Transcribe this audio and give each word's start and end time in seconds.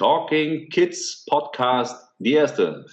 Talking 0.00 0.70
Kids 0.70 1.26
Podcast, 1.26 1.94
die 2.18 2.32
erste. 2.32 2.86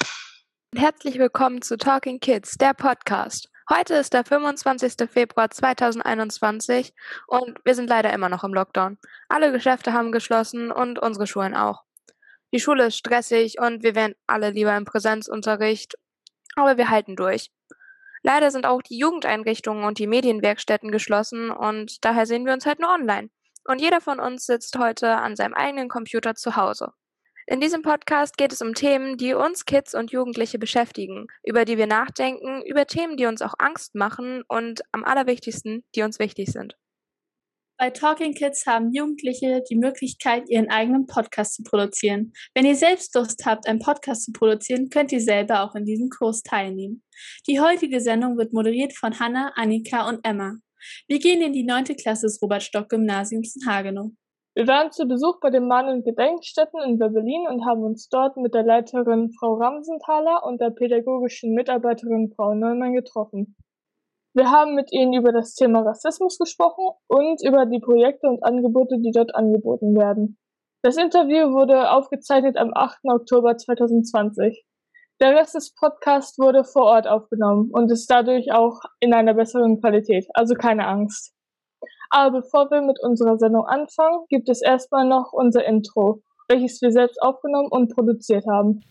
Herzlich 0.75 1.17
willkommen 1.17 1.61
zu 1.61 1.77
Talking 1.77 2.19
Kids, 2.19 2.57
der 2.57 2.73
Podcast. 2.73 3.49
Heute 3.69 3.93
ist 3.93 4.11
der 4.13 4.25
25. 4.25 5.09
Februar 5.09 5.49
2021 5.49 6.93
und 7.27 7.59
wir 7.63 7.75
sind 7.75 7.89
leider 7.89 8.11
immer 8.11 8.27
noch 8.27 8.43
im 8.43 8.53
Lockdown. 8.53 8.97
Alle 9.29 9.53
Geschäfte 9.53 9.93
haben 9.93 10.11
geschlossen 10.11 10.69
und 10.69 10.99
unsere 10.99 11.27
Schulen 11.27 11.55
auch. 11.55 11.83
Die 12.53 12.59
Schule 12.59 12.87
ist 12.87 12.97
stressig 12.97 13.55
und 13.57 13.83
wir 13.83 13.95
wären 13.95 14.15
alle 14.27 14.49
lieber 14.49 14.75
im 14.75 14.83
Präsenzunterricht, 14.83 15.95
aber 16.57 16.75
wir 16.75 16.89
halten 16.89 17.15
durch. 17.15 17.51
Leider 18.21 18.51
sind 18.51 18.65
auch 18.65 18.81
die 18.81 18.97
Jugendeinrichtungen 18.97 19.85
und 19.85 19.97
die 19.97 20.07
Medienwerkstätten 20.07 20.91
geschlossen 20.91 21.51
und 21.51 22.03
daher 22.03 22.25
sehen 22.25 22.45
wir 22.45 22.51
uns 22.51 22.65
halt 22.65 22.79
nur 22.81 22.93
online. 22.93 23.29
Und 23.67 23.81
jeder 23.81 23.99
von 23.99 24.19
uns 24.19 24.45
sitzt 24.45 24.77
heute 24.79 25.17
an 25.17 25.35
seinem 25.35 25.53
eigenen 25.53 25.89
Computer 25.89 26.35
zu 26.35 26.55
Hause. 26.55 26.93
In 27.47 27.59
diesem 27.59 27.81
Podcast 27.81 28.37
geht 28.37 28.51
es 28.51 28.61
um 28.61 28.73
Themen, 28.73 29.17
die 29.17 29.33
uns 29.33 29.65
Kids 29.65 29.93
und 29.93 30.11
Jugendliche 30.11 30.57
beschäftigen, 30.57 31.27
über 31.43 31.65
die 31.65 31.77
wir 31.77 31.87
nachdenken, 31.87 32.61
über 32.65 32.87
Themen, 32.87 33.17
die 33.17 33.25
uns 33.25 33.41
auch 33.41 33.53
Angst 33.57 33.93
machen 33.95 34.43
und 34.47 34.81
am 34.91 35.03
allerwichtigsten, 35.03 35.85
die 35.95 36.01
uns 36.01 36.19
wichtig 36.19 36.51
sind. 36.51 36.75
Bei 37.77 37.89
Talking 37.89 38.33
Kids 38.33 38.65
haben 38.65 38.91
Jugendliche 38.91 39.61
die 39.69 39.75
Möglichkeit, 39.75 40.49
ihren 40.49 40.69
eigenen 40.69 41.05
Podcast 41.05 41.53
zu 41.53 41.63
produzieren. 41.63 42.33
Wenn 42.55 42.65
ihr 42.65 42.75
selbst 42.75 43.13
Lust 43.15 43.45
habt, 43.45 43.67
einen 43.67 43.79
Podcast 43.79 44.25
zu 44.25 44.31
produzieren, 44.31 44.89
könnt 44.89 45.11
ihr 45.11 45.21
selber 45.21 45.61
auch 45.61 45.75
in 45.75 45.85
diesem 45.85 46.09
Kurs 46.09 46.41
teilnehmen. 46.41 47.03
Die 47.47 47.59
heutige 47.59 48.01
Sendung 48.01 48.37
wird 48.37 48.51
moderiert 48.51 48.93
von 48.93 49.19
Hanna, 49.19 49.51
Annika 49.55 50.09
und 50.09 50.25
Emma. 50.25 50.55
Wir 51.07 51.19
gehen 51.19 51.41
in 51.41 51.53
die 51.53 51.65
neunte 51.65 51.95
Klasse 51.95 52.25
des 52.27 52.41
Robert-Stock-Gymnasiums 52.41 53.55
in 53.55 53.67
Hagenow. 53.67 54.11
Wir 54.55 54.67
waren 54.67 54.91
zu 54.91 55.07
Besuch 55.07 55.39
bei 55.39 55.51
den 55.51 55.67
Mahn- 55.67 55.87
und 55.87 56.03
Gedenkstätten 56.03 56.81
in 56.81 56.97
Berlin 56.97 57.45
und 57.47 57.63
haben 57.65 57.83
uns 57.83 58.09
dort 58.09 58.37
mit 58.37 58.55
der 58.55 58.63
Leiterin 58.63 59.31
Frau 59.39 59.53
Ramsenthaler 59.53 60.43
und 60.43 60.59
der 60.59 60.71
pädagogischen 60.71 61.53
Mitarbeiterin 61.53 62.33
Frau 62.35 62.55
Neumann 62.55 62.93
getroffen. 62.93 63.55
Wir 64.33 64.49
haben 64.51 64.73
mit 64.75 64.91
ihnen 64.91 65.13
über 65.13 65.31
das 65.31 65.53
Thema 65.53 65.81
Rassismus 65.81 66.39
gesprochen 66.39 66.89
und 67.07 67.39
über 67.43 67.65
die 67.65 67.79
Projekte 67.79 68.27
und 68.27 68.43
Angebote, 68.43 68.97
die 68.99 69.11
dort 69.11 69.35
angeboten 69.35 69.95
werden. 69.95 70.39
Das 70.83 70.97
Interview 70.97 71.53
wurde 71.53 71.91
aufgezeichnet 71.91 72.57
am 72.57 72.71
8. 72.73 72.99
Oktober 73.05 73.57
2020. 73.57 74.63
Der 75.19 75.35
Rest 75.35 75.55
des 75.55 75.73
Podcasts 75.73 76.37
wurde 76.37 76.63
vor 76.63 76.83
Ort 76.83 77.07
aufgenommen 77.07 77.71
und 77.71 77.91
ist 77.91 78.05
dadurch 78.05 78.51
auch 78.51 78.81
in 78.99 79.15
einer 79.15 79.33
besseren 79.33 79.81
Qualität, 79.81 80.27
also 80.35 80.53
keine 80.53 80.85
Angst. 80.85 81.33
Aber 82.11 82.41
bevor 82.41 82.69
wir 82.69 82.83
mit 82.83 82.99
unserer 83.01 83.39
Sendung 83.39 83.65
anfangen, 83.65 84.25
gibt 84.29 84.47
es 84.47 84.61
erstmal 84.61 85.07
noch 85.07 85.33
unser 85.33 85.65
Intro, 85.65 86.21
welches 86.47 86.79
wir 86.83 86.91
selbst 86.91 87.19
aufgenommen 87.19 87.69
und 87.71 87.95
produziert 87.95 88.45
haben. 88.47 88.83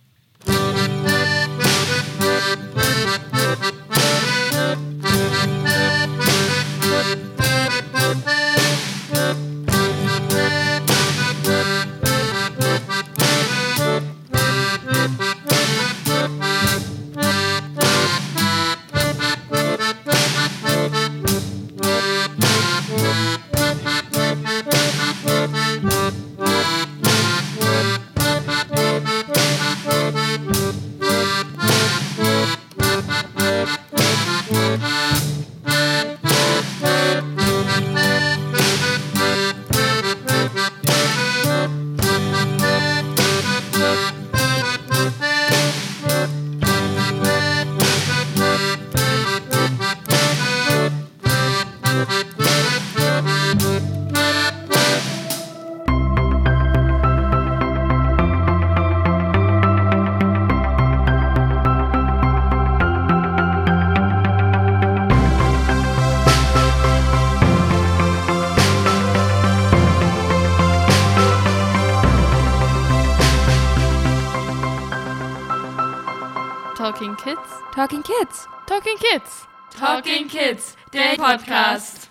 Talking 76.97 77.17
Kids? 77.17 77.51
Talking 77.75 78.03
Kids. 78.03 78.49
Talking 78.67 78.97
Kids. 78.97 79.47
Talking 79.71 80.29
Kids, 80.29 80.77
der 80.95 81.15
Podcast. 81.17 82.09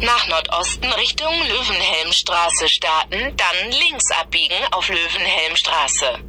Nach 0.00 0.28
Nordosten 0.28 0.90
Richtung 0.92 1.34
Löwenhelmstraße 1.46 2.70
starten, 2.70 3.36
dann 3.36 3.70
links 3.70 4.10
abbiegen 4.12 4.56
auf 4.70 4.88
Löwenhelmstraße. 4.88 6.27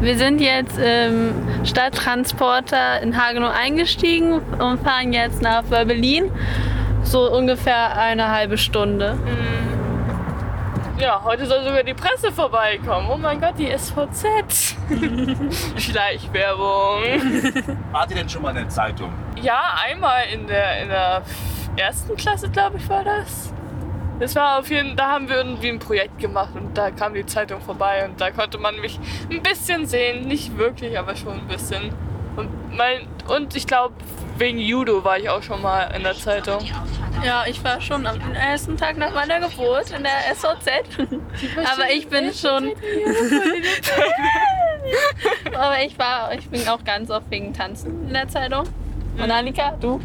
Wir 0.00 0.16
sind 0.16 0.40
jetzt 0.40 0.78
im 0.78 1.34
Stadttransporter 1.64 3.02
in 3.02 3.20
Hagenow 3.20 3.50
eingestiegen 3.52 4.34
und 4.58 4.80
fahren 4.80 5.12
jetzt 5.12 5.42
nach 5.42 5.64
Berlin. 5.64 6.30
So 7.02 7.32
ungefähr 7.32 7.96
eine 7.96 8.30
halbe 8.30 8.58
Stunde. 8.58 9.18
Ja, 11.00 11.20
heute 11.24 11.46
soll 11.46 11.64
sogar 11.64 11.82
die 11.82 11.94
Presse 11.94 12.30
vorbeikommen. 12.30 13.08
Oh 13.10 13.16
mein 13.16 13.40
Gott, 13.40 13.54
die 13.58 13.76
SVZ. 13.76 14.76
Schleichwerbung. 15.76 17.02
Wart 17.90 18.10
ihr 18.10 18.16
denn 18.16 18.28
schon 18.28 18.42
mal 18.42 18.50
in 18.50 18.56
der 18.56 18.68
Zeitung? 18.68 19.12
Ja, 19.42 19.76
einmal 19.84 20.24
in 20.32 20.46
der, 20.46 20.82
in 20.82 20.88
der 20.88 21.22
ersten 21.76 22.16
Klasse, 22.16 22.48
glaube 22.50 22.78
ich, 22.78 22.88
war 22.88 23.02
das. 23.02 23.52
Das 24.20 24.34
war 24.34 24.58
auf 24.58 24.68
jeden 24.70 24.96
da 24.96 25.12
haben 25.12 25.28
wir 25.28 25.36
irgendwie 25.36 25.68
ein 25.68 25.78
Projekt 25.78 26.18
gemacht 26.18 26.50
und 26.54 26.76
da 26.76 26.90
kam 26.90 27.14
die 27.14 27.24
Zeitung 27.24 27.60
vorbei 27.60 28.04
und 28.04 28.20
da 28.20 28.30
konnte 28.30 28.58
man 28.58 28.80
mich 28.80 28.98
ein 29.30 29.42
bisschen 29.42 29.86
sehen. 29.86 30.26
Nicht 30.26 30.58
wirklich, 30.58 30.98
aber 30.98 31.14
schon 31.14 31.34
ein 31.34 31.46
bisschen. 31.46 31.92
Und, 32.36 32.76
mein, 32.76 33.06
und 33.28 33.54
ich 33.56 33.66
glaube, 33.66 33.94
wegen 34.36 34.58
Judo 34.58 35.04
war 35.04 35.18
ich 35.18 35.28
auch 35.28 35.42
schon 35.42 35.62
mal 35.62 35.84
in 35.94 36.02
der 36.02 36.14
Zeitung. 36.14 36.64
Ja, 37.24 37.44
ich 37.48 37.62
war 37.64 37.80
schon 37.80 38.06
am 38.06 38.20
ersten 38.32 38.76
Tag 38.76 38.96
nach 38.96 39.12
meiner 39.12 39.40
Geburt 39.40 39.90
in 39.90 40.04
der 40.04 40.34
SOZ. 40.34 40.68
Aber 41.72 41.90
ich 41.90 42.08
bin 42.08 42.32
schon. 42.32 42.72
Aber 45.54 45.82
ich 45.82 45.98
war, 45.98 46.32
ich 46.34 46.48
bin 46.48 46.66
auch 46.68 46.84
ganz 46.84 47.10
oft 47.10 47.28
wegen 47.30 47.52
Tanzen 47.52 48.06
in 48.06 48.14
der 48.14 48.28
Zeitung. 48.28 48.68
Und 49.20 49.30
Annika, 49.30 49.72
du? 49.80 50.00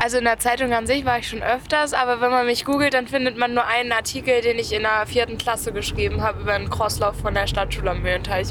Also 0.00 0.18
in 0.18 0.24
der 0.24 0.38
Zeitung 0.38 0.72
an 0.72 0.86
sich 0.86 1.04
war 1.04 1.18
ich 1.18 1.28
schon 1.28 1.42
öfters, 1.42 1.94
aber 1.94 2.20
wenn 2.20 2.30
man 2.30 2.46
mich 2.46 2.64
googelt, 2.64 2.94
dann 2.94 3.06
findet 3.06 3.36
man 3.36 3.54
nur 3.54 3.66
einen 3.66 3.92
Artikel, 3.92 4.40
den 4.40 4.58
ich 4.58 4.72
in 4.72 4.82
der 4.82 5.06
vierten 5.06 5.38
Klasse 5.38 5.72
geschrieben 5.72 6.22
habe 6.22 6.40
über 6.40 6.54
einen 6.54 6.70
Crosslauf 6.70 7.16
von 7.16 7.34
der 7.34 7.46
Stadtschule 7.46 7.90
am 7.90 8.02
Mühlenteich. 8.02 8.48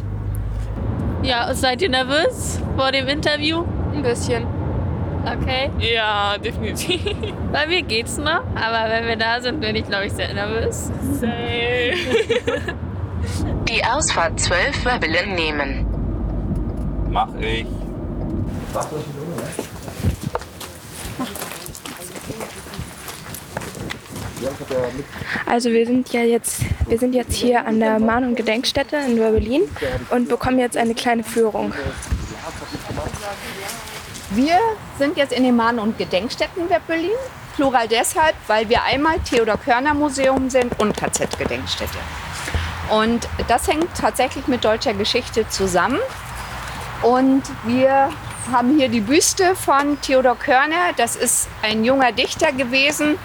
Ja, 1.24 1.54
seid 1.54 1.82
ihr 1.82 1.90
nervös 1.90 2.60
vor 2.76 2.92
dem 2.92 3.08
Interview? 3.08 3.64
Ein 3.94 4.02
bisschen. 4.02 4.48
Okay. 5.24 5.70
Ja, 5.80 6.38
definitiv. 6.38 7.02
Bei 7.52 7.68
mir 7.68 7.84
geht's 7.84 8.18
noch, 8.18 8.44
aber 8.56 8.90
wenn 8.90 9.08
wir 9.08 9.18
da 9.18 9.40
sind, 9.40 9.60
bin 9.60 9.76
ich, 9.76 9.86
glaube 9.86 10.06
ich, 10.06 10.14
sehr 10.14 10.34
nervös. 10.34 10.92
Safe. 11.20 11.94
Die 13.68 13.86
Ausfahrt 13.86 14.40
12 14.40 14.86
Webbelen 14.86 15.36
nehmen. 15.36 15.86
Mach 17.10 17.30
ich. 17.40 17.68
Also 25.46 25.70
wir 25.72 25.86
sind 25.86 26.12
ja 26.14 26.22
jetzt, 26.22 26.62
wir 26.88 26.98
sind 26.98 27.14
jetzt 27.14 27.34
hier 27.34 27.66
an 27.66 27.80
der 27.80 28.00
Mahn- 28.00 28.24
und 28.24 28.36
Gedenkstätte 28.36 28.98
in 28.98 29.18
Berlin 29.18 29.64
und 30.10 30.30
bekommen 30.30 30.60
jetzt 30.60 30.78
eine 30.78 30.96
kleine 30.96 31.24
Führung. 31.24 31.74
Wir 34.32 34.58
sind 34.98 35.18
jetzt 35.18 35.34
in 35.34 35.44
den 35.44 35.56
Mahn- 35.56 35.80
und 35.80 35.98
Gedenkstätten 35.98 36.68
Berlin. 36.88 37.12
Plural 37.56 37.88
deshalb, 37.88 38.36
weil 38.48 38.70
wir 38.70 38.82
einmal 38.84 39.20
Theodor 39.20 39.58
Körner 39.58 39.94
Museum 39.94 40.50
sind 40.50 40.80
und 40.80 40.96
KZ-Gedenkstätte. 40.96 41.98
Und 42.90 43.28
das 43.48 43.68
hängt 43.68 43.94
tatsächlich 43.96 44.48
mit 44.48 44.64
deutscher 44.64 44.94
Geschichte 44.94 45.48
zusammen. 45.50 46.00
Und 47.04 47.44
wir 47.66 48.10
haben 48.52 48.78
hier 48.78 48.90
die 48.90 49.02
Büste 49.02 49.56
von 49.56 50.00
Theodor 50.02 50.38
Körner. 50.38 50.94
Das 50.98 51.16
ist 51.16 51.48
ein 51.62 51.84
junger 51.84 52.12
Dichter 52.12 52.52
gewesen. 52.52 53.18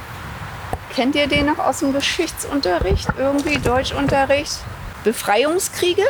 Kennt 0.94 1.14
ihr 1.14 1.26
den 1.26 1.46
noch 1.46 1.58
aus 1.58 1.80
dem 1.80 1.92
Geschichtsunterricht? 1.92 3.08
Irgendwie 3.18 3.58
Deutschunterricht? 3.58 4.58
Befreiungskriege? 5.04 6.02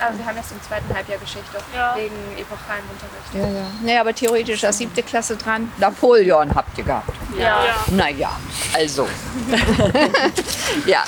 Also 0.00 0.18
wir 0.18 0.26
haben 0.26 0.36
jetzt 0.36 0.52
im 0.52 0.62
zweiten 0.62 0.94
Halbjahr 0.94 1.18
Geschichte 1.18 1.58
Ja. 1.74 1.96
wegen 1.96 2.14
epochalen 2.38 2.84
Unterricht. 2.92 3.34
Ja, 3.34 3.60
ja. 3.60 3.66
Nee, 3.82 3.98
aber 3.98 4.14
theoretisch 4.14 4.60
das 4.60 4.78
siebte 4.78 5.02
Klasse 5.02 5.36
dran. 5.36 5.72
Napoleon 5.78 6.54
habt 6.54 6.78
ihr 6.78 6.84
gehabt. 6.84 7.10
Ja. 7.36 7.64
Naja, 7.88 8.30
also. 8.74 9.08
ja. 10.86 11.02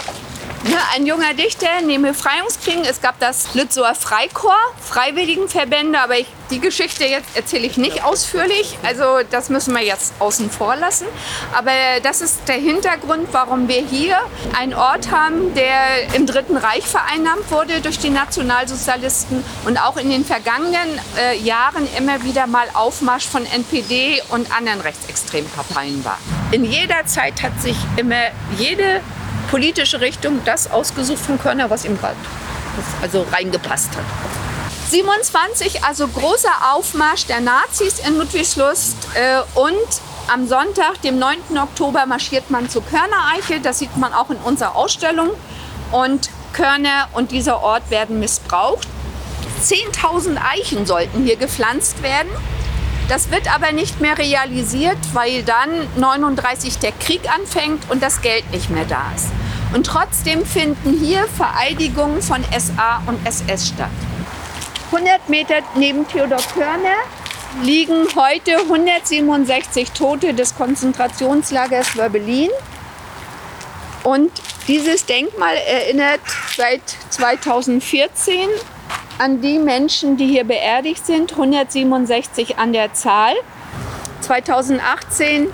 Ne, 0.63 0.77
ein 0.95 1.07
junger 1.07 1.33
Dichter 1.33 1.69
den 1.81 2.03
Befreiungskriegen. 2.03 2.85
Es 2.85 3.01
gab 3.01 3.19
das 3.19 3.55
Lützower 3.55 3.95
Freikorps, 3.95 4.55
Freiwilligenverbände, 4.83 5.99
aber 5.99 6.19
ich, 6.19 6.27
die 6.51 6.61
Geschichte 6.61 7.05
jetzt 7.07 7.35
erzähle 7.35 7.67
ich 7.67 7.79
nicht 7.79 8.05
ausführlich. 8.05 8.77
Also 8.83 9.21
das 9.31 9.49
müssen 9.49 9.75
wir 9.75 9.83
jetzt 9.83 10.13
außen 10.19 10.51
vor 10.51 10.77
lassen. 10.77 11.07
Aber 11.57 11.71
das 12.03 12.21
ist 12.21 12.47
der 12.47 12.57
Hintergrund, 12.57 13.29
warum 13.33 13.69
wir 13.69 13.81
hier 13.81 14.19
einen 14.55 14.75
Ort 14.75 15.11
haben, 15.11 15.55
der 15.55 16.13
im 16.15 16.27
Dritten 16.27 16.59
Reich 16.59 16.87
vereinnahmt 16.87 17.51
wurde 17.51 17.81
durch 17.81 17.99
die 17.99 18.11
Nationalsozialisten 18.11 19.43
und 19.65 19.79
auch 19.79 19.97
in 19.97 20.11
den 20.11 20.27
vergangenen 20.27 21.01
äh, 21.19 21.39
Jahren 21.39 21.89
immer 21.97 22.23
wieder 22.23 22.47
mal 22.47 22.67
Aufmarsch 22.75 23.27
von 23.27 23.47
NPD 23.47 24.21
und 24.29 24.55
anderen 24.55 24.83
rechtsextremen 24.83 25.51
Parteien 25.53 26.05
war. 26.05 26.19
In 26.51 26.65
jeder 26.65 27.07
Zeit 27.07 27.43
hat 27.43 27.59
sich 27.63 27.77
immer 27.97 28.27
jede 28.59 29.01
politische 29.51 30.01
Richtung 30.01 30.41
das 30.45 30.71
ausgesucht 30.71 31.19
von 31.19 31.39
Körner, 31.39 31.69
was 31.71 31.85
ihm 31.85 31.99
gerade 31.99 32.17
also 33.03 33.27
reingepasst 33.31 33.91
hat. 33.97 34.05
27, 34.91 35.85
also 35.85 36.09
großer 36.09 36.73
Aufmarsch 36.73 37.27
der 37.27 37.41
Nazis 37.41 38.01
in 38.01 38.17
Ludwigslust 38.17 38.97
äh, 39.15 39.41
und 39.59 40.01
am 40.33 40.47
Sonntag, 40.47 41.03
dem 41.03 41.19
9. 41.19 41.59
Oktober, 41.61 42.07
marschiert 42.07 42.51
man 42.51 42.69
zur 42.69 42.85
Körner-Eiche. 42.85 43.61
Das 43.61 43.81
sieht 43.81 43.97
man 43.97 44.13
auch 44.13 44.31
in 44.31 44.37
unserer 44.37 44.77
Ausstellung. 44.77 45.31
Und 45.91 46.31
Körner 46.53 47.09
und 47.13 47.33
dieser 47.33 47.63
Ort 47.63 47.91
werden 47.91 48.21
missbraucht. 48.21 48.87
10.000 49.63 50.39
Eichen 50.41 50.87
sollten 50.87 51.25
hier 51.25 51.37
gepflanzt 51.37 52.03
werden. 52.03 52.31
Das 53.11 53.33
wird 53.33 53.53
aber 53.53 53.73
nicht 53.73 54.01
mehr 54.01 54.17
realisiert, 54.17 54.97
weil 55.15 55.43
dann 55.43 55.69
39 55.97 56.79
der 56.79 56.93
Krieg 56.93 57.23
anfängt 57.29 57.91
und 57.91 58.01
das 58.05 58.23
Geld 58.23 58.49
nicht 58.53 58.71
mehr 58.71 58.85
da 58.85 59.03
ist. 59.17 59.27
Und 59.75 59.85
trotzdem 59.85 60.47
finden 60.47 60.97
hier 60.97 61.27
Vereidigungen 61.27 62.23
von 62.23 62.45
SA 62.57 63.03
und 63.07 63.19
SS 63.27 63.71
statt. 63.71 63.91
100 64.93 65.29
Meter 65.29 65.57
neben 65.75 66.07
Theodor 66.07 66.39
Körner 66.55 66.99
liegen 67.65 68.07
heute 68.15 68.59
167 68.59 69.91
Tote 69.91 70.33
des 70.33 70.55
Konzentrationslagers 70.55 71.97
Wörbelin. 71.97 72.51
Und 74.05 74.31
dieses 74.69 75.05
Denkmal 75.05 75.57
erinnert 75.57 76.21
seit 76.57 76.83
2014 77.09 78.47
an 79.21 79.43
die 79.43 79.59
Menschen, 79.59 80.17
die 80.17 80.27
hier 80.27 80.45
beerdigt 80.45 81.05
sind, 81.05 81.33
167 81.33 82.59
an 82.59 82.73
der 82.73 82.95
Zahl. 82.95 83.35
2018 84.23 85.49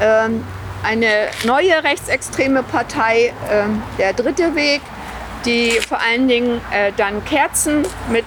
ähm, 0.00 0.44
eine 0.82 1.28
neue 1.44 1.84
rechtsextreme 1.84 2.64
Partei, 2.64 3.32
ähm, 3.50 3.80
der 3.98 4.12
Dritte 4.12 4.56
Weg, 4.56 4.80
die 5.44 5.70
vor 5.86 6.00
allen 6.00 6.26
Dingen 6.26 6.60
äh, 6.72 6.90
dann 6.96 7.24
Kerzen 7.24 7.86
mit 8.10 8.24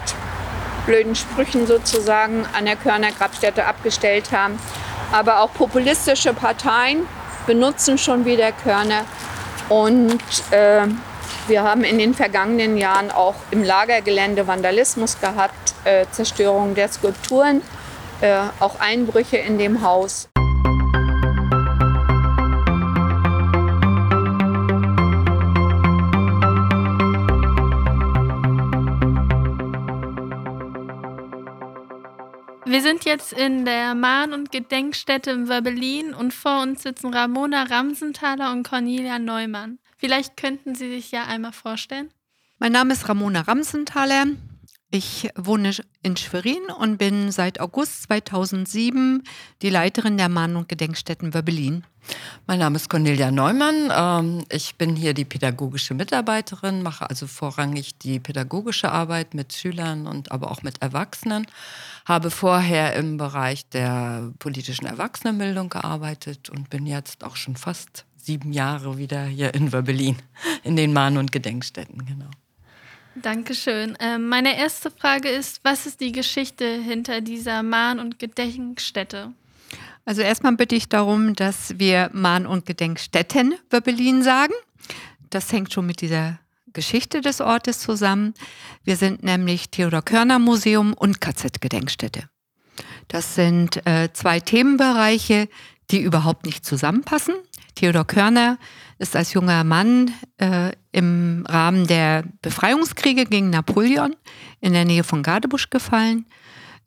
blöden 0.86 1.16
Sprüchen 1.16 1.68
sozusagen 1.68 2.46
an 2.58 2.66
der 2.66 2.78
Körner 2.78 3.12
Grabstätte 3.12 3.66
abgestellt 3.66 4.32
haben. 4.32 4.58
Aber 5.12 5.42
auch 5.42 5.54
populistische 5.54 6.34
Parteien 6.34 7.06
benutzen 7.46 7.98
schon 7.98 8.24
wieder 8.24 8.54
Körner. 8.54 9.04
Und 9.68 10.22
äh, 10.52 10.88
wir 11.50 11.64
haben 11.64 11.84
in 11.84 11.98
den 11.98 12.14
vergangenen 12.14 12.78
Jahren 12.78 13.10
auch 13.10 13.36
im 13.50 13.64
Lagergelände 13.64 14.48
Vandalismus 14.48 15.20
gehabt, 15.20 15.74
äh, 15.84 16.06
Zerstörung 16.12 16.76
der 16.76 16.88
Skulpturen, 16.88 17.62
äh, 18.22 18.42
auch 18.60 18.80
Einbrüche 18.80 19.38
in 19.38 19.58
dem 19.58 19.82
Haus. 19.82 20.30
Wir 32.66 32.82
sind 32.84 33.04
jetzt 33.04 33.34
in 33.34 33.66
der 33.66 33.96
Mahn- 33.96 34.32
und 34.32 34.52
Gedenkstätte 34.52 35.32
in 35.32 35.50
Wörbelin 35.50 36.14
und 36.14 36.36
vor 36.36 36.62
uns 36.62 36.84
sitzen 36.84 37.12
Ramona 37.12 37.64
Ramsenthaler 37.64 38.52
und 38.52 38.70
Cornelia 38.70 39.18
Neumann. 39.18 39.80
Vielleicht 40.00 40.38
könnten 40.38 40.76
Sie 40.76 40.90
sich 40.90 41.12
ja 41.12 41.26
einmal 41.26 41.52
vorstellen. 41.52 42.10
Mein 42.58 42.72
Name 42.72 42.94
ist 42.94 43.10
Ramona 43.10 43.42
Ramsenthaler. 43.42 44.28
Ich 44.92 45.30
wohne 45.36 45.72
in 46.02 46.16
Schwerin 46.16 46.64
und 46.80 46.98
bin 46.98 47.32
seit 47.32 47.60
August 47.60 48.04
2007 48.04 49.24
die 49.62 49.70
Leiterin 49.70 50.18
der 50.18 50.30
Mahn- 50.30 50.56
und 50.56 50.70
Gedenkstätten 50.70 51.34
Wörbelin. 51.34 51.84
Mein 52.48 52.60
Name 52.60 52.78
ist 52.78 52.90
Cornelia 52.90 53.30
Neumann. 53.30 53.92
Ähm, 53.92 54.46
Ich 54.50 54.76
bin 54.76 54.96
hier 54.96 55.14
die 55.14 55.26
pädagogische 55.26 55.94
Mitarbeiterin, 55.94 56.82
mache 56.82 57.08
also 57.10 57.28
vorrangig 57.28 58.00
die 58.00 58.20
pädagogische 58.20 58.92
Arbeit 58.92 59.34
mit 59.34 59.54
Schülern 59.54 60.08
und 60.08 60.32
aber 60.32 60.50
auch 60.50 60.64
mit 60.64 60.82
Erwachsenen. 60.82 61.46
Habe 62.06 62.32
vorher 62.32 62.96
im 62.96 63.18
Bereich 63.18 63.68
der 63.70 64.32
politischen 64.40 64.86
Erwachsenenbildung 64.86 65.70
gearbeitet 65.70 66.50
und 66.50 66.70
bin 66.70 66.88
jetzt 66.88 67.26
auch 67.26 67.36
schon 67.36 67.58
fast 67.58 68.06
sieben 68.22 68.54
Jahre 68.54 68.98
wieder 68.98 69.24
hier 69.24 69.54
in 69.54 69.72
Wörbelin, 69.72 70.18
in 70.64 70.76
den 70.76 70.94
Mahn- 70.94 71.18
und 71.18 71.32
Gedenkstätten, 71.32 72.06
genau. 72.06 72.30
Dankeschön. 73.16 73.98
Ähm, 74.00 74.30
meine 74.30 74.58
erste 74.58 74.92
Frage 74.92 75.30
ist, 75.30 75.62
was 75.64 75.86
ist 75.86 76.00
die 76.00 76.12
Geschichte 76.12 76.66
hinter 76.66 77.22
dieser 77.22 77.64
Mahn- 77.64 78.00
und 78.00 78.20
Gedenkstätte? 78.20 79.34
Also 80.06 80.22
erstmal 80.22 80.56
bitte 80.56 80.76
ich 80.76 80.90
darum, 80.90 81.36
dass 81.36 81.78
wir 81.78 82.10
Mahn- 82.14 82.46
und 82.46 82.66
Gedenkstätten 82.66 83.56
Wöbbelin 83.70 84.24
sagen. 84.24 84.54
Das 85.30 85.52
hängt 85.52 85.74
schon 85.74 85.86
mit 85.86 86.02
dieser 86.02 86.40
Geschichte 86.74 87.22
des 87.22 87.42
Ortes 87.42 87.80
zusammen. 87.80 88.34
Wir 88.84 88.96
sind 88.96 89.24
nämlich 89.24 89.70
Theodor 89.70 90.02
Körner 90.02 90.40
Museum 90.40 90.94
und 90.94 91.20
KZ-Gedenkstätte. 91.20 92.30
Das 93.08 93.36
sind 93.36 93.86
äh, 93.86 94.10
zwei 94.14 94.40
Themenbereiche, 94.40 95.50
die 95.92 96.02
überhaupt 96.02 96.46
nicht 96.46 96.66
zusammenpassen. 96.66 97.36
Theodor 97.80 98.06
Körner 98.06 98.58
ist 98.98 99.16
als 99.16 99.32
junger 99.32 99.64
Mann 99.64 100.12
äh, 100.38 100.74
im 100.92 101.46
Rahmen 101.48 101.88
der 101.88 102.26
Befreiungskriege 102.42 103.24
gegen 103.24 103.52
Napoleon 103.52 104.18
in 104.60 104.74
der 104.74 104.84
Nähe 104.84 105.06
von 105.06 105.24
Gardebusch 105.24 105.70
gefallen, 105.70 106.26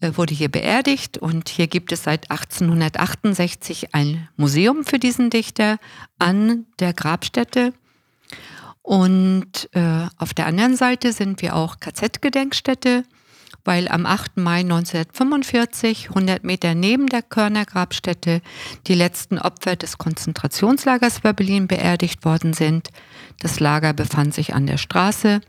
äh, 0.01 0.11
wurde 0.17 0.35
hier 0.35 0.51
beerdigt 0.51 1.17
und 1.17 1.49
hier 1.49 1.67
gibt 1.67 1.93
es 1.93 2.03
seit 2.03 2.31
1868 2.31 3.95
ein 3.95 4.29
Museum 4.37 4.85
für 4.85 4.99
diesen 4.99 5.31
Dichter 5.31 5.79
an 6.19 6.67
der 6.79 6.93
Grabstätte. 6.93 7.73
Und 8.83 9.71
äh, 9.73 10.09
auf 10.19 10.35
der 10.35 10.45
anderen 10.45 10.77
Seite 10.77 11.15
sind 11.15 11.41
wir 11.41 11.57
auch 11.57 11.81
KZ-Gedenkstätte, 11.81 13.05
weil 13.65 13.89
am 13.89 14.07
8. 14.07 14.37
Mai 14.37 14.61
1945, 14.61 16.09
100 16.11 16.45
Meter 16.45 16.75
neben 16.75 17.07
der 17.07 17.23
Körner 17.23 17.65
Grabstätte, 17.65 18.43
die 18.87 18.95
letzten 18.95 19.39
Opfer 19.39 19.77
des 19.77 19.99
Konzentrationslagers 19.99 21.25
Wörbelin 21.25 21.69
beerdigt 21.69 22.25
worden 22.25 22.53
sind. 22.53 22.89
Das 23.41 23.61
Lager 23.61 23.93
befand 23.93 24.35
sich 24.35 24.55
an 24.55 24.67
der 24.67 24.79
Straße 24.79 25.41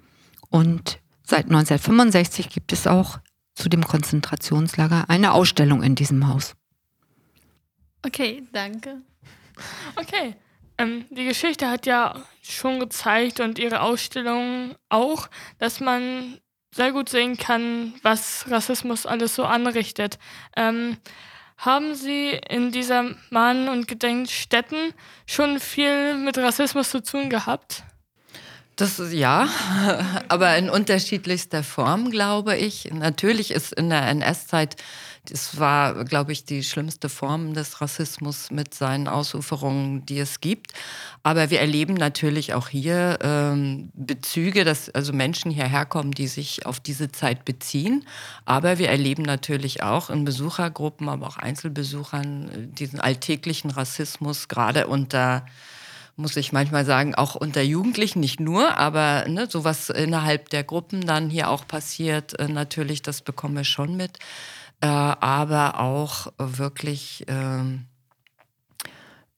und 0.49 0.99
seit 1.23 1.45
1965 1.45 2.49
gibt 2.49 2.73
es 2.73 2.87
auch 2.87 3.19
zu 3.55 3.69
dem 3.69 3.83
Konzentrationslager 3.83 5.09
eine 5.09 5.33
Ausstellung 5.33 5.83
in 5.83 5.95
diesem 5.95 6.27
Haus. 6.27 6.55
Okay, 8.05 8.43
danke. 8.51 9.01
Okay. 9.95 10.35
Ähm, 10.77 11.05
die 11.11 11.25
Geschichte 11.25 11.69
hat 11.69 11.85
ja 11.85 12.23
schon 12.41 12.79
gezeigt 12.79 13.39
und 13.39 13.59
ihre 13.59 13.81
Ausstellung 13.81 14.75
auch, 14.89 15.29
dass 15.59 15.79
man 15.79 16.39
sehr 16.73 16.91
gut 16.91 17.09
sehen 17.09 17.37
kann, 17.37 17.93
was 18.01 18.45
Rassismus 18.49 19.05
alles 19.05 19.35
so 19.35 19.45
anrichtet. 19.45 20.17
Ähm, 20.55 20.97
haben 21.57 21.95
Sie 21.95 22.31
in 22.49 22.71
dieser 22.71 23.11
Mahn- 23.29 23.69
und 23.69 23.87
Gedenkstätten 23.87 24.93
schon 25.25 25.59
viel 25.59 26.15
mit 26.15 26.37
Rassismus 26.37 26.89
zu 26.89 27.01
tun 27.01 27.29
gehabt? 27.29 27.83
Das 28.75 28.97
ist 28.97 29.13
ja, 29.13 29.47
aber 30.29 30.57
in 30.57 30.69
unterschiedlichster 30.69 31.63
Form, 31.63 32.09
glaube 32.09 32.57
ich. 32.57 32.89
Natürlich 32.91 33.51
ist 33.51 33.71
in 33.71 33.89
der 33.89 34.07
NS-Zeit, 34.07 34.77
das 35.25 35.57
war, 35.57 36.03
glaube 36.03 36.33
ich, 36.33 36.43
die 36.43 36.63
schlimmste 36.63 37.07
Form 37.07 37.53
des 37.53 37.79
Rassismus 37.79 38.51
mit 38.51 38.73
seinen 38.73 39.07
Ausuferungen, 39.07 40.05
die 40.05 40.19
es 40.19 40.41
gibt. 40.41 40.73
Aber 41.23 41.49
wir 41.49 41.61
erleben 41.61 41.93
natürlich 41.93 42.53
auch 42.53 42.67
hier 42.67 43.19
ähm, 43.21 43.89
Bezüge, 43.93 44.65
dass 44.65 44.89
also 44.89 45.13
Menschen 45.13 45.49
hierher 45.49 45.85
kommen, 45.85 46.11
die 46.11 46.27
sich 46.27 46.65
auf 46.65 46.81
diese 46.81 47.11
Zeit 47.11 47.45
beziehen. 47.45 48.03
Aber 48.43 48.79
wir 48.79 48.89
erleben 48.89 49.23
natürlich 49.23 49.81
auch 49.81 50.09
in 50.09 50.25
Besuchergruppen, 50.25 51.07
aber 51.07 51.27
auch 51.27 51.37
Einzelbesuchern 51.37 52.49
äh, 52.49 52.67
diesen 52.67 52.99
alltäglichen 52.99 53.71
Rassismus, 53.71 54.49
gerade 54.49 54.87
unter 54.87 55.45
muss 56.15 56.37
ich 56.37 56.51
manchmal 56.51 56.85
sagen, 56.85 57.15
auch 57.15 57.33
unter 57.33 57.63
Jugendlichen, 57.63 58.19
nicht 58.19 58.39
nur, 58.39 58.77
aber 58.77 59.25
ne, 59.27 59.47
sowas 59.49 59.89
innerhalb 59.89 60.49
der 60.49 60.63
Gruppen 60.63 61.01
dann 61.01 61.29
hier 61.29 61.49
auch 61.49 61.65
passiert, 61.67 62.39
äh, 62.39 62.47
natürlich, 62.47 63.01
das 63.01 63.21
bekommen 63.21 63.55
wir 63.55 63.63
schon 63.63 63.97
mit. 63.97 64.19
Äh, 64.83 64.87
aber 64.87 65.79
auch 65.79 66.33
wirklich, 66.37 67.25
äh, 67.29 67.63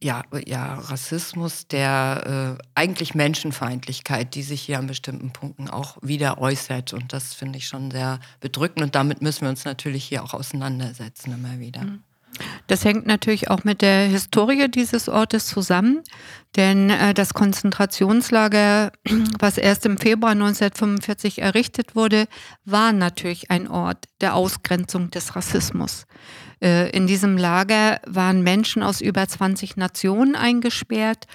ja, 0.02 0.24
ja, 0.48 0.74
Rassismus, 0.80 1.68
der 1.68 2.58
äh, 2.60 2.64
eigentlich 2.74 3.14
Menschenfeindlichkeit, 3.14 4.34
die 4.34 4.42
sich 4.42 4.64
hier 4.64 4.80
an 4.80 4.88
bestimmten 4.88 5.32
Punkten 5.34 5.70
auch 5.70 5.98
wieder 6.02 6.40
äußert. 6.40 6.94
Und 6.94 7.14
das 7.14 7.36
finde 7.36 7.60
ich 7.60 7.68
schon 7.68 7.92
sehr 7.92 8.20
bedrückend. 8.40 8.84
Und 8.84 8.96
damit 8.96 9.22
müssen 9.22 9.42
wir 9.42 9.50
uns 9.50 9.66
natürlich 9.66 10.06
hier 10.06 10.24
auch 10.24 10.34
auseinandersetzen, 10.34 11.32
immer 11.32 11.60
wieder. 11.60 11.84
Mhm. 11.84 12.04
Das 12.68 12.84
hängt 12.84 13.06
natürlich 13.06 13.50
auch 13.50 13.64
mit 13.64 13.82
der 13.82 14.08
Historie 14.08 14.70
dieses 14.70 15.10
Ortes 15.10 15.48
zusammen, 15.48 16.02
denn 16.56 16.90
äh, 16.90 17.14
das 17.14 17.34
Konzentrationslager, 17.34 18.92
was 19.40 19.58
erst 19.58 19.86
im 19.86 19.98
Februar 19.98 20.32
1945 20.32 21.42
errichtet 21.42 21.96
wurde, 21.96 22.28
war 22.64 22.94
natürlich 22.94 23.52
ein 23.52 23.68
Ort 23.68 24.06
der 24.22 24.36
Ausgrenzung 24.36 25.12
des 25.12 25.36
Rassismus. 25.36 26.06
Äh, 26.62 26.90
in 26.92 27.08
diesem 27.08 27.38
Lager 27.38 28.00
waren 28.08 28.42
Menschen 28.42 28.84
aus 28.84 29.02
über 29.02 29.28
20 29.28 29.78
Nationen 29.78 30.36
eingesperrt, 30.36 31.26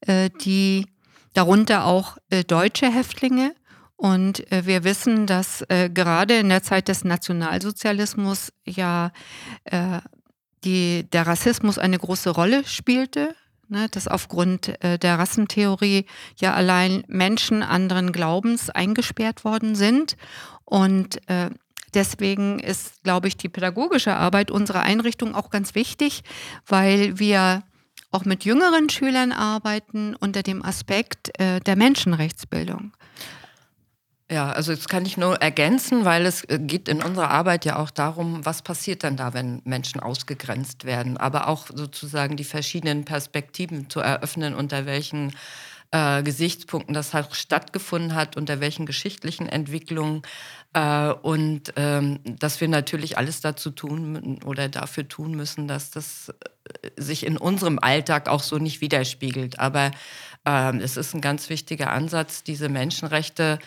äh, 0.00 0.30
die 0.40 0.86
darunter 1.34 1.84
auch 1.84 2.16
äh, 2.30 2.44
deutsche 2.44 2.90
Häftlinge. 2.90 3.54
Und 3.96 4.50
äh, 4.50 4.64
wir 4.64 4.82
wissen, 4.82 5.26
dass 5.26 5.62
äh, 5.68 5.90
gerade 5.90 6.38
in 6.38 6.48
der 6.48 6.62
Zeit 6.62 6.88
des 6.88 7.04
Nationalsozialismus 7.04 8.52
ja 8.64 9.12
die, 10.64 11.06
der 11.12 11.26
Rassismus 11.26 11.78
eine 11.78 11.98
große 11.98 12.30
Rolle 12.30 12.64
spielte, 12.66 13.34
ne, 13.68 13.88
dass 13.90 14.08
aufgrund 14.08 14.82
äh, 14.84 14.98
der 14.98 15.18
Rassentheorie 15.18 16.06
ja 16.38 16.54
allein 16.54 17.04
Menschen 17.06 17.62
anderen 17.62 18.12
Glaubens 18.12 18.70
eingesperrt 18.70 19.44
worden 19.44 19.74
sind. 19.74 20.16
Und 20.64 21.28
äh, 21.28 21.50
deswegen 21.94 22.58
ist, 22.58 23.02
glaube 23.02 23.28
ich, 23.28 23.36
die 23.36 23.48
pädagogische 23.48 24.14
Arbeit 24.14 24.50
unserer 24.50 24.82
Einrichtung 24.82 25.34
auch 25.34 25.50
ganz 25.50 25.74
wichtig, 25.74 26.22
weil 26.66 27.18
wir 27.18 27.62
auch 28.10 28.24
mit 28.24 28.44
jüngeren 28.44 28.88
Schülern 28.90 29.32
arbeiten 29.32 30.16
unter 30.16 30.42
dem 30.42 30.64
Aspekt 30.64 31.38
äh, 31.40 31.60
der 31.60 31.76
Menschenrechtsbildung. 31.76 32.92
Ja, 34.30 34.52
also 34.52 34.72
das 34.72 34.86
kann 34.86 35.04
ich 35.04 35.16
nur 35.16 35.42
ergänzen, 35.42 36.04
weil 36.04 36.24
es 36.24 36.44
äh, 36.44 36.60
geht 36.60 36.88
in 36.88 37.02
unserer 37.02 37.30
Arbeit 37.30 37.64
ja 37.64 37.76
auch 37.76 37.90
darum, 37.90 38.46
was 38.46 38.62
passiert 38.62 39.02
dann 39.02 39.16
da, 39.16 39.34
wenn 39.34 39.60
Menschen 39.64 40.00
ausgegrenzt 40.00 40.84
werden, 40.84 41.16
aber 41.16 41.48
auch 41.48 41.66
sozusagen 41.74 42.36
die 42.36 42.44
verschiedenen 42.44 43.04
Perspektiven 43.04 43.90
zu 43.90 43.98
eröffnen, 43.98 44.54
unter 44.54 44.86
welchen 44.86 45.32
äh, 45.90 46.22
Gesichtspunkten 46.22 46.94
das 46.94 47.12
halt 47.12 47.34
stattgefunden 47.34 48.14
hat, 48.14 48.36
unter 48.36 48.60
welchen 48.60 48.86
geschichtlichen 48.86 49.48
Entwicklungen 49.48 50.22
äh, 50.74 51.08
und 51.10 51.72
ähm, 51.74 52.20
dass 52.24 52.60
wir 52.60 52.68
natürlich 52.68 53.18
alles 53.18 53.40
dazu 53.40 53.72
tun 53.72 54.38
oder 54.44 54.68
dafür 54.68 55.08
tun 55.08 55.32
müssen, 55.32 55.66
dass 55.66 55.90
das 55.90 56.28
äh, 56.28 56.90
sich 56.96 57.26
in 57.26 57.36
unserem 57.36 57.80
Alltag 57.80 58.28
auch 58.28 58.44
so 58.44 58.58
nicht 58.58 58.80
widerspiegelt. 58.80 59.58
Aber 59.58 59.90
ähm, 60.46 60.78
es 60.80 60.96
ist 60.96 61.14
ein 61.14 61.20
ganz 61.20 61.48
wichtiger 61.48 61.90
Ansatz, 61.90 62.44
diese 62.44 62.68
Menschenrechte 62.68 63.58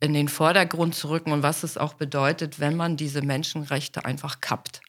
in 0.00 0.14
den 0.14 0.28
Vordergrund 0.28 0.94
zu 0.94 1.08
rücken 1.08 1.32
und 1.32 1.42
was 1.42 1.62
es 1.62 1.76
auch 1.76 1.94
bedeutet, 1.94 2.60
wenn 2.60 2.76
man 2.76 2.96
diese 2.96 3.22
Menschenrechte 3.22 4.04
einfach 4.04 4.40
kappt. 4.40 4.80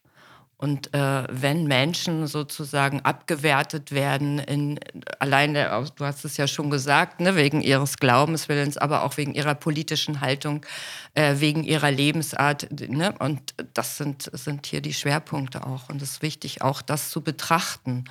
Und 0.61 0.93
äh, 0.93 1.23
wenn 1.29 1.67
Menschen 1.67 2.27
sozusagen 2.27 2.99
abgewertet 3.05 3.93
werden, 3.93 4.39
in, 4.39 4.77
allein, 5.17 5.53
der, 5.53 5.85
du 5.95 6.03
hast 6.03 6.25
es 6.25 6.35
ja 6.35 6.47
schon 6.47 6.69
gesagt, 6.69 7.21
ne, 7.21 7.37
wegen 7.37 7.61
ihres 7.61 7.95
Glaubenswillens, 7.95 8.77
aber 8.77 9.03
auch 9.03 9.15
wegen 9.15 9.33
ihrer 9.33 9.55
politischen 9.55 10.19
Haltung, 10.19 10.65
äh, 11.13 11.35
wegen 11.37 11.63
ihrer 11.63 11.91
Lebensart. 11.91 12.67
Ne, 12.89 13.15
und 13.19 13.53
das 13.73 13.95
sind, 13.95 14.29
sind 14.33 14.65
hier 14.65 14.81
die 14.81 14.93
Schwerpunkte 14.93 15.65
auch. 15.65 15.87
Und 15.87 16.01
es 16.01 16.11
ist 16.11 16.21
wichtig, 16.21 16.61
auch 16.61 16.81
das 16.81 17.09
zu 17.09 17.21
betrachten 17.21 18.03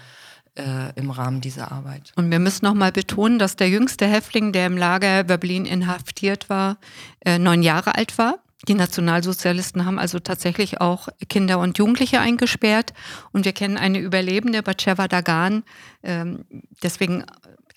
äh, 0.59 0.93
im 0.97 1.11
Rahmen 1.11 1.41
dieser 1.41 1.73
Arbeit. 1.73 2.13
Und 2.17 2.31
wir 2.31 2.39
müssen 2.39 2.65
nochmal 2.65 2.93
betonen, 2.93 3.39
dass 3.39 3.57
der 3.57 3.69
jüngste 3.69 4.07
Häftling, 4.07 4.53
der 4.53 4.67
im 4.67 4.77
Lager 4.77 5.25
Berlin 5.25 5.65
inhaftiert 5.65 6.51
war, 6.51 6.79
äh, 7.21 7.39
neun 7.39 7.63
Jahre 7.63 7.95
alt 7.95 8.19
war. 8.19 8.39
Die 8.67 8.75
Nationalsozialisten 8.75 9.87
haben 9.87 9.99
also 9.99 10.19
tatsächlich 10.19 10.81
auch 10.81 11.09
Kinder 11.29 11.61
und 11.61 11.79
Jugendliche 11.79 12.21
eingesperrt. 12.21 12.93
Und 13.33 13.45
wir 13.45 13.53
kennen 13.53 13.77
eine 13.77 14.01
Überlebende, 14.01 14.63
Batsheva 14.63 15.07
Dagan. 15.07 15.63
Ähm, 16.03 16.45
deswegen, 16.83 17.25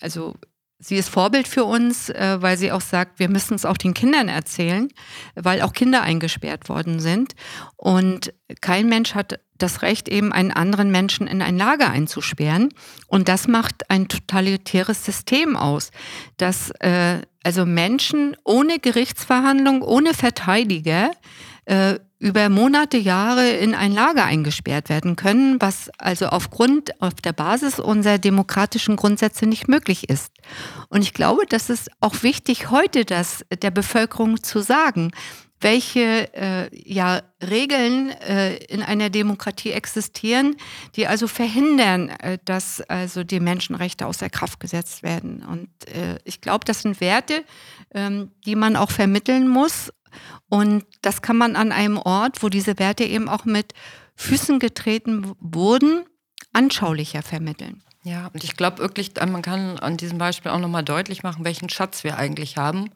also 0.00 0.34
Sie 0.84 0.96
ist 0.96 1.10
Vorbild 1.10 1.46
für 1.46 1.64
uns, 1.64 2.10
äh, 2.10 2.38
weil 2.40 2.58
sie 2.58 2.72
auch 2.72 2.80
sagt, 2.80 3.20
wir 3.20 3.28
müssen 3.28 3.54
es 3.54 3.64
auch 3.64 3.76
den 3.76 3.94
Kindern 3.94 4.28
erzählen, 4.28 4.88
weil 5.36 5.62
auch 5.62 5.72
Kinder 5.72 6.02
eingesperrt 6.02 6.68
worden 6.68 6.98
sind. 6.98 7.34
Und 7.76 8.34
kein 8.60 8.88
Mensch 8.88 9.14
hat 9.14 9.38
das 9.58 9.82
Recht, 9.82 10.08
eben 10.08 10.32
einen 10.32 10.50
anderen 10.50 10.90
Menschen 10.90 11.28
in 11.28 11.40
ein 11.40 11.56
Lager 11.56 11.90
einzusperren. 11.90 12.70
Und 13.06 13.28
das 13.28 13.46
macht 13.46 13.90
ein 13.90 14.08
totalitäres 14.08 15.04
System 15.04 15.56
aus, 15.56 15.92
dass 16.36 16.70
äh, 16.80 17.20
also 17.44 17.64
Menschen 17.64 18.36
ohne 18.44 18.80
Gerichtsverhandlung, 18.80 19.82
ohne 19.82 20.14
Verteidiger 20.14 21.12
äh, 21.64 22.00
über 22.22 22.48
Monate, 22.48 22.98
Jahre 22.98 23.50
in 23.50 23.74
ein 23.74 23.92
Lager 23.92 24.24
eingesperrt 24.24 24.88
werden 24.88 25.16
können, 25.16 25.60
was 25.60 25.90
also 25.98 26.26
aufgrund, 26.26 27.02
auf 27.02 27.14
der 27.14 27.32
Basis 27.32 27.80
unserer 27.80 28.18
demokratischen 28.18 28.94
Grundsätze 28.94 29.46
nicht 29.46 29.66
möglich 29.66 30.08
ist. 30.08 30.32
Und 30.88 31.02
ich 31.02 31.14
glaube, 31.14 31.46
das 31.48 31.68
ist 31.68 31.90
auch 32.00 32.22
wichtig, 32.22 32.70
heute 32.70 33.04
das 33.04 33.44
der 33.60 33.72
Bevölkerung 33.72 34.40
zu 34.40 34.60
sagen, 34.60 35.10
welche 35.60 36.32
äh, 36.34 36.68
ja, 36.72 37.22
Regeln 37.42 38.10
äh, 38.10 38.56
in 38.66 38.82
einer 38.82 39.10
Demokratie 39.10 39.72
existieren, 39.72 40.56
die 40.94 41.08
also 41.08 41.26
verhindern, 41.26 42.08
äh, 42.08 42.38
dass 42.44 42.80
also 42.82 43.24
die 43.24 43.40
Menschenrechte 43.40 44.06
außer 44.06 44.30
Kraft 44.30 44.60
gesetzt 44.60 45.02
werden. 45.02 45.44
Und 45.44 45.68
äh, 45.88 46.18
ich 46.24 46.40
glaube, 46.40 46.64
das 46.64 46.82
sind 46.82 47.00
Werte, 47.00 47.44
ähm, 47.92 48.30
die 48.46 48.54
man 48.54 48.76
auch 48.76 48.90
vermitteln 48.90 49.48
muss 49.48 49.92
und 50.48 50.84
das 51.02 51.22
kann 51.22 51.36
man 51.36 51.56
an 51.56 51.72
einem 51.72 51.98
Ort, 51.98 52.42
wo 52.42 52.48
diese 52.48 52.78
Werte 52.78 53.04
eben 53.04 53.28
auch 53.28 53.44
mit 53.44 53.74
Füßen 54.16 54.58
getreten 54.58 55.32
wurden, 55.40 56.04
anschaulicher 56.52 57.22
vermitteln. 57.22 57.82
Ja, 58.04 58.28
und 58.32 58.42
ich 58.42 58.56
glaube 58.56 58.78
wirklich, 58.78 59.12
man 59.16 59.42
kann 59.42 59.78
an 59.78 59.96
diesem 59.96 60.18
Beispiel 60.18 60.50
auch 60.50 60.58
nochmal 60.58 60.82
deutlich 60.82 61.22
machen, 61.22 61.44
welchen 61.44 61.68
Schatz 61.68 62.02
wir 62.02 62.18
eigentlich 62.18 62.56
haben 62.56 62.90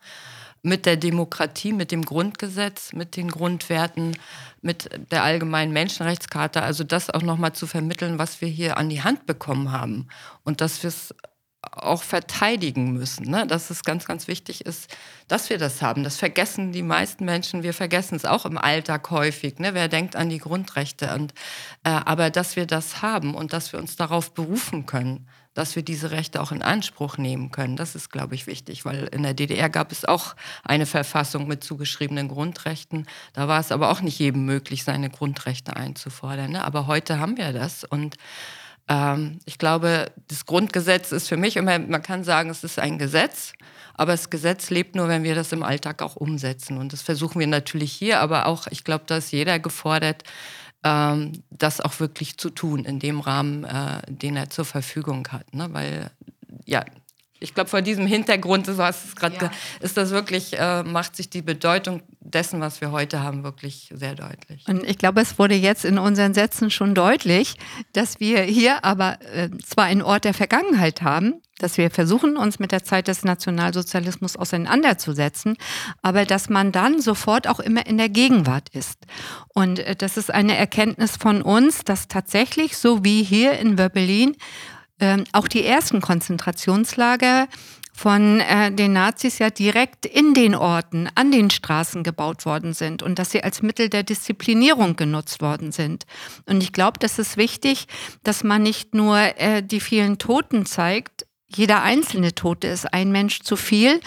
mit 0.63 0.85
der 0.85 0.97
Demokratie, 0.97 1.73
mit 1.73 1.93
dem 1.93 2.05
Grundgesetz, 2.05 2.93
mit 2.93 3.15
den 3.17 3.31
Grundwerten, 3.31 4.17
mit 4.63 4.91
der 5.13 5.23
allgemeinen 5.23 5.73
Menschenrechtscharta. 5.73 6.61
Also 6.61 6.83
das 6.83 7.09
auch 7.09 7.23
nochmal 7.23 7.53
zu 7.53 7.69
vermitteln, 7.69 8.19
was 8.19 8.41
wir 8.41 8.49
hier 8.49 8.77
an 8.77 8.89
die 8.89 9.03
Hand 9.03 9.27
bekommen 9.27 9.71
haben 9.71 10.09
und 10.43 10.61
dass 10.61 10.83
wir 10.83 10.89
es 10.89 11.15
auch 11.77 12.03
verteidigen 12.03 12.93
müssen. 12.93 13.31
Ne? 13.31 13.47
Dass 13.47 13.71
es 13.71 13.85
ganz, 13.85 14.07
ganz 14.07 14.29
wichtig 14.29 14.65
ist, 14.65 14.95
dass 15.29 15.51
wir 15.51 15.59
das 15.59 15.83
haben. 15.83 16.05
Das 16.05 16.17
vergessen 16.17 16.73
die 16.73 16.83
meisten 16.83 17.25
Menschen. 17.25 17.63
Wir 17.63 17.75
vergessen 17.75 18.17
es 18.17 18.25
auch 18.25 18.47
im 18.47 18.59
Alltag 18.59 19.11
häufig. 19.11 19.59
Ne? 19.59 19.75
Wer 19.75 19.89
denkt 19.89 20.17
an 20.17 20.29
die 20.29 20.39
Grundrechte? 20.39 21.15
Und, 21.15 21.33
äh, 21.85 21.91
aber 21.91 22.31
dass 22.31 22.57
wir 22.57 22.67
das 22.67 23.03
haben 23.03 23.35
und 23.35 23.53
dass 23.53 23.73
wir 23.73 23.79
uns 23.79 23.97
darauf 23.97 24.33
berufen 24.33 24.87
können, 24.87 25.29
dass 25.57 25.75
wir 25.75 25.83
diese 25.83 26.11
Rechte 26.11 26.43
auch 26.43 26.53
in 26.53 26.63
Anspruch 26.63 27.17
nehmen 27.17 27.51
können, 27.51 27.77
das 27.77 27.95
ist, 27.95 28.11
glaube 28.11 28.35
ich, 28.35 28.47
wichtig. 28.47 28.85
Weil 28.85 29.05
in 29.05 29.23
der 29.23 29.33
DDR 29.33 29.71
gab 29.71 29.91
es 29.91 30.05
auch 30.05 30.37
eine 30.63 30.85
Verfassung 30.85 31.49
mit 31.49 31.65
zugeschriebenen 31.65 32.29
Grundrechten. 32.29 33.07
Da 33.33 33.49
war 33.49 33.59
es 33.59 33.73
aber 33.73 33.91
auch 33.91 34.03
nicht 34.03 34.19
jedem 34.19 34.45
möglich, 34.45 34.85
seine 34.85 35.09
Grundrechte 35.09 35.75
einzufordern. 35.75 36.53
Ne? 36.53 36.65
Aber 36.65 36.87
heute 36.87 37.19
haben 37.21 37.39
wir 37.39 37.55
das 37.55 37.85
und 37.85 38.17
ähm, 38.89 39.39
ich 39.45 39.59
glaube, 39.59 40.13
das 40.29 40.47
Grundgesetz 40.47 41.13
ist 41.13 41.29
für 41.29 41.37
mich 41.37 41.57
immer, 41.57 41.79
man 41.79 42.03
kann 42.03 42.25
sagen, 42.25 42.51
es 42.51 42.65
ist 42.65 42.79
ein 42.79 42.99
Gesetz, 42.99 43.53
aber 43.95 44.13
das 44.13 44.31
Gesetz 44.31 44.71
lebt 44.71 44.95
nur, 44.95 45.09
wenn 45.09 45.25
wir 45.25 45.35
das 45.35 45.53
im 45.53 45.63
Alltag 45.63 46.03
auch 46.03 46.17
umsetzen. 46.17 46.79
Und 46.79 46.93
das 46.93 47.03
versuchen 47.03 47.41
wir 47.41 47.47
natürlich 47.47 47.93
hier, 47.93 48.21
aber 48.21 48.47
auch, 48.47 48.67
ich 48.69 48.85
glaube, 48.85 49.05
da 49.07 49.17
ist 49.17 49.33
jeder 49.33 49.59
gefordert, 49.59 50.23
ähm, 50.85 51.43
das 51.51 51.81
auch 51.81 51.99
wirklich 51.99 52.37
zu 52.37 52.51
tun, 52.51 52.85
in 52.85 52.99
dem 52.99 53.21
Rahmen, 53.21 53.65
äh, 53.65 54.03
den 54.09 54.37
er 54.37 54.51
zur 54.51 54.65
Verfügung 54.65 55.27
hat. 55.29 55.55
Ne? 55.55 55.69
Weil, 55.73 56.11
ja, 56.65 56.85
ich 57.41 57.55
glaube, 57.55 57.69
vor 57.69 57.83
diesem 57.83 58.07
Hintergrund, 58.07 58.67
so 58.67 58.77
hast 58.79 59.05
es 59.05 59.17
gerade, 59.17 59.37
ja. 59.37 59.51
ist 59.81 59.97
das 59.97 60.11
wirklich, 60.11 60.59
äh, 60.59 60.83
macht 60.83 61.17
sich 61.17 61.29
die 61.29 61.43
Bedeutung 61.43 62.03
dessen, 62.21 62.61
was 62.61 62.81
wir 62.81 62.91
heute 62.91 63.23
haben, 63.23 63.45
wirklich 63.45 63.91
sehr 63.95 64.15
deutlich. 64.15 64.67
Und 64.67 64.85
ich 64.85 64.99
glaube, 64.99 65.21
es 65.21 65.39
wurde 65.39 65.55
jetzt 65.55 65.85
in 65.85 65.99
unseren 65.99 66.35
Sätzen 66.35 66.71
schon 66.71 66.95
deutlich, 66.95 67.57
dass 67.93 68.21
wir 68.21 68.43
hier 68.43 68.85
aber 68.85 69.19
äh, 69.33 69.51
zwar 69.65 69.85
einen 69.85 70.03
Ort 70.03 70.25
der 70.25 70.35
Vergangenheit 70.35 71.03
haben, 71.03 71.35
dass 71.59 71.79
wir 71.79 71.91
versuchen, 71.91 72.37
uns 72.37 72.59
mit 72.59 72.73
der 72.73 72.85
Zeit 72.85 73.09
des 73.09 73.25
Nationalsozialismus 73.25 74.37
auseinanderzusetzen, 74.37 75.57
aber 76.03 76.27
dass 76.27 76.51
man 76.51 76.73
dann 76.73 77.01
sofort 77.01 77.49
auch 77.49 77.61
immer 77.61 77.87
in 77.87 77.97
der 77.97 78.09
Gegenwart 78.09 78.69
ist. 78.71 78.99
Und 79.49 79.79
äh, 79.79 79.97
das 79.97 80.17
ist 80.17 80.31
eine 80.33 80.57
Erkenntnis 80.57 81.17
von 81.17 81.43
uns, 81.43 81.85
dass 81.85 82.09
tatsächlich, 82.09 82.77
so 82.77 83.05
wie 83.05 83.23
hier 83.23 83.59
in 83.59 83.77
Berlin, 83.77 84.37
ähm, 85.01 85.25
auch 85.33 85.49
die 85.49 85.65
ersten 85.65 86.01
Konzentrationslager 86.01 87.49
von 87.93 88.41
äh, 88.41 88.71
den 88.71 88.93
Nazis 88.93 89.39
ja 89.39 89.49
direkt 89.49 90.05
in 90.05 90.35
den 90.35 90.55
Orten, 90.55 91.09
an 91.15 91.33
den 91.33 91.49
Straßen 91.49 92.03
gebaut 92.03 92.45
worden 92.45 92.75
sind 92.75 93.03
und 93.03 93.19
dass 93.19 93.31
sie 93.31 93.43
als 93.43 93.63
Mittel 93.63 93.89
der 93.89 94.03
Disziplinierung 94.03 94.97
genutzt 94.97 95.41
worden 95.41 95.73
sind. 95.73 96.05
Und 96.45 96.63
ich 96.63 96.73
glaube, 96.73 96.99
das 96.99 97.19
ist 97.19 97.39
wichtig, 97.39 97.87
dass 98.23 98.45
man 98.45 98.63
nicht 98.63 98.95
nur 98.95 99.17
äh, 99.19 99.63
die 99.63 99.81
vielen 99.81 100.19
Toten 100.19 100.67
zeigt, 100.67 101.27
jeder 101.49 101.83
einzelne 101.83 102.35
Tote 102.35 102.67
ist 102.67 102.93
ein 102.93 103.13
Mensch 103.13 103.41
zu 103.41 103.57
viel 103.57 104.01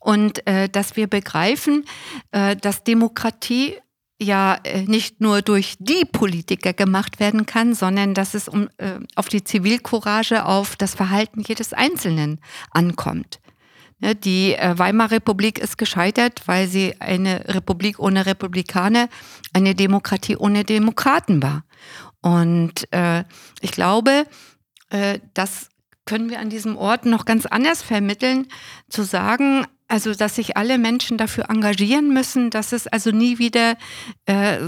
und 0.00 0.46
äh, 0.46 0.68
dass 0.68 0.96
wir 0.96 1.06
begreifen, 1.06 1.84
äh, 2.32 2.56
dass 2.56 2.84
Demokratie 2.84 3.74
ja 4.20 4.58
äh, 4.64 4.82
nicht 4.82 5.20
nur 5.20 5.42
durch 5.42 5.76
die 5.78 6.04
Politiker 6.04 6.72
gemacht 6.72 7.20
werden 7.20 7.46
kann, 7.46 7.74
sondern 7.74 8.14
dass 8.14 8.34
es 8.34 8.48
um, 8.48 8.68
äh, 8.78 8.98
auf 9.14 9.28
die 9.28 9.44
Zivilcourage, 9.44 10.44
auf 10.44 10.76
das 10.76 10.94
Verhalten 10.94 11.42
jedes 11.46 11.72
Einzelnen 11.72 12.40
ankommt. 12.70 13.40
Ne, 13.98 14.14
die 14.14 14.54
äh, 14.54 14.78
Weimarer 14.78 15.12
Republik 15.12 15.58
ist 15.58 15.78
gescheitert, 15.78 16.42
weil 16.46 16.68
sie 16.68 16.94
eine 17.00 17.48
Republik 17.54 17.98
ohne 17.98 18.26
Republikaner, 18.26 19.08
eine 19.54 19.74
Demokratie 19.74 20.36
ohne 20.36 20.64
Demokraten 20.64 21.42
war. 21.42 21.64
Und 22.20 22.92
äh, 22.92 23.24
ich 23.62 23.70
glaube, 23.70 24.26
äh, 24.90 25.20
das 25.32 25.70
können 26.04 26.28
wir 26.28 26.40
an 26.40 26.50
diesem 26.50 26.76
Ort 26.76 27.06
noch 27.06 27.24
ganz 27.24 27.46
anders 27.46 27.82
vermitteln, 27.82 28.48
zu 28.88 29.02
sagen, 29.02 29.66
also, 29.88 30.14
dass 30.14 30.34
sich 30.34 30.56
alle 30.56 30.78
Menschen 30.78 31.16
dafür 31.16 31.48
engagieren 31.48 32.12
müssen, 32.12 32.50
dass 32.50 32.72
es 32.72 32.88
also 32.88 33.12
nie 33.12 33.38
wieder 33.38 33.76
äh, 34.26 34.58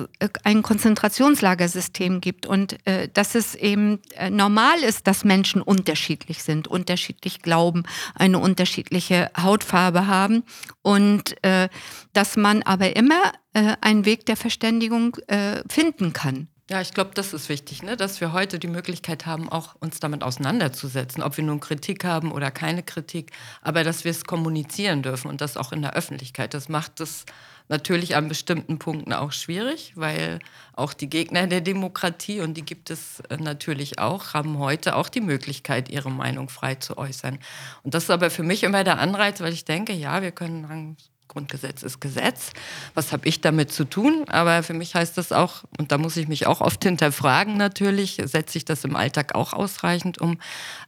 ein 0.44 0.62
Konzentrationslagersystem 0.62 2.20
gibt 2.20 2.46
und 2.46 2.78
äh, 2.86 3.08
dass 3.12 3.34
es 3.34 3.56
eben 3.56 3.98
äh, 4.14 4.30
normal 4.30 4.78
ist, 4.78 5.08
dass 5.08 5.24
Menschen 5.24 5.60
unterschiedlich 5.60 6.44
sind, 6.44 6.68
unterschiedlich 6.68 7.42
glauben, 7.42 7.82
eine 8.14 8.38
unterschiedliche 8.38 9.30
Hautfarbe 9.36 10.06
haben 10.06 10.44
und 10.82 11.42
äh, 11.44 11.68
dass 12.12 12.36
man 12.36 12.62
aber 12.62 12.94
immer 12.94 13.32
äh, 13.54 13.74
einen 13.80 14.04
Weg 14.04 14.24
der 14.26 14.36
Verständigung 14.36 15.16
äh, 15.26 15.62
finden 15.68 16.12
kann. 16.12 16.48
Ja, 16.70 16.82
ich 16.82 16.92
glaube, 16.92 17.12
das 17.14 17.32
ist 17.32 17.48
wichtig, 17.48 17.82
ne? 17.82 17.96
dass 17.96 18.20
wir 18.20 18.34
heute 18.34 18.58
die 18.58 18.66
Möglichkeit 18.66 19.24
haben, 19.24 19.48
auch 19.48 19.74
uns 19.80 20.00
damit 20.00 20.22
auseinanderzusetzen, 20.22 21.22
ob 21.22 21.34
wir 21.38 21.44
nun 21.44 21.60
Kritik 21.60 22.04
haben 22.04 22.30
oder 22.30 22.50
keine 22.50 22.82
Kritik, 22.82 23.32
aber 23.62 23.84
dass 23.84 24.04
wir 24.04 24.10
es 24.10 24.26
kommunizieren 24.26 25.02
dürfen 25.02 25.28
und 25.30 25.40
das 25.40 25.56
auch 25.56 25.72
in 25.72 25.80
der 25.80 25.94
Öffentlichkeit. 25.94 26.52
Das 26.52 26.68
macht 26.68 27.00
es 27.00 27.24
natürlich 27.68 28.16
an 28.16 28.28
bestimmten 28.28 28.78
Punkten 28.78 29.14
auch 29.14 29.32
schwierig, 29.32 29.92
weil 29.94 30.40
auch 30.74 30.92
die 30.92 31.08
Gegner 31.08 31.46
der 31.46 31.62
Demokratie, 31.62 32.40
und 32.40 32.52
die 32.52 32.66
gibt 32.66 32.90
es 32.90 33.20
äh, 33.30 33.38
natürlich 33.38 33.98
auch, 33.98 34.34
haben 34.34 34.58
heute 34.58 34.94
auch 34.96 35.08
die 35.08 35.22
Möglichkeit, 35.22 35.88
ihre 35.88 36.10
Meinung 36.10 36.50
frei 36.50 36.74
zu 36.74 36.98
äußern. 36.98 37.38
Und 37.82 37.94
das 37.94 38.04
ist 38.04 38.10
aber 38.10 38.28
für 38.28 38.42
mich 38.42 38.62
immer 38.62 38.84
der 38.84 38.98
Anreiz, 38.98 39.40
weil 39.40 39.54
ich 39.54 39.64
denke, 39.64 39.94
ja, 39.94 40.20
wir 40.20 40.32
können 40.32 40.96
Grundgesetz 41.28 41.82
ist 41.82 42.00
Gesetz. 42.00 42.50
Was 42.94 43.12
habe 43.12 43.28
ich 43.28 43.40
damit 43.40 43.70
zu 43.70 43.84
tun? 43.84 44.24
Aber 44.28 44.62
für 44.62 44.74
mich 44.74 44.94
heißt 44.94 45.16
das 45.16 45.30
auch, 45.32 45.64
und 45.78 45.92
da 45.92 45.98
muss 45.98 46.16
ich 46.16 46.26
mich 46.26 46.46
auch 46.46 46.60
oft 46.60 46.82
hinterfragen 46.82 47.56
natürlich, 47.56 48.20
setze 48.24 48.58
ich 48.58 48.64
das 48.64 48.84
im 48.84 48.96
Alltag 48.96 49.34
auch 49.34 49.52
ausreichend 49.52 50.18
um. 50.18 50.38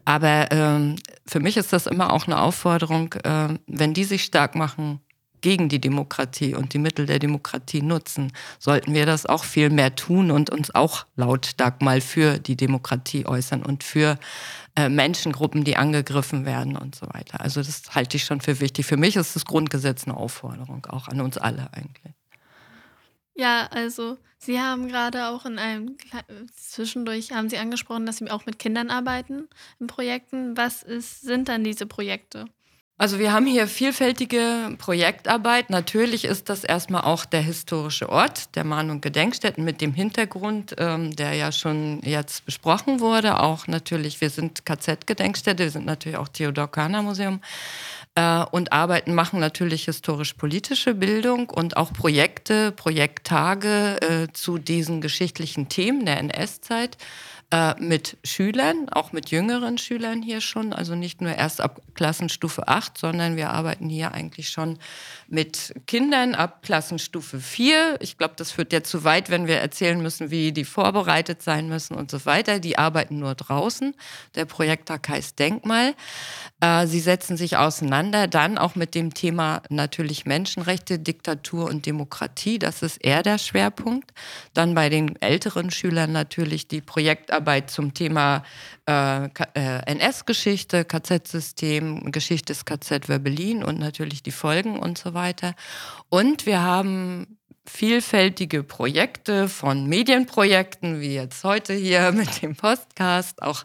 Aber 0.04 0.50
ähm, 0.50 0.97
für 1.26 1.40
mich 1.40 1.56
ist 1.56 1.73
das 1.73 1.87
immer 1.87 2.12
auch 2.12 2.26
eine 2.26 2.40
Aufforderung, 2.40 3.14
äh, 3.25 3.59
wenn 3.66 3.94
die 3.94 4.04
sich 4.04 4.25
stark 4.25 4.54
machen 4.54 5.00
gegen 5.40 5.68
die 5.68 5.80
Demokratie 5.80 6.54
und 6.54 6.75
die 6.75 6.78
Mittel 6.78 7.06
der 7.06 7.18
Demokratie 7.18 7.82
nutzen, 7.82 8.32
sollten 8.59 8.94
wir 8.94 9.06
das 9.06 9.26
auch 9.26 9.44
viel 9.44 9.70
mehr 9.70 9.94
tun 9.94 10.30
und 10.30 10.50
uns 10.50 10.75
auch 10.75 11.06
lautstark 11.16 11.82
mal 11.82 12.00
für 12.00 12.38
die 12.38 12.56
Demokratie 12.56 13.26
äußern 13.26 13.62
und 13.62 13.85
für 13.85 14.18
äh, 14.76 14.88
Menschengruppen, 14.88 15.64
die 15.64 15.76
angegriffen 15.76 16.44
werden 16.44 16.76
und 16.76 16.94
so 16.94 17.07
weiter. 17.12 17.40
Also 17.40 17.62
das 17.62 17.94
halte 17.94 18.16
ich 18.16 18.24
schon 18.24 18.40
für 18.40 18.61
wichtig. 18.61 18.87
Für 18.87 18.96
mich 18.96 19.16
ist 19.16 19.37
das 19.37 19.44
Grundgesetz 19.44 20.05
eine 20.05 20.16
Aufforderung, 20.16 20.87
auch 20.87 21.09
an 21.09 21.20
uns 21.20 21.38
alle 21.38 21.72
eigentlich. 21.72 22.14
Ja, 23.35 23.68
also 23.70 24.18
Sie 24.38 24.59
haben 24.61 24.88
gerade 24.88 25.29
auch 25.29 25.44
in 25.44 25.59
einem 25.59 25.96
zwischendurch 26.55 27.33
haben 27.33 27.50
Sie 27.50 27.59
angesprochen, 27.59 28.07
dass 28.07 28.18
Sie 28.18 28.31
auch 28.31 28.46
mit 28.46 28.59
Kindern 28.59 28.90
arbeiten 28.90 29.48
in 29.79 29.87
Projekten. 29.87 30.57
Was 30.57 30.83
ist, 30.83 31.20
sind 31.22 31.48
dann 31.48 31.62
diese 31.62 31.87
Projekte? 31.87 32.46
Also 33.00 33.18
wir 33.18 33.32
haben 33.32 33.46
hier 33.46 33.66
vielfältige 33.66 34.76
Projektarbeit. 34.76 35.70
Natürlich 35.70 36.26
ist 36.26 36.50
das 36.50 36.64
erstmal 36.64 37.00
auch 37.00 37.24
der 37.24 37.40
historische 37.40 38.10
Ort 38.10 38.54
der 38.56 38.64
Mahn- 38.64 38.90
und 38.90 39.00
Gedenkstätten 39.00 39.64
mit 39.64 39.80
dem 39.80 39.94
Hintergrund, 39.94 40.74
ähm, 40.76 41.16
der 41.16 41.32
ja 41.32 41.50
schon 41.50 42.02
jetzt 42.02 42.44
besprochen 42.44 43.00
wurde. 43.00 43.40
Auch 43.40 43.66
natürlich, 43.66 44.20
wir 44.20 44.28
sind 44.28 44.66
KZ-Gedenkstätte, 44.66 45.62
wir 45.62 45.70
sind 45.70 45.86
natürlich 45.86 46.18
auch 46.18 46.28
Theodor-Körner-Museum 46.28 47.40
äh, 48.16 48.44
und 48.50 48.74
arbeiten, 48.74 49.14
machen 49.14 49.40
natürlich 49.40 49.86
historisch-politische 49.86 50.92
Bildung 50.92 51.48
und 51.48 51.78
auch 51.78 51.94
Projekte, 51.94 52.70
Projekttage 52.70 53.96
äh, 54.02 54.32
zu 54.34 54.58
diesen 54.58 55.00
geschichtlichen 55.00 55.70
Themen 55.70 56.04
der 56.04 56.18
NS-Zeit 56.18 56.98
äh, 57.52 57.74
mit 57.80 58.16
Schülern, 58.22 58.88
auch 58.90 59.10
mit 59.10 59.32
jüngeren 59.32 59.76
Schülern 59.76 60.22
hier 60.22 60.40
schon, 60.40 60.72
also 60.72 60.94
nicht 60.94 61.20
nur 61.20 61.34
erst 61.34 61.60
ab 61.60 61.80
Klassenstufe 61.94 62.68
8, 62.68 62.96
sondern 62.96 63.34
wir 63.34 63.50
arbeiten 63.50 63.88
hier 63.88 64.12
eigentlich 64.12 64.50
schon 64.50 64.78
mit 65.26 65.74
Kindern 65.88 66.36
ab 66.36 66.62
Klassenstufe 66.62 67.40
4. 67.40 67.98
Ich 68.00 68.18
glaube, 68.18 68.34
das 68.36 68.52
führt 68.52 68.72
ja 68.72 68.84
zu 68.84 69.02
weit, 69.02 69.30
wenn 69.30 69.48
wir 69.48 69.56
erzählen 69.56 70.00
müssen, 70.00 70.30
wie 70.30 70.52
die 70.52 70.64
vorbereitet 70.64 71.42
sein 71.42 71.68
müssen 71.68 71.96
und 71.96 72.12
so 72.12 72.24
weiter. 72.24 72.60
Die 72.60 72.78
arbeiten 72.78 73.18
nur 73.18 73.34
draußen. 73.34 73.96
Der 74.36 74.44
Projekttag 74.44 75.08
heißt 75.08 75.36
Denkmal. 75.36 75.94
Äh, 76.60 76.86
sie 76.86 77.00
setzen 77.00 77.36
sich 77.36 77.56
auseinander 77.56 78.28
dann 78.28 78.58
auch 78.58 78.76
mit 78.76 78.94
dem 78.94 79.12
Thema 79.12 79.62
natürlich 79.70 80.24
Menschenrechte, 80.24 81.00
Diktatur 81.00 81.68
und 81.68 81.84
Demokratie. 81.84 82.60
Das 82.60 82.82
ist 82.82 83.04
eher 83.04 83.24
der 83.24 83.38
Schwerpunkt. 83.38 84.12
Dann 84.54 84.76
bei 84.76 84.88
den 84.88 85.20
älteren 85.20 85.72
Schülern 85.72 86.12
natürlich 86.12 86.68
die 86.68 86.80
Projektarbeit 86.80 87.39
zum 87.70 87.94
Thema 87.94 88.42
äh, 88.88 89.24
äh 89.24 89.83
NS-Geschichte, 89.87 90.85
KZ-System, 90.85 92.12
Geschichte 92.12 92.53
des 92.53 92.64
KZ 92.64 93.09
Werbelin 93.09 93.62
und 93.64 93.79
natürlich 93.79 94.22
die 94.22 94.33
Folgen 94.33 94.79
und 94.79 94.98
so 94.98 95.14
weiter. 95.14 95.55
Und 96.09 96.46
wir 96.46 96.62
haben 96.62 97.39
vielfältige 97.66 98.62
Projekte 98.62 99.49
von 99.49 99.87
Medienprojekten, 99.87 101.01
wie 101.01 101.14
jetzt 101.14 101.44
heute 101.44 101.73
hier 101.75 102.12
mit 102.16 102.42
dem 102.42 102.57
Podcast. 102.57 103.42
Auch 103.42 103.64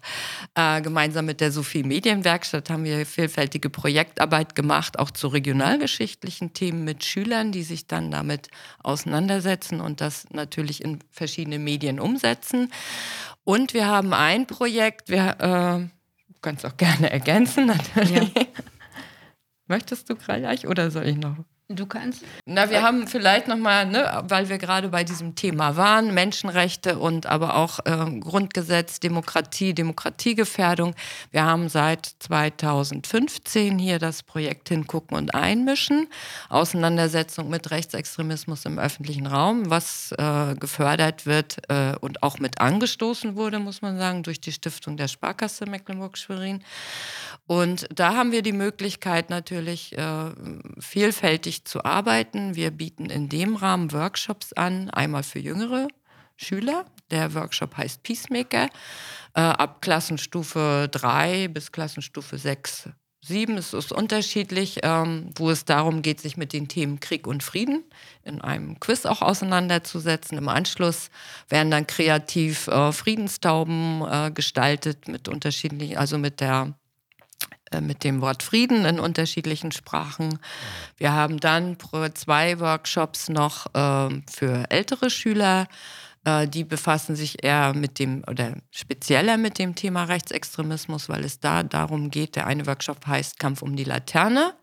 äh, 0.56 0.82
gemeinsam 0.82 1.26
mit 1.26 1.42
der 1.42 1.52
Sophie 1.52 1.84
Medienwerkstatt 1.84 2.70
haben 2.70 2.84
wir 2.84 3.06
vielfältige 3.06 3.70
Projektarbeit 3.70 4.56
gemacht, 4.56 5.00
auch 5.00 5.12
zu 5.12 5.28
regionalgeschichtlichen 5.28 6.54
Themen 6.54 6.84
mit 6.84 7.04
Schülern, 7.04 7.52
die 7.52 7.64
sich 7.64 7.88
dann 7.88 8.12
damit 8.12 8.50
auseinandersetzen 8.84 9.82
und 9.82 10.02
das 10.02 10.26
natürlich 10.32 10.84
in 10.84 11.00
verschiedene 11.12 11.60
Medien 11.60 12.00
umsetzen. 12.00 12.72
Und 13.44 13.74
wir 13.74 13.88
haben 13.88 14.14
ein 14.14 14.48
Projekt, 14.48 15.10
wir 15.10 15.38
äh, 15.40 16.42
können 16.42 16.58
es 16.58 16.66
auch 16.66 16.78
gerne 16.78 17.10
ergänzen 17.12 17.66
natürlich. 17.68 18.34
Ja. 18.36 18.46
Möchtest 19.68 20.10
du 20.10 20.16
gleich 20.16 20.68
oder 20.68 20.92
soll 20.92 21.08
ich 21.08 21.18
noch? 21.18 21.38
Du 21.68 21.88
kannst. 21.88 22.24
Na, 22.46 22.70
wir 22.70 22.84
haben 22.84 23.08
vielleicht 23.08 23.48
nochmal, 23.48 23.88
ne, 23.88 24.24
weil 24.28 24.50
wir 24.50 24.60
gerade 24.60 24.90
bei 24.90 25.04
diesem 25.04 25.34
Thema 25.34 25.76
waren, 25.76 26.14
Menschenrechte 26.14 27.00
und 27.00 27.26
aber 27.26 27.56
auch 27.56 27.80
äh, 27.86 28.20
Grundgesetz, 28.20 29.00
Demokratie, 29.00 29.74
Demokratiegefährdung. 29.74 30.94
Wir 31.32 31.44
haben 31.44 31.68
seit 31.68 32.06
2015 32.20 33.80
hier 33.80 33.98
das 33.98 34.22
Projekt 34.22 34.70
Hingucken 34.70 35.18
und 35.18 35.34
Einmischen, 35.34 36.08
Auseinandersetzung 36.50 37.50
mit 37.50 37.72
Rechtsextremismus 37.72 38.66
im 38.66 38.78
öffentlichen 38.78 39.26
Raum, 39.26 39.68
was 39.68 40.12
äh, 40.20 40.54
gefördert 40.60 41.26
wird 41.26 41.58
äh, 41.70 41.96
und 42.00 42.22
auch 42.22 42.38
mit 42.38 42.62
angestoßen 42.62 43.36
wurde, 43.36 43.58
muss 43.58 43.82
man 43.82 43.98
sagen, 43.98 44.22
durch 44.22 44.40
die 44.40 44.52
Stiftung 44.52 44.98
der 44.98 45.08
Sparkasse 45.08 45.66
Mecklenburg-Schwerin. 45.66 46.64
Und 47.48 47.88
da 47.94 48.14
haben 48.16 48.32
wir 48.32 48.44
die 48.44 48.52
Möglichkeit 48.52 49.32
natürlich 49.32 49.98
äh, 49.98 50.32
vielfältig 51.56 51.66
zu 51.66 51.84
arbeiten. 51.86 52.56
Wir 52.56 52.72
bieten 52.72 53.10
in 53.10 53.30
dem 53.30 53.56
Rahmen 53.56 53.92
Workshops 53.92 54.54
an, 54.54 54.90
einmal 54.90 55.24
für 55.24 55.40
jüngere 55.40 55.88
Schüler. 56.36 56.86
Der 57.12 57.34
Workshop 57.34 57.78
heißt 57.78 58.04
Peacemaker. 58.04 58.70
Äh, 59.34 59.42
ab 59.42 59.82
Klassenstufe 59.82 60.90
3 60.92 61.48
bis 61.50 61.72
Klassenstufe 61.72 62.38
6 62.38 62.90
sieben, 63.28 63.58
es 63.58 63.74
ist 63.74 63.92
unterschiedlich, 63.92 64.82
ähm, 64.84 65.32
wo 65.36 65.50
es 65.50 65.66
darum 65.66 66.04
geht, 66.04 66.22
sich 66.22 66.38
mit 66.38 66.54
den 66.54 66.68
Themen 66.68 67.00
Krieg 67.00 67.26
und 67.26 67.42
Frieden 67.42 67.84
in 68.24 68.40
einem 68.40 68.80
Quiz 68.80 69.08
auch 69.08 69.24
auseinanderzusetzen. 69.24 70.38
Im 70.38 70.48
Anschluss 70.48 71.10
werden 71.50 71.72
dann 71.72 71.88
kreativ 71.88 72.68
äh, 72.68 72.92
Friedenstauben 72.92 74.04
äh, 74.08 74.32
gestaltet 74.32 75.08
mit 75.08 75.28
unterschiedlichen, 75.28 75.98
also 75.98 76.20
mit 76.20 76.40
der 76.40 76.76
mit 77.82 78.04
dem 78.04 78.22
Wort 78.22 78.44
Frieden 78.44 78.86
in 78.86 79.00
unterschiedlichen 79.00 79.72
Sprachen. 79.72 80.40
Wir 80.98 81.14
haben 81.14 81.40
dann 81.40 81.78
zwei 82.14 82.60
Workshops 82.60 83.30
noch 83.30 83.68
äh, 83.74 84.22
für 84.30 84.66
ältere 84.70 85.10
Schüler. 85.10 85.68
Äh, 86.26 86.48
die 86.48 86.64
befassen 86.64 87.16
sich 87.16 87.44
eher 87.44 87.74
mit 87.74 88.00
dem 88.00 88.24
oder 88.28 88.58
spezieller 88.72 89.38
mit 89.38 89.60
dem 89.60 89.76
Thema 89.76 90.04
Rechtsextremismus, 90.06 91.08
weil 91.08 91.24
es 91.24 91.40
da 91.40 91.64
darum 91.64 92.10
geht. 92.10 92.36
Der 92.36 92.48
eine 92.48 92.66
Workshop 92.68 93.06
heißt 93.08 93.40
Kampf 93.40 93.62
um 93.62 93.76
die 93.76 93.84
Laterne. 93.84 94.54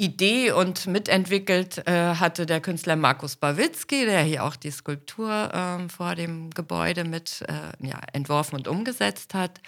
Idee 0.00 0.52
und 0.52 0.86
mitentwickelt 0.86 1.84
äh, 1.88 2.14
hatte 2.14 2.46
der 2.46 2.60
Künstler 2.60 2.94
Markus 2.94 3.34
Bawitzki, 3.34 4.04
der 4.04 4.22
hier 4.22 4.44
auch 4.44 4.54
die 4.54 4.70
Skulptur 4.70 5.52
äh, 5.52 5.88
vor 5.88 6.14
dem 6.14 6.50
Gebäude 6.50 7.02
mit 7.02 7.44
äh, 7.48 7.84
ja, 7.84 7.98
entworfen 8.12 8.54
und 8.54 8.68
umgesetzt 8.68 9.34
hat. 9.34 9.60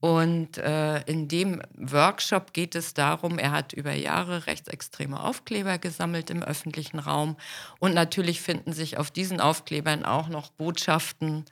Und 0.00 0.58
äh, 0.58 1.00
in 1.02 1.26
dem 1.26 1.60
Workshop 1.74 2.52
geht 2.52 2.76
es 2.76 2.94
darum, 2.94 3.38
er 3.38 3.50
hat 3.50 3.72
über 3.72 3.92
Jahre 3.92 4.46
rechtsextreme 4.46 5.18
Aufkleber 5.18 5.78
gesammelt 5.78 6.30
im 6.30 6.42
öffentlichen 6.42 7.00
Raum. 7.00 7.36
Und 7.80 7.94
natürlich 7.94 8.40
finden 8.40 8.72
sich 8.72 8.96
auf 8.96 9.10
diesen 9.10 9.40
Aufklebern 9.40 10.04
auch 10.04 10.28
noch 10.28 10.50
Botschaften 10.50 11.44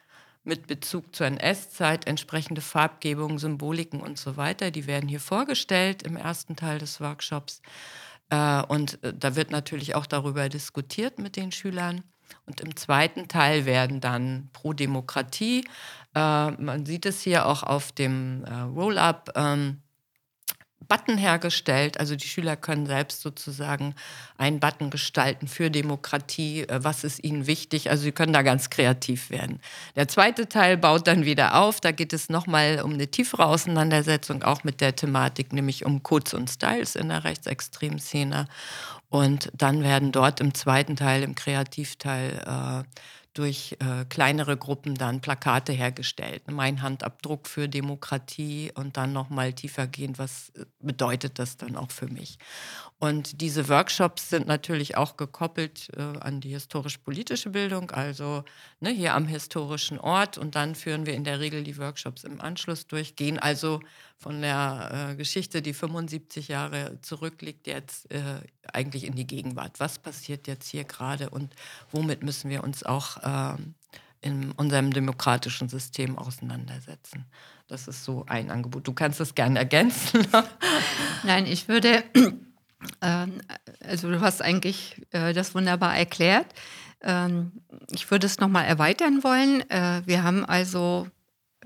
mit 0.45 0.69
Bezug 0.69 1.15
zur 1.15 1.27
NS-Zeit, 1.27 2.07
entsprechende 2.07 2.61
Farbgebungen, 2.61 3.39
Symboliken 3.39 4.01
und 4.01 4.17
so 4.17 4.37
weiter. 4.37 4.71
Die 4.71 4.87
werden 4.87 5.09
hier 5.09 5.21
vorgestellt 5.21 6.05
im 6.05 6.17
ersten 6.17 6.55
Teil 6.55 6.79
des 6.79 7.01
Workshops. 7.01 7.61
Äh, 8.31 8.63
und 8.63 9.03
äh, 9.03 9.13
da 9.13 9.35
wird 9.35 9.51
natürlich 9.51 9.97
auch 9.97 10.07
darüber 10.07 10.49
diskutiert 10.49 11.19
mit 11.19 11.35
den 11.35 11.51
Schülern. 11.51 12.05
Und 12.47 12.61
im 12.61 12.77
zweiten 12.77 13.29
Teil 13.29 13.67
werden 13.67 14.01
dann 14.01 14.51
pro 14.53 14.73
Demokratie, 14.73 15.65
äh, 16.17 16.51
man 16.51 16.87
sieht 16.87 17.05
es 17.05 17.21
hier 17.21 17.47
auch 17.47 17.63
auf 17.63 17.93
dem 17.93 18.43
äh, 18.45 18.53
Roll-up, 18.53 19.33
ähm, 19.37 19.83
Button 20.89 21.19
hergestellt. 21.19 21.99
Also 21.99 22.17
die 22.17 22.27
Schüler 22.27 22.57
können 22.57 22.87
selbst 22.87 23.21
sozusagen 23.21 23.95
einen 24.39 24.61
Button 24.61 24.91
gestalten 24.91 25.47
für 25.47 25.71
Demokratie. 25.71 26.63
Äh, 26.63 26.83
was 26.83 27.05
ist 27.05 27.23
ihnen 27.23 27.47
wichtig? 27.47 27.91
Also 27.91 28.05
sie 28.05 28.13
können 28.13 28.33
da 28.33 28.41
ganz 28.41 28.71
kreativ 28.71 29.29
werden. 29.29 29.61
Der 29.95 30.09
zweite 30.09 30.49
Teil 30.49 30.79
baut 30.79 31.07
dann 31.07 31.27
wieder 31.27 31.61
auf. 31.61 31.81
Da 31.81 31.93
geht 31.93 32.15
es 32.15 32.31
nochmal 32.31 32.81
um 32.83 32.95
eine 32.95 33.09
tiefere 33.09 33.45
Auseinandersetzung, 33.45 34.43
auch 34.43 34.65
mit 34.65 34.81
der 34.81 34.97
Thematik, 34.97 35.53
nämlich 35.53 35.85
um 35.85 36.03
Codes 36.03 36.33
und 36.33 36.49
Styles 36.49 36.95
in 36.95 37.11
der 37.11 37.25
rechtsextremen 37.25 37.99
Szene. 37.99 38.47
Und 39.11 39.51
dann 39.55 39.83
werden 39.83 40.13
dort 40.13 40.41
im 40.41 40.55
zweiten 40.55 40.97
Teil, 40.97 41.23
im 41.23 41.35
Kreativteil, 41.35 42.85
äh, 42.85 42.99
durch 43.39 43.77
äh, 43.81 44.05
kleinere 44.07 44.57
Gruppen 44.57 44.95
dann 44.95 45.21
Plakate 45.21 45.73
hergestellt. 45.73 46.51
Mein 46.51 46.81
Handabdruck 46.81 47.47
für 47.47 47.69
Demokratie 47.69 48.73
und 48.75 48.97
dann 48.97 49.13
nochmal 49.13 49.53
tiefer 49.53 49.87
gehend, 49.87 50.19
was 50.19 50.51
äh, 50.51 50.65
bedeutet 50.81 51.39
das 51.39 51.57
dann 51.57 51.77
auch 51.77 51.91
für 51.91 52.07
mich? 52.07 52.39
Und 52.99 53.43
diese 53.43 53.69
Workshops 53.69 54.31
sind 54.31 54.47
natürlich 54.47 54.97
auch 54.97 55.19
gekoppelt 55.19 55.91
äh, 55.97 56.01
an 56.01 56.41
die 56.41 56.51
historisch-politische 56.51 57.51
Bildung, 57.51 57.91
also 57.91 58.45
ne, 58.81 58.91
hier 58.91 59.15
am 59.15 59.27
historischen 59.27 60.01
Ort. 60.01 60.39
Und 60.39 60.55
dann 60.55 60.75
führen 60.75 61.05
wir 61.05 61.13
in 61.13 61.25
der 61.25 61.41
Regel 61.41 61.63
die 61.63 61.77
Workshops 61.77 62.25
im 62.25 62.41
Anschluss 62.41 62.87
durch, 62.87 63.17
gehen 63.17 63.39
also 63.39 63.81
von 64.19 64.41
der 64.41 65.11
äh, 65.11 65.15
Geschichte, 65.17 65.63
die 65.63 65.75
75 65.75 66.49
Jahre 66.49 66.99
zurückliegt, 67.03 67.67
jetzt 67.67 68.11
äh, 68.11 68.41
eigentlich 68.73 69.05
in 69.05 69.15
die 69.15 69.27
Gegenwart. 69.27 69.79
Was 69.79 69.99
passiert 69.99 70.47
jetzt 70.47 70.69
hier 70.69 70.85
gerade 70.85 71.31
und 71.31 71.55
womit 71.93 72.23
müssen 72.23 72.51
wir 72.51 72.65
uns 72.65 72.83
auch 72.83 73.19
ähm, 73.23 73.75
in 74.23 74.53
unserem 74.53 74.93
demokratischen 74.93 75.69
System 75.69 76.17
auseinandersetzen? 76.17 77.27
Das 77.69 77.89
ist 77.89 78.05
so 78.05 78.25
ein 78.27 78.51
Angebot. 78.51 78.87
Du 78.87 78.95
kannst 78.95 79.21
das 79.21 79.35
gerne 79.35 79.59
ergänzen. 79.59 80.27
Nein, 81.23 81.47
ich 81.47 81.69
würde 81.69 82.03
ähm, 83.03 83.41
also 83.81 84.11
du 84.11 84.21
hast 84.21 84.41
eigentlich 84.41 85.03
äh, 85.11 85.35
das 85.35 85.55
wunderbar 85.55 85.97
erklärt. 85.97 86.47
Ähm, 87.03 87.53
ich 87.91 88.11
würde 88.11 88.27
es 88.27 88.41
nochmal 88.41 88.65
erweitern 88.65 89.23
wollen. 89.23 89.69
Äh, 89.71 90.03
wir 90.07 90.23
haben 90.23 90.45
also 90.45 91.09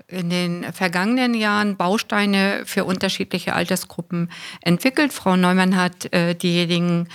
in 0.07 0.29
den 0.29 0.73
vergangenen 0.73 1.33
Jahren 1.33 1.77
Bausteine 1.77 2.63
für 2.65 2.85
unterschiedliche 2.85 3.53
Altersgruppen 3.53 4.29
entwickelt. 4.61 5.13
Frau 5.13 5.35
Neumann 5.35 5.75
hat 5.75 6.13
äh, 6.13 6.35
diejenigen 6.35 7.07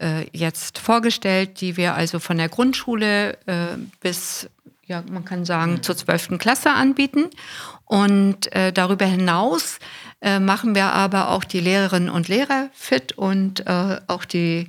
äh, 0.00 0.26
jetzt 0.32 0.78
vorgestellt, 0.78 1.60
die 1.60 1.76
wir 1.76 1.94
also 1.94 2.18
von 2.18 2.38
der 2.38 2.48
Grundschule 2.48 3.34
äh, 3.46 3.76
bis, 4.00 4.48
ja, 4.86 5.02
man 5.10 5.24
kann 5.24 5.44
sagen, 5.44 5.82
zur 5.82 5.96
12. 5.96 6.38
Klasse 6.38 6.70
anbieten. 6.70 7.30
Und 7.84 8.52
äh, 8.54 8.70
darüber 8.72 9.06
hinaus 9.06 9.78
äh, 10.20 10.40
machen 10.40 10.74
wir 10.74 10.92
aber 10.92 11.30
auch 11.30 11.44
die 11.44 11.60
Lehrerinnen 11.60 12.10
und 12.10 12.28
Lehrer 12.28 12.68
fit 12.74 13.12
und 13.12 13.66
äh, 13.66 14.00
auch 14.06 14.24
die 14.24 14.68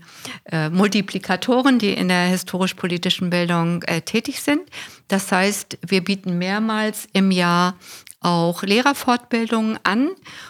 Multiplikatoren, 0.71 1.79
die 1.79 1.93
in 1.93 2.07
der 2.07 2.25
historisch-politischen 2.25 3.29
Bildung 3.29 3.81
tätig 4.05 4.41
sind. 4.41 4.61
Das 5.09 5.31
heißt, 5.31 5.79
wir 5.85 6.03
bieten 6.03 6.37
mehrmals 6.37 7.07
im 7.13 7.31
Jahr 7.31 7.75
auch 8.21 8.63
Lehrerfortbildungen 8.63 9.79
an 9.83 10.09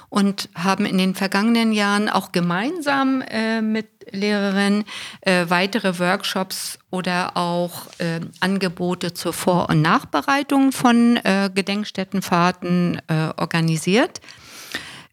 und 0.10 0.50
haben 0.56 0.86
in 0.86 0.98
den 0.98 1.16
vergangenen 1.16 1.72
Jahren 1.72 2.10
auch 2.10 2.32
gemeinsam 2.32 3.22
äh, 3.22 3.62
mit 3.62 3.88
Lehrerinnen 4.12 4.86
äh, 5.22 5.46
weitere 5.50 6.00
Workshops 6.00 6.80
oder 6.90 7.38
auch 7.38 7.88
äh, 8.00 8.22
Angebote 8.40 9.14
zur 9.14 9.34
Vor- 9.34 9.70
und 9.70 9.82
Nachbereitung 9.82 10.72
von 10.72 11.18
äh, 11.18 11.52
Gedenkstättenfahrten 11.54 13.02
äh, 13.08 13.30
organisiert. 13.38 14.20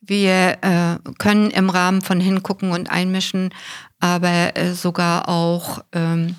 Wir 0.01 0.57
äh, 0.63 1.13
können 1.19 1.51
im 1.51 1.69
Rahmen 1.69 2.01
von 2.01 2.21
Hingucken 2.21 2.73
und 2.73 2.91
Einmischen 2.91 3.51
aber 3.99 4.53
sogar 4.75 5.27
auch 5.27 5.83
ähm, 5.93 6.37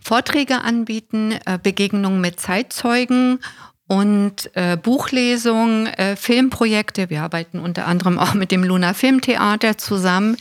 Vorträge 0.00 0.62
anbieten, 0.62 1.32
äh, 1.44 1.58
Begegnungen 1.62 2.20
mit 2.20 2.40
Zeitzeugen 2.40 3.40
und 3.88 4.54
äh, 4.54 4.76
Buchlesungen, 4.76 5.86
äh, 5.86 6.14
Filmprojekte. 6.14 7.08
Wir 7.08 7.22
arbeiten 7.22 7.58
unter 7.58 7.86
anderem 7.86 8.18
auch 8.18 8.34
mit 8.34 8.52
dem 8.52 8.62
Luna 8.62 8.92
Filmtheater 8.92 9.78
zusammen, 9.78 10.36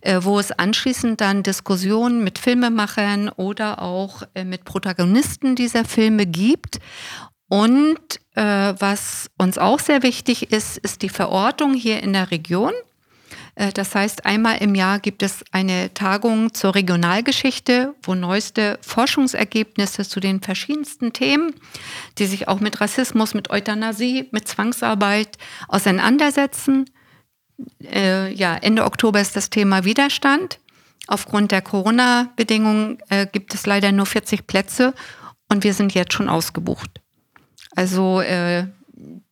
äh, 0.00 0.18
wo 0.22 0.38
es 0.40 0.50
anschließend 0.50 1.20
dann 1.20 1.44
Diskussionen 1.44 2.24
mit 2.24 2.40
Filmemachern 2.40 3.28
oder 3.28 3.80
auch 3.80 4.24
äh, 4.34 4.44
mit 4.44 4.64
Protagonisten 4.64 5.54
dieser 5.54 5.84
Filme 5.84 6.26
gibt. 6.26 6.80
Und 7.48 7.98
äh, 8.34 8.42
was 8.42 9.30
uns 9.38 9.58
auch 9.58 9.78
sehr 9.78 10.02
wichtig 10.02 10.52
ist, 10.52 10.76
ist 10.78 11.02
die 11.02 11.08
Verortung 11.08 11.74
hier 11.74 12.02
in 12.02 12.12
der 12.12 12.32
Region. 12.32 12.72
Äh, 13.58 13.72
das 13.72 13.94
heißt, 13.94 14.24
einmal 14.24 14.58
im 14.58 14.74
Jahr 14.74 15.00
gibt 15.00 15.22
es 15.22 15.44
eine 15.52 15.92
Tagung 15.92 16.54
zur 16.54 16.74
Regionalgeschichte, 16.74 17.94
wo 18.02 18.14
neueste 18.14 18.78
Forschungsergebnisse 18.80 20.08
zu 20.08 20.20
den 20.20 20.40
verschiedensten 20.40 21.12
Themen, 21.12 21.54
die 22.18 22.26
sich 22.26 22.48
auch 22.48 22.60
mit 22.60 22.80
Rassismus, 22.80 23.34
mit 23.34 23.50
Euthanasie, 23.50 24.28
mit 24.30 24.48
Zwangsarbeit 24.48 25.36
auseinandersetzen. 25.66 26.88
Äh, 27.82 28.32
ja, 28.32 28.54
Ende 28.54 28.84
Oktober 28.84 29.20
ist 29.20 29.34
das 29.34 29.50
Thema 29.50 29.84
Widerstand. 29.84 30.60
Aufgrund 31.08 31.50
der 31.50 31.62
Corona-Bedingungen 31.62 32.98
äh, 33.08 33.26
gibt 33.26 33.54
es 33.54 33.66
leider 33.66 33.92
nur 33.92 34.06
40 34.06 34.46
Plätze 34.46 34.94
und 35.48 35.64
wir 35.64 35.74
sind 35.74 35.94
jetzt 35.94 36.12
schon 36.12 36.28
ausgebucht. 36.28 37.00
Also 37.74 38.20
äh, 38.20 38.66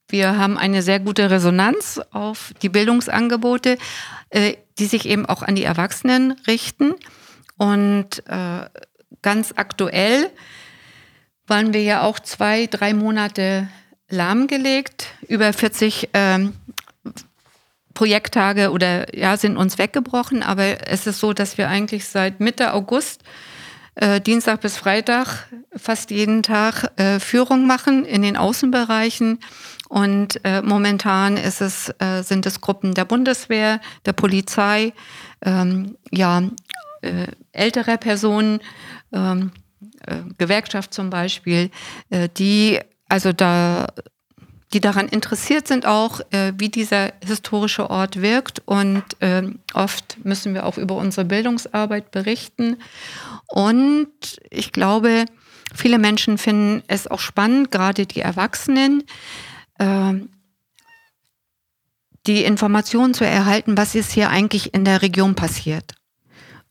wir 0.09 0.39
haben 0.39 0.57
eine 0.57 0.83
sehr 0.83 1.01
gute 1.01 1.31
Resonanz 1.31 2.01
auf 2.13 2.53
die 2.63 2.69
Bildungsangebote, 2.69 3.77
die 4.33 4.87
sich 4.87 5.07
eben 5.07 5.27
auch 5.27 5.43
an 5.43 5.55
die 5.55 5.65
Erwachsenen 5.65 6.33
richten. 6.47 6.95
Und 7.57 8.23
äh, 8.27 8.67
ganz 9.23 9.55
aktuell 9.57 10.31
waren 11.47 11.73
wir 11.73 11.83
ja 11.83 12.03
auch 12.03 12.19
zwei, 12.19 12.67
drei 12.67 12.93
Monate 12.93 13.69
lahmgelegt. 14.09 15.07
Über 15.29 15.53
40 15.53 16.11
ähm, 16.13 16.55
Projekttage 17.95 18.71
oder 18.71 19.17
ja, 19.17 19.37
sind 19.37 19.57
uns 19.57 19.79
weggebrochen. 19.79 20.43
Aber 20.43 20.89
es 20.89 21.07
ist 21.07 21.21
so, 21.21 21.33
dass 21.33 21.59
wir 21.59 21.69
eigentlich 21.69 22.07
seit 22.07 22.41
Mitte 22.41 22.75
August 22.75 23.23
äh, 23.97 24.21
Dienstag 24.21 24.61
bis 24.61 24.77
Freitag 24.77 25.49
fast 25.75 26.11
jeden 26.11 26.43
Tag 26.43 26.93
äh, 26.97 27.19
Führung 27.19 27.67
machen 27.67 28.05
in 28.05 28.23
den 28.23 28.37
Außenbereichen. 28.37 29.41
Und 29.89 30.41
äh, 30.45 30.63
momentan 30.63 31.37
ist 31.37 31.61
es, 31.61 31.93
äh, 31.99 32.23
sind 32.23 32.47
es 32.47 32.61
Gruppen 32.61 32.95
der 32.95 33.05
Bundeswehr, 33.05 33.81
der 34.05 34.13
Polizei, 34.13 34.93
ähm, 35.43 35.97
ja, 36.11 36.43
äh, 37.03 37.29
ältere 37.53 37.99
Personen, 37.99 38.61
ähm, 39.13 39.53
äh, 40.07 40.17
Gewerkschaft 40.39 40.93
zum 40.93 41.11
Beispiel, 41.11 41.71
äh, 42.11 42.29
die 42.37 42.81
also 43.09 43.33
da 43.33 43.87
die 44.73 44.81
daran 44.81 45.09
interessiert 45.09 45.69
sind 45.69 45.87
auch, 45.87 46.21
äh, 46.33 46.53
wie 46.59 46.69
dieser 46.69 47.13
historische 47.25 47.89
Ort 47.89 48.21
wirkt. 48.21 48.63
Und 48.67 49.05
äh, 49.21 49.43
oft 49.75 50.19
müssen 50.25 50.55
wir 50.55 50.67
auch 50.67 50.77
über 50.77 50.97
unsere 50.97 51.25
Bildungsarbeit 51.25 52.11
berichten. 52.11 52.77
Und 53.47 54.09
ich 54.51 54.73
glaube, 54.73 55.27
viele 55.75 55.99
Menschen 55.99 56.37
finden 56.37 56.83
es 56.89 57.07
auch 57.07 57.21
spannend, 57.21 57.71
gerade 57.71 58.07
die 58.07 58.21
Erwachsenen, 58.21 59.05
die 62.27 62.45
Informationen 62.45 63.15
zu 63.15 63.25
erhalten, 63.25 63.77
was 63.77 63.95
ist 63.95 64.13
hier 64.13 64.31
eigentlich 64.31 64.75
in 64.75 64.85
der 64.85 65.03
Region 65.03 65.35
passiert. 65.35 65.95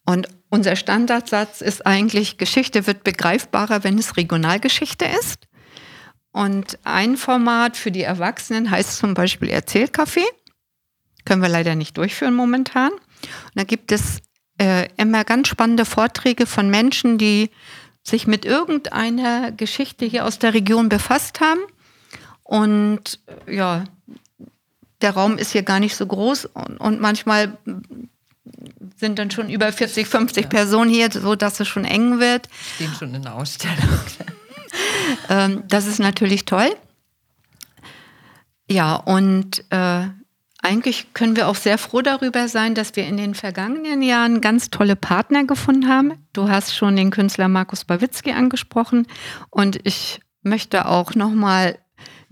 Und 0.06 0.28
unser 0.50 0.76
Standardsatz 0.76 1.62
ist 1.62 1.86
eigentlich, 1.86 2.38
Geschichte 2.38 2.88
wird 2.88 3.04
begreifbarer, 3.04 3.84
wenn 3.84 3.98
es 3.98 4.18
Regionalgeschichte 4.18 5.06
ist. 5.20 5.48
Und 6.32 6.78
ein 6.84 7.18
Format 7.18 7.78
für 7.78 7.92
die 7.92 8.04
Erwachsenen 8.04 8.70
heißt 8.70 8.98
zum 8.98 9.14
Beispiel 9.14 9.50
Erzählcafé. 9.50 10.24
Können 11.24 11.42
wir 11.42 11.50
leider 11.50 11.76
nicht 11.76 11.98
durchführen 11.98 12.36
momentan. 12.36 12.92
Und 12.92 13.56
da 13.56 13.64
gibt 13.64 13.92
es 13.92 14.20
äh, 14.60 14.88
immer 14.98 15.24
ganz 15.24 15.48
spannende 15.48 15.86
Vorträge 15.86 16.46
von 16.46 16.70
Menschen, 16.70 17.18
die 17.18 17.50
sich 18.04 18.28
mit 18.28 18.46
irgendeiner 18.46 19.52
Geschichte 19.52 20.06
hier 20.06 20.26
aus 20.26 20.38
der 20.38 20.54
Region 20.54 20.90
befasst 20.90 21.40
haben. 21.40 21.62
Und 22.46 23.20
ja, 23.48 23.84
der 25.02 25.12
Raum 25.12 25.38
ist 25.38 25.52
hier 25.52 25.64
gar 25.64 25.80
nicht 25.80 25.96
so 25.96 26.06
groß 26.06 26.46
und, 26.46 26.78
und 26.80 27.02
manchmal 27.02 27.58
sind 28.98 29.20
dann 29.20 29.32
schon 29.32 29.50
über 29.50 29.74
40, 29.74 30.08
50 30.08 30.48
Personen 30.50 30.90
hier, 30.90 31.10
so 31.12 31.36
dass 31.36 31.60
es 31.60 31.68
schon 31.68 31.86
eng 31.86 32.20
wird. 32.20 32.48
Stehen 32.76 32.94
schon 32.98 33.14
in 33.16 33.24
der 33.24 33.34
Ausstellung. 33.34 34.00
ähm, 35.30 35.64
das 35.68 35.88
ist 35.88 36.00
natürlich 36.00 36.46
toll. 36.46 36.70
Ja, 38.70 38.96
und 38.96 39.66
äh, 39.72 40.08
eigentlich 40.62 41.14
können 41.14 41.36
wir 41.36 41.48
auch 41.48 41.56
sehr 41.56 41.80
froh 41.80 42.02
darüber 42.02 42.48
sein, 42.48 42.76
dass 42.76 42.96
wir 42.96 43.06
in 43.08 43.18
den 43.18 43.34
vergangenen 43.34 44.02
Jahren 44.04 44.40
ganz 44.40 44.70
tolle 44.70 44.96
Partner 44.96 45.46
gefunden 45.46 45.88
haben. 45.88 46.14
Du 46.34 46.48
hast 46.48 46.76
schon 46.76 46.96
den 46.96 47.12
Künstler 47.12 47.48
Markus 47.48 47.86
Bawitzki 47.86 48.32
angesprochen 48.32 49.08
und 49.50 49.80
ich 49.84 50.20
möchte 50.42 50.88
auch 50.88 51.16
nochmal 51.16 51.80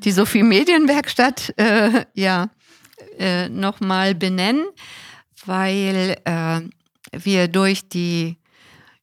die 0.04 0.12
Sophie 0.12 0.44
Medienwerkstatt 0.44 1.54
äh, 1.58 2.06
ja, 2.13 2.50
äh, 3.18 3.50
nochmal 3.50 4.16
benennen, 4.16 4.66
weil 5.46 6.18
äh, 6.26 6.62
wir 7.12 7.48
durch 7.48 7.88
die 7.88 8.38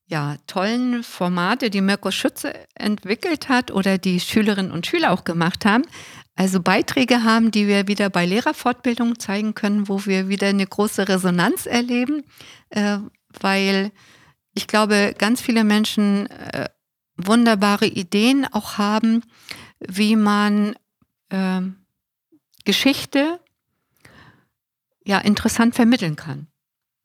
ja, 0.06 0.36
tollen 0.48 1.04
Formate, 1.04 1.70
die 1.70 1.80
Mirko 1.80 2.10
Schütze 2.10 2.52
entwickelt 2.74 3.48
hat 3.48 3.70
oder 3.70 3.96
die 3.96 4.18
Schülerinnen 4.18 4.72
und 4.72 4.86
Schüler 4.86 5.12
auch 5.12 5.22
gemacht 5.22 5.64
haben. 5.64 5.84
Also 6.34 6.60
Beiträge 6.60 7.22
haben, 7.22 7.52
die 7.52 7.68
wir 7.68 7.86
wieder 7.86 8.10
bei 8.10 8.26
Lehrerfortbildung 8.26 9.20
zeigen 9.20 9.54
können, 9.54 9.88
wo 9.88 10.06
wir 10.06 10.28
wieder 10.28 10.48
eine 10.48 10.66
große 10.66 11.08
Resonanz 11.08 11.66
erleben, 11.66 12.24
äh, 12.70 12.98
weil 13.40 13.92
ich 14.54 14.66
glaube, 14.66 15.14
ganz 15.16 15.40
viele 15.40 15.62
Menschen 15.62 16.26
äh, 16.28 16.68
wunderbare 17.16 17.86
Ideen 17.86 18.46
auch 18.50 18.78
haben, 18.78 19.22
wie 19.78 20.16
man 20.16 20.74
äh, 21.30 21.60
Geschichte 22.64 23.40
ja 25.04 25.18
interessant 25.18 25.74
vermitteln 25.74 26.16
kann. 26.16 26.46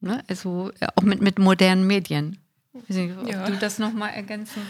Ne? 0.02 0.24
Also 0.28 0.72
äh, 0.80 0.88
auch 0.96 1.04
mit, 1.04 1.22
mit 1.22 1.40
modernen 1.40 1.88
Medien. 1.88 2.40
Ich 2.74 2.90
weiß 2.90 2.96
nicht, 2.98 3.18
ob 3.18 3.30
Ja. 3.32 3.46
du 3.50 3.58
das 3.58 3.80
nochmal 3.80 4.12
ergänzen? 4.12 4.62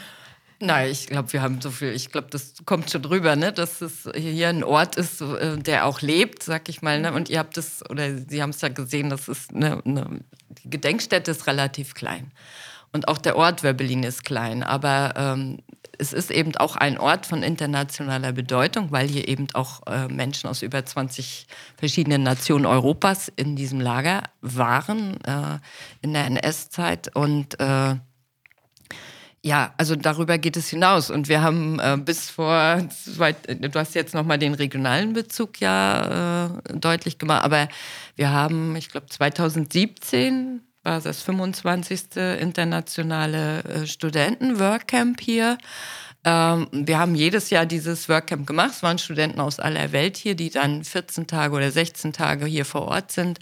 Nein, 0.61 0.89
ich 0.89 1.07
glaube, 1.07 1.33
wir 1.33 1.41
haben 1.41 1.59
so 1.59 1.69
viel, 1.69 1.89
ich 1.89 2.11
glaube, 2.11 2.27
das 2.31 2.53
kommt 2.65 2.89
schon 2.89 3.01
drüber, 3.01 3.35
ne? 3.35 3.51
dass 3.51 3.81
es 3.81 4.07
hier 4.15 4.47
ein 4.47 4.63
Ort 4.63 4.95
ist, 4.95 5.19
äh, 5.19 5.57
der 5.57 5.85
auch 5.85 6.01
lebt, 6.01 6.43
sag 6.43 6.69
ich 6.69 6.81
mal. 6.81 7.01
Ne? 7.01 7.11
Und 7.11 7.29
ihr 7.29 7.39
habt 7.39 7.57
es, 7.57 7.87
oder 7.89 8.17
Sie 8.17 8.41
haben 8.41 8.51
es 8.51 8.61
ja 8.61 8.69
gesehen, 8.69 9.09
das 9.09 9.27
ist 9.27 9.53
eine, 9.53 9.83
eine, 9.83 10.21
die 10.63 10.69
Gedenkstätte 10.69 11.31
ist 11.31 11.47
relativ 11.47 11.93
klein. 11.93 12.31
Und 12.93 13.09
auch 13.09 13.17
der 13.17 13.35
Ort 13.35 13.63
Werbelin 13.63 14.03
ist 14.03 14.23
klein. 14.23 14.63
Aber 14.63 15.13
ähm, 15.17 15.57
es 15.99 16.13
ist 16.13 16.31
eben 16.31 16.55
auch 16.57 16.75
ein 16.75 16.97
Ort 16.97 17.25
von 17.25 17.43
internationaler 17.43 18.31
Bedeutung, 18.31 18.91
weil 18.91 19.07
hier 19.07 19.27
eben 19.27 19.47
auch 19.53 19.85
äh, 19.87 20.07
Menschen 20.07 20.49
aus 20.49 20.61
über 20.61 20.85
20 20.85 21.47
verschiedenen 21.77 22.23
Nationen 22.23 22.65
Europas 22.65 23.31
in 23.35 23.55
diesem 23.55 23.79
Lager 23.79 24.23
waren 24.41 25.23
äh, 25.23 25.59
in 26.01 26.13
der 26.13 26.25
NS-Zeit. 26.25 27.15
Und 27.15 27.59
äh, 27.59 27.95
ja, 29.45 29.73
also 29.77 29.95
darüber 29.95 30.39
geht 30.39 30.57
es 30.57 30.69
hinaus. 30.69 31.11
Und 31.11 31.29
wir 31.29 31.43
haben 31.43 31.79
äh, 31.79 31.97
bis 31.97 32.31
vor, 32.31 32.81
du 33.47 33.79
hast 33.79 33.93
jetzt 33.93 34.15
nochmal 34.15 34.39
den 34.39 34.55
regionalen 34.55 35.13
Bezug 35.13 35.61
ja 35.61 36.45
äh, 36.45 36.73
deutlich 36.73 37.19
gemacht, 37.19 37.43
aber 37.43 37.67
wir 38.15 38.31
haben, 38.31 38.75
ich 38.75 38.89
glaube 38.89 39.05
2017 39.05 40.61
war 40.85 41.01
das 41.01 41.21
25. 41.23 42.15
internationale 42.39 43.63
äh, 43.63 43.87
Studenten-Workcamp 43.87 45.19
hier. 45.19 45.57
Ähm, 46.23 46.67
wir 46.71 46.97
haben 46.97 47.13
jedes 47.13 47.51
Jahr 47.51 47.65
dieses 47.65 48.09
Workcamp 48.09 48.47
gemacht. 48.47 48.71
Es 48.71 48.83
waren 48.83 48.97
Studenten 48.97 49.39
aus 49.39 49.59
aller 49.59 49.91
Welt 49.91 50.17
hier, 50.17 50.35
die 50.35 50.49
dann 50.49 50.83
14 50.83 51.27
Tage 51.27 51.55
oder 51.55 51.71
16 51.71 52.13
Tage 52.13 52.45
hier 52.47 52.65
vor 52.65 52.83
Ort 52.83 53.11
sind, 53.11 53.39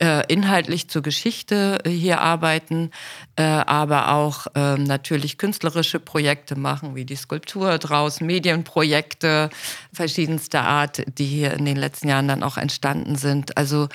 äh, 0.00 0.24
inhaltlich 0.32 0.88
zur 0.88 1.02
Geschichte 1.02 1.78
äh, 1.84 1.90
hier 1.90 2.20
arbeiten, 2.20 2.90
äh, 3.36 3.42
aber 3.42 4.12
auch 4.12 4.48
ähm, 4.56 4.82
natürlich 4.82 5.38
künstlerische 5.38 6.00
Projekte 6.00 6.56
machen, 6.56 6.96
wie 6.96 7.04
die 7.04 7.16
Skulptur 7.16 7.78
draußen, 7.78 8.26
Medienprojekte 8.26 9.50
verschiedenster 9.92 10.62
Art, 10.62 11.02
die 11.18 11.26
hier 11.26 11.52
in 11.54 11.64
den 11.64 11.76
letzten 11.76 12.08
Jahren 12.08 12.26
dann 12.26 12.42
auch 12.42 12.56
entstanden 12.56 13.14
sind. 13.14 13.56
Also 13.56 13.88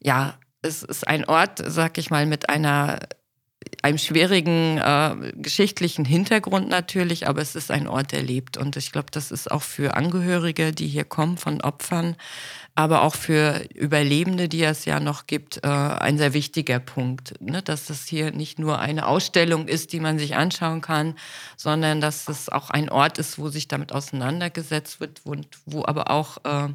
ja, 0.00 0.34
es 0.68 0.82
ist 0.84 1.08
ein 1.08 1.24
Ort, 1.24 1.62
sag 1.66 1.98
ich 1.98 2.10
mal, 2.10 2.26
mit 2.26 2.48
einer 2.48 3.00
einem 3.82 3.98
schwierigen 3.98 4.78
äh, 4.78 5.32
geschichtlichen 5.34 6.04
Hintergrund 6.04 6.68
natürlich, 6.68 7.28
aber 7.28 7.42
es 7.42 7.54
ist 7.54 7.70
ein 7.70 7.86
Ort, 7.86 8.12
der 8.12 8.22
lebt. 8.22 8.56
Und 8.56 8.76
ich 8.76 8.92
glaube, 8.92 9.08
das 9.10 9.30
ist 9.30 9.50
auch 9.50 9.62
für 9.62 9.94
Angehörige, 9.94 10.72
die 10.72 10.88
hier 10.88 11.04
kommen 11.04 11.36
von 11.38 11.60
Opfern, 11.60 12.16
aber 12.74 13.02
auch 13.02 13.14
für 13.14 13.64
Überlebende, 13.74 14.48
die 14.48 14.62
es 14.62 14.84
ja 14.84 15.00
noch 15.00 15.26
gibt, 15.26 15.64
äh, 15.64 15.68
ein 15.68 16.18
sehr 16.18 16.34
wichtiger 16.34 16.78
Punkt. 16.78 17.34
Ne? 17.40 17.62
Dass 17.62 17.90
es 17.90 18.06
hier 18.06 18.32
nicht 18.32 18.58
nur 18.58 18.78
eine 18.78 19.06
Ausstellung 19.06 19.68
ist, 19.68 19.92
die 19.92 20.00
man 20.00 20.18
sich 20.18 20.36
anschauen 20.36 20.80
kann, 20.80 21.14
sondern 21.56 22.00
dass 22.00 22.28
es 22.28 22.48
auch 22.48 22.70
ein 22.70 22.88
Ort 22.88 23.18
ist, 23.18 23.38
wo 23.38 23.48
sich 23.48 23.68
damit 23.68 23.92
auseinandergesetzt 23.92 25.00
wird 25.00 25.20
und 25.24 25.46
wo 25.66 25.84
aber 25.84 26.10
auch 26.10 26.38
äh, 26.44 26.68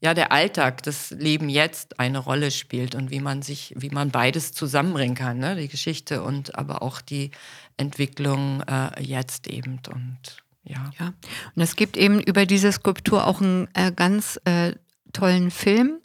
ja, 0.00 0.14
der 0.14 0.30
Alltag, 0.32 0.82
das 0.82 1.10
Leben 1.10 1.48
jetzt 1.48 1.98
eine 1.98 2.18
Rolle 2.18 2.50
spielt 2.50 2.94
und 2.94 3.10
wie 3.10 3.20
man 3.20 3.42
sich, 3.42 3.74
wie 3.76 3.90
man 3.90 4.10
beides 4.10 4.52
zusammenbringen 4.52 5.16
kann, 5.16 5.38
ne? 5.38 5.56
die 5.56 5.68
Geschichte 5.68 6.22
und 6.22 6.58
aber 6.58 6.82
auch 6.82 7.00
die 7.00 7.30
Entwicklung 7.76 8.62
äh, 8.62 9.02
jetzt 9.02 9.46
eben 9.46 9.80
und 9.92 10.18
ja. 10.64 10.90
Ja, 10.98 11.12
und 11.54 11.62
es 11.62 11.76
gibt 11.76 11.96
eben 11.96 12.20
über 12.20 12.44
diese 12.44 12.72
Skulptur 12.72 13.26
auch 13.26 13.40
einen 13.40 13.68
äh, 13.74 13.92
ganz 13.92 14.40
äh, 14.44 14.72
tollen 15.12 15.52
Film, 15.52 16.00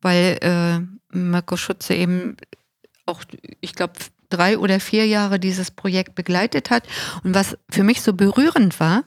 weil 0.00 0.38
äh, 0.42 1.16
Marco 1.16 1.56
Schutze 1.56 1.94
eben 1.94 2.36
auch, 3.04 3.22
ich 3.60 3.74
glaube, 3.74 3.94
drei 4.28 4.58
oder 4.58 4.80
vier 4.80 5.06
Jahre 5.06 5.40
dieses 5.40 5.70
Projekt 5.70 6.14
begleitet 6.14 6.70
hat. 6.70 6.84
Und 7.24 7.34
was 7.34 7.58
für 7.68 7.82
mich 7.82 8.00
so 8.02 8.12
berührend 8.12 8.78
war, 8.80 9.04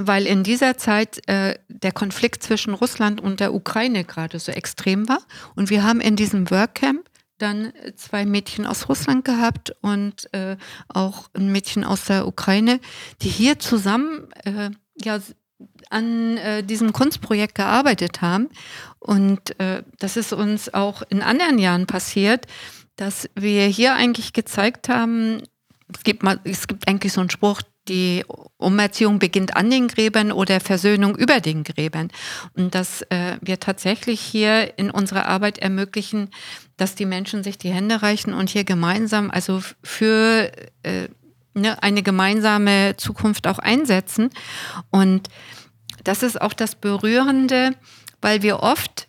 weil 0.00 0.26
in 0.26 0.42
dieser 0.42 0.76
Zeit 0.76 1.26
äh, 1.28 1.58
der 1.68 1.92
Konflikt 1.92 2.42
zwischen 2.42 2.74
Russland 2.74 3.20
und 3.20 3.40
der 3.40 3.54
Ukraine 3.54 4.04
gerade 4.04 4.38
so 4.38 4.52
extrem 4.52 5.08
war. 5.08 5.20
Und 5.54 5.70
wir 5.70 5.82
haben 5.82 6.00
in 6.00 6.16
diesem 6.16 6.50
Workcamp 6.50 7.08
dann 7.38 7.72
zwei 7.96 8.26
Mädchen 8.26 8.66
aus 8.66 8.88
Russland 8.88 9.24
gehabt 9.24 9.72
und 9.80 10.32
äh, 10.34 10.56
auch 10.88 11.28
ein 11.34 11.52
Mädchen 11.52 11.84
aus 11.84 12.04
der 12.06 12.26
Ukraine, 12.26 12.80
die 13.22 13.28
hier 13.28 13.58
zusammen 13.58 14.28
äh, 14.44 14.70
ja, 15.00 15.20
an 15.90 16.36
äh, 16.36 16.62
diesem 16.62 16.92
Kunstprojekt 16.92 17.54
gearbeitet 17.54 18.20
haben. 18.22 18.48
Und 18.98 19.58
äh, 19.60 19.82
das 19.98 20.16
ist 20.16 20.32
uns 20.32 20.72
auch 20.74 21.02
in 21.08 21.22
anderen 21.22 21.58
Jahren 21.58 21.86
passiert, 21.86 22.46
dass 22.96 23.30
wir 23.36 23.66
hier 23.66 23.94
eigentlich 23.94 24.32
gezeigt 24.32 24.88
haben, 24.88 25.42
es 25.94 26.02
gibt, 26.02 26.22
mal, 26.22 26.40
es 26.44 26.66
gibt 26.66 26.86
eigentlich 26.88 27.12
so 27.12 27.20
einen 27.20 27.30
Spruch, 27.30 27.62
die 27.88 28.24
Umerziehung 28.58 29.18
beginnt 29.18 29.56
an 29.56 29.70
den 29.70 29.88
Gräbern 29.88 30.32
oder 30.32 30.60
Versöhnung 30.60 31.16
über 31.16 31.40
den 31.40 31.64
Gräbern. 31.64 32.10
Und 32.56 32.74
dass 32.74 33.02
äh, 33.02 33.36
wir 33.40 33.60
tatsächlich 33.60 34.20
hier 34.20 34.78
in 34.78 34.90
unserer 34.90 35.26
Arbeit 35.26 35.58
ermöglichen, 35.58 36.30
dass 36.76 36.94
die 36.94 37.06
Menschen 37.06 37.42
sich 37.42 37.58
die 37.58 37.72
Hände 37.72 38.02
reichen 38.02 38.34
und 38.34 38.50
hier 38.50 38.64
gemeinsam, 38.64 39.30
also 39.30 39.62
für 39.82 40.52
äh, 40.82 41.08
ne, 41.54 41.82
eine 41.82 42.02
gemeinsame 42.02 42.96
Zukunft 42.96 43.46
auch 43.46 43.58
einsetzen. 43.58 44.30
Und 44.90 45.28
das 46.04 46.22
ist 46.22 46.40
auch 46.40 46.52
das 46.52 46.74
Berührende, 46.74 47.74
weil 48.20 48.42
wir 48.42 48.60
oft 48.60 49.08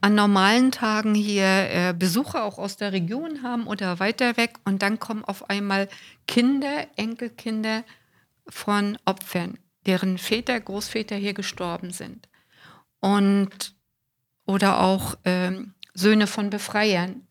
an 0.00 0.14
normalen 0.14 0.70
Tagen 0.70 1.14
hier 1.14 1.44
äh, 1.44 1.94
Besucher 1.96 2.44
auch 2.44 2.58
aus 2.58 2.76
der 2.76 2.92
Region 2.92 3.42
haben 3.42 3.66
oder 3.66 3.98
weiter 3.98 4.36
weg 4.36 4.54
und 4.64 4.82
dann 4.82 5.00
kommen 5.00 5.24
auf 5.24 5.50
einmal 5.50 5.88
Kinder, 6.26 6.86
Enkelkinder 6.96 7.82
von 8.48 8.98
Opfern, 9.04 9.58
deren 9.86 10.18
Väter, 10.18 10.60
Großväter 10.60 11.16
hier 11.16 11.34
gestorben 11.34 11.90
sind. 11.90 12.28
und 13.00 13.74
oder 14.46 14.80
auch 14.80 15.16
ähm, 15.24 15.74
Söhne 15.92 16.26
von 16.26 16.48
Befreiern. 16.48 17.26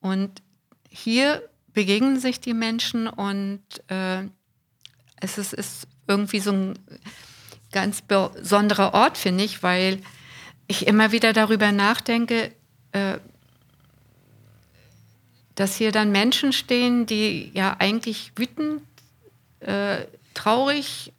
Und 0.00 0.42
hier 0.88 1.46
begegnen 1.74 2.18
sich 2.18 2.40
die 2.40 2.54
Menschen 2.54 3.06
und 3.06 3.62
äh, 3.88 4.22
es 5.20 5.36
ist, 5.36 5.52
ist 5.52 5.86
irgendwie 6.06 6.40
so 6.40 6.52
ein 6.52 6.78
ganz 7.70 8.00
besonderer 8.00 8.94
Ort, 8.94 9.18
finde 9.18 9.44
ich, 9.44 9.62
weil 9.62 10.00
ich 10.68 10.86
immer 10.86 11.12
wieder 11.12 11.34
darüber 11.34 11.70
nachdenke, 11.70 12.52
äh, 12.92 13.18
dass 15.54 15.76
hier 15.76 15.92
dann 15.92 16.12
Menschen 16.12 16.52
stehen, 16.52 17.04
die 17.04 17.50
ja 17.52 17.76
eigentlich 17.78 18.32
wütend, 18.36 18.82
äh, 19.60 20.06
traurig 20.38 21.12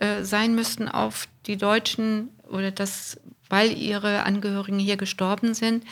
äh, 0.00 0.24
sein 0.24 0.54
müssten 0.54 0.88
auf 0.88 1.28
die 1.46 1.56
Deutschen 1.56 2.30
oder 2.48 2.72
das, 2.72 3.20
weil 3.48 3.72
ihre 3.72 4.24
Angehörigen 4.24 4.80
hier 4.80 4.96
gestorben 4.96 5.54
sind 5.54 5.84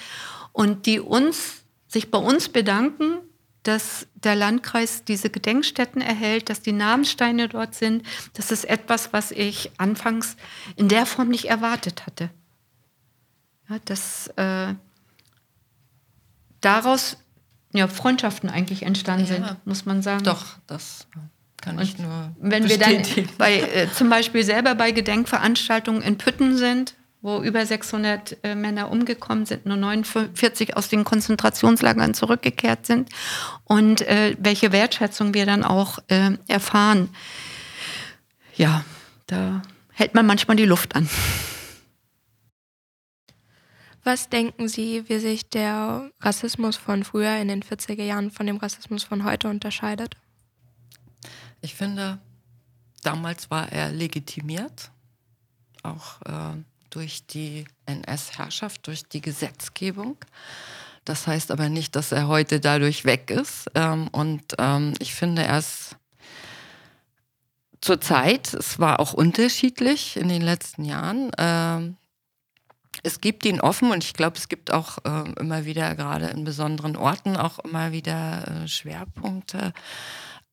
und 0.52 0.86
die 0.86 0.98
uns 0.98 1.62
sich 1.86 2.10
bei 2.10 2.18
uns 2.18 2.48
bedanken, 2.48 3.18
dass 3.62 4.08
der 4.14 4.34
Landkreis 4.34 5.04
diese 5.04 5.30
Gedenkstätten 5.30 6.02
erhält, 6.02 6.50
dass 6.50 6.60
die 6.60 6.72
Namenssteine 6.72 7.48
dort 7.48 7.74
sind. 7.76 8.04
Das 8.34 8.50
ist 8.50 8.64
etwas, 8.64 9.12
was 9.12 9.30
ich 9.30 9.70
anfangs 9.78 10.36
in 10.76 10.88
der 10.88 11.06
Form 11.06 11.28
nicht 11.28 11.46
erwartet 11.46 12.06
hatte. 12.06 12.28
Ja, 13.70 13.78
dass 13.84 14.26
äh, 14.36 14.74
daraus 16.60 17.16
ja, 17.72 17.88
Freundschaften 17.88 18.50
eigentlich 18.50 18.82
entstanden 18.82 19.26
ja, 19.26 19.34
sind, 19.34 19.66
muss 19.66 19.86
man 19.86 20.02
sagen. 20.02 20.24
Doch, 20.24 20.44
das 20.66 21.06
kann 21.64 21.80
ich 21.80 21.98
nur. 21.98 22.34
Wenn 22.38 22.68
wir 22.68 22.78
dann 22.78 23.02
bei, 23.38 23.60
äh, 23.60 23.88
zum 23.92 24.10
Beispiel 24.10 24.44
selber 24.44 24.74
bei 24.74 24.90
Gedenkveranstaltungen 24.92 26.02
in 26.02 26.18
Pütten 26.18 26.56
sind, 26.56 26.94
wo 27.22 27.42
über 27.42 27.64
600 27.64 28.36
äh, 28.42 28.54
Männer 28.54 28.90
umgekommen 28.90 29.46
sind, 29.46 29.64
nur 29.64 29.76
49 29.76 30.76
aus 30.76 30.88
den 30.88 31.04
Konzentrationslagern 31.04 32.12
zurückgekehrt 32.12 32.84
sind 32.84 33.08
und 33.64 34.02
äh, 34.02 34.36
welche 34.38 34.72
Wertschätzung 34.72 35.32
wir 35.32 35.46
dann 35.46 35.64
auch 35.64 35.98
äh, 36.08 36.32
erfahren. 36.48 37.08
Ja, 38.56 38.84
da 39.26 39.62
hält 39.92 40.14
man 40.14 40.26
manchmal 40.26 40.58
die 40.58 40.66
Luft 40.66 40.94
an. 40.94 41.08
Was 44.04 44.28
denken 44.28 44.68
Sie, 44.68 45.04
wie 45.08 45.18
sich 45.18 45.48
der 45.48 46.10
Rassismus 46.20 46.76
von 46.76 47.04
früher 47.04 47.36
in 47.38 47.48
den 47.48 47.62
40er 47.62 48.02
Jahren 48.02 48.30
von 48.30 48.46
dem 48.46 48.58
Rassismus 48.58 49.02
von 49.02 49.24
heute 49.24 49.48
unterscheidet? 49.48 50.16
Ich 51.64 51.74
finde, 51.74 52.18
damals 53.02 53.50
war 53.50 53.72
er 53.72 53.90
legitimiert, 53.90 54.90
auch 55.82 56.20
äh, 56.26 56.62
durch 56.90 57.26
die 57.26 57.64
NS-Herrschaft, 57.86 58.86
durch 58.86 59.08
die 59.08 59.22
Gesetzgebung. 59.22 60.18
Das 61.06 61.26
heißt 61.26 61.50
aber 61.50 61.70
nicht, 61.70 61.96
dass 61.96 62.12
er 62.12 62.28
heute 62.28 62.60
dadurch 62.60 63.06
weg 63.06 63.30
ist. 63.30 63.70
Ähm, 63.74 64.08
und 64.08 64.42
ähm, 64.58 64.92
ich 64.98 65.14
finde, 65.14 65.44
er 65.44 65.60
ist 65.60 65.96
zur 67.80 67.98
Zeit, 67.98 68.52
es 68.52 68.78
war 68.78 69.00
auch 69.00 69.14
unterschiedlich 69.14 70.18
in 70.18 70.28
den 70.28 70.42
letzten 70.42 70.84
Jahren. 70.84 71.30
Ähm, 71.38 71.96
es 73.02 73.22
gibt 73.22 73.46
ihn 73.46 73.62
offen 73.62 73.90
und 73.90 74.04
ich 74.04 74.12
glaube, 74.12 74.36
es 74.36 74.50
gibt 74.50 74.70
auch 74.70 74.98
äh, 75.04 75.32
immer 75.40 75.64
wieder, 75.64 75.94
gerade 75.94 76.26
in 76.26 76.44
besonderen 76.44 76.94
Orten, 76.94 77.38
auch 77.38 77.58
immer 77.60 77.90
wieder 77.90 78.64
äh, 78.64 78.68
Schwerpunkte. 78.68 79.72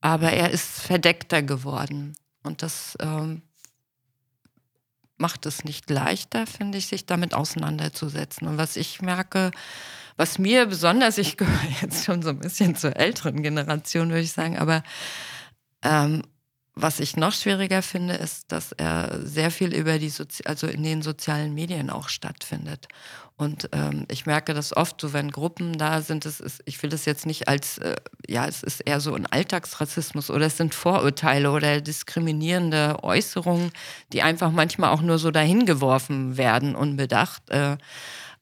Aber 0.01 0.31
er 0.31 0.49
ist 0.49 0.81
verdeckter 0.81 1.43
geworden. 1.43 2.15
Und 2.43 2.63
das 2.63 2.97
ähm, 2.99 3.43
macht 5.17 5.45
es 5.45 5.63
nicht 5.63 5.89
leichter, 5.89 6.47
finde 6.47 6.79
ich, 6.79 6.87
sich 6.87 7.05
damit 7.05 7.33
auseinanderzusetzen. 7.33 8.47
Und 8.47 8.57
was 8.57 8.75
ich 8.75 9.01
merke, 9.01 9.51
was 10.17 10.39
mir 10.39 10.65
besonders, 10.65 11.17
ich 11.17 11.37
gehöre 11.37 11.69
jetzt 11.81 12.03
schon 12.03 12.21
so 12.21 12.29
ein 12.29 12.39
bisschen 12.39 12.75
zur 12.75 12.97
älteren 12.97 13.41
Generation, 13.41 14.09
würde 14.09 14.21
ich 14.21 14.33
sagen, 14.33 14.57
aber 14.57 14.83
ähm, 15.83 16.23
was 16.73 17.01
ich 17.01 17.17
noch 17.17 17.33
schwieriger 17.33 17.81
finde, 17.81 18.13
ist, 18.13 18.51
dass 18.51 18.71
er 18.71 19.19
sehr 19.23 19.51
viel 19.51 19.73
über 19.73 19.99
die 19.99 20.09
Sozi 20.09 20.43
also 20.45 20.67
in 20.67 20.83
den 20.83 21.01
sozialen 21.01 21.53
Medien 21.53 21.89
auch 21.89 22.07
stattfindet. 22.07 22.87
Und 23.35 23.69
ähm, 23.73 24.05
ich 24.09 24.25
merke 24.25 24.53
das 24.53 24.75
oft, 24.75 25.01
so 25.01 25.13
wenn 25.13 25.31
Gruppen 25.31 25.77
da 25.77 26.01
sind, 26.01 26.25
es 26.25 26.39
ist, 26.39 26.61
ich 26.65 26.81
will 26.81 26.89
das 26.89 27.05
jetzt 27.05 27.25
nicht 27.25 27.47
als, 27.47 27.77
äh, 27.79 27.95
ja, 28.27 28.45
es 28.45 28.63
ist 28.63 28.81
eher 28.81 29.01
so 29.01 29.13
ein 29.15 29.25
Alltagsrassismus 29.25 30.29
oder 30.29 30.45
es 30.45 30.57
sind 30.57 30.73
Vorurteile 30.73 31.51
oder 31.51 31.81
diskriminierende 31.81 33.03
Äußerungen, 33.03 33.71
die 34.13 34.21
einfach 34.21 34.51
manchmal 34.51 34.91
auch 34.91 35.01
nur 35.01 35.17
so 35.17 35.31
dahin 35.31 35.65
geworfen 35.65 36.37
werden, 36.37 36.75
unbedacht. 36.75 37.49
Äh, 37.49 37.77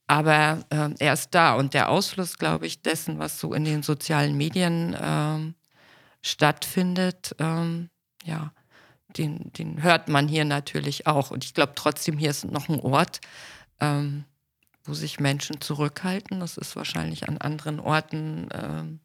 aber 0.05 0.65
äh, 0.69 0.89
er 0.99 1.13
ist 1.13 1.29
da 1.31 1.55
und 1.55 1.73
der 1.73 1.89
Ausfluss, 1.89 2.37
glaube 2.37 2.67
ich, 2.67 2.81
dessen, 2.81 3.19
was 3.19 3.39
so 3.39 3.53
in 3.53 3.63
den 3.63 3.83
sozialen 3.83 4.35
Medien 4.37 4.95
ähm, 5.01 5.55
stattfindet, 6.21 7.35
ähm, 7.39 7.89
ja, 8.23 8.51
den, 9.17 9.51
den 9.53 9.81
hört 9.81 10.07
man 10.07 10.27
hier 10.27 10.45
natürlich 10.45 11.07
auch. 11.07 11.31
Und 11.31 11.43
ich 11.43 11.53
glaube 11.53 11.73
trotzdem, 11.75 12.17
hier 12.17 12.29
ist 12.29 12.45
noch 12.45 12.69
ein 12.69 12.79
Ort, 12.79 13.21
ähm, 13.79 14.25
wo 14.83 14.93
sich 14.93 15.19
Menschen 15.19 15.61
zurückhalten. 15.61 16.39
Das 16.39 16.57
ist 16.57 16.75
wahrscheinlich 16.75 17.27
an 17.27 17.37
anderen 17.37 17.79
Orten 17.79 18.49
ähm, 18.53 18.99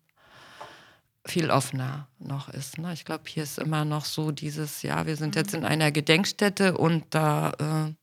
viel 1.26 1.50
offener 1.50 2.08
noch 2.18 2.48
ist. 2.48 2.78
Ne? 2.78 2.92
Ich 2.92 3.04
glaube, 3.04 3.24
hier 3.26 3.42
ist 3.42 3.58
immer 3.58 3.84
noch 3.84 4.04
so 4.04 4.30
dieses, 4.30 4.82
ja, 4.82 5.06
wir 5.06 5.16
sind 5.16 5.36
jetzt 5.36 5.54
in 5.54 5.64
einer 5.64 5.90
Gedenkstätte 5.90 6.76
und 6.76 7.04
da 7.10 7.52
äh, 7.88 7.94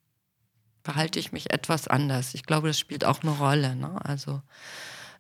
verhalte 0.84 1.20
ich 1.20 1.32
mich 1.32 1.52
etwas 1.54 1.88
anders. 1.88 2.34
Ich 2.34 2.44
glaube, 2.44 2.68
das 2.68 2.80
spielt 2.80 3.06
auch 3.06 3.22
eine 3.22 3.32
Rolle. 3.32 3.76
Ne? 3.76 4.04
Also, 4.04 4.42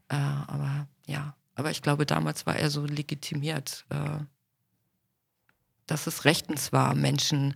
äh, 0.10 0.16
aber 0.16 0.88
ja, 1.06 1.36
aber 1.56 1.70
ich 1.70 1.84
glaube, 1.84 2.06
damals 2.08 2.46
war 2.48 2.56
er 2.56 2.72
so 2.72 2.86
legitimiert. 2.86 3.86
Äh, 3.90 4.26
dass 5.86 6.08
es 6.08 6.26
rechtens 6.26 6.72
war, 6.72 6.96
Menschen 6.96 7.54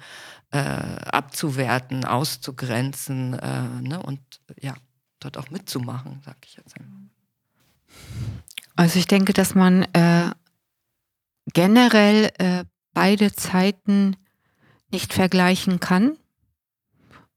äh, 0.51 0.57
abzuwerten, 0.57 2.05
auszugrenzen 2.05 3.33
äh, 3.33 3.61
ne? 3.81 4.01
und 4.01 4.19
ja, 4.61 4.73
dort 5.19 5.37
auch 5.37 5.49
mitzumachen, 5.49 6.21
sag 6.25 6.37
ich 6.45 6.55
jetzt. 6.55 6.75
Also 8.75 8.99
ich 8.99 9.07
denke, 9.07 9.33
dass 9.33 9.55
man 9.55 9.83
äh, 9.93 10.29
generell 11.53 12.31
äh, 12.37 12.65
beide 12.93 13.33
Zeiten 13.33 14.15
nicht 14.91 15.13
vergleichen 15.13 15.79
kann. 15.79 16.17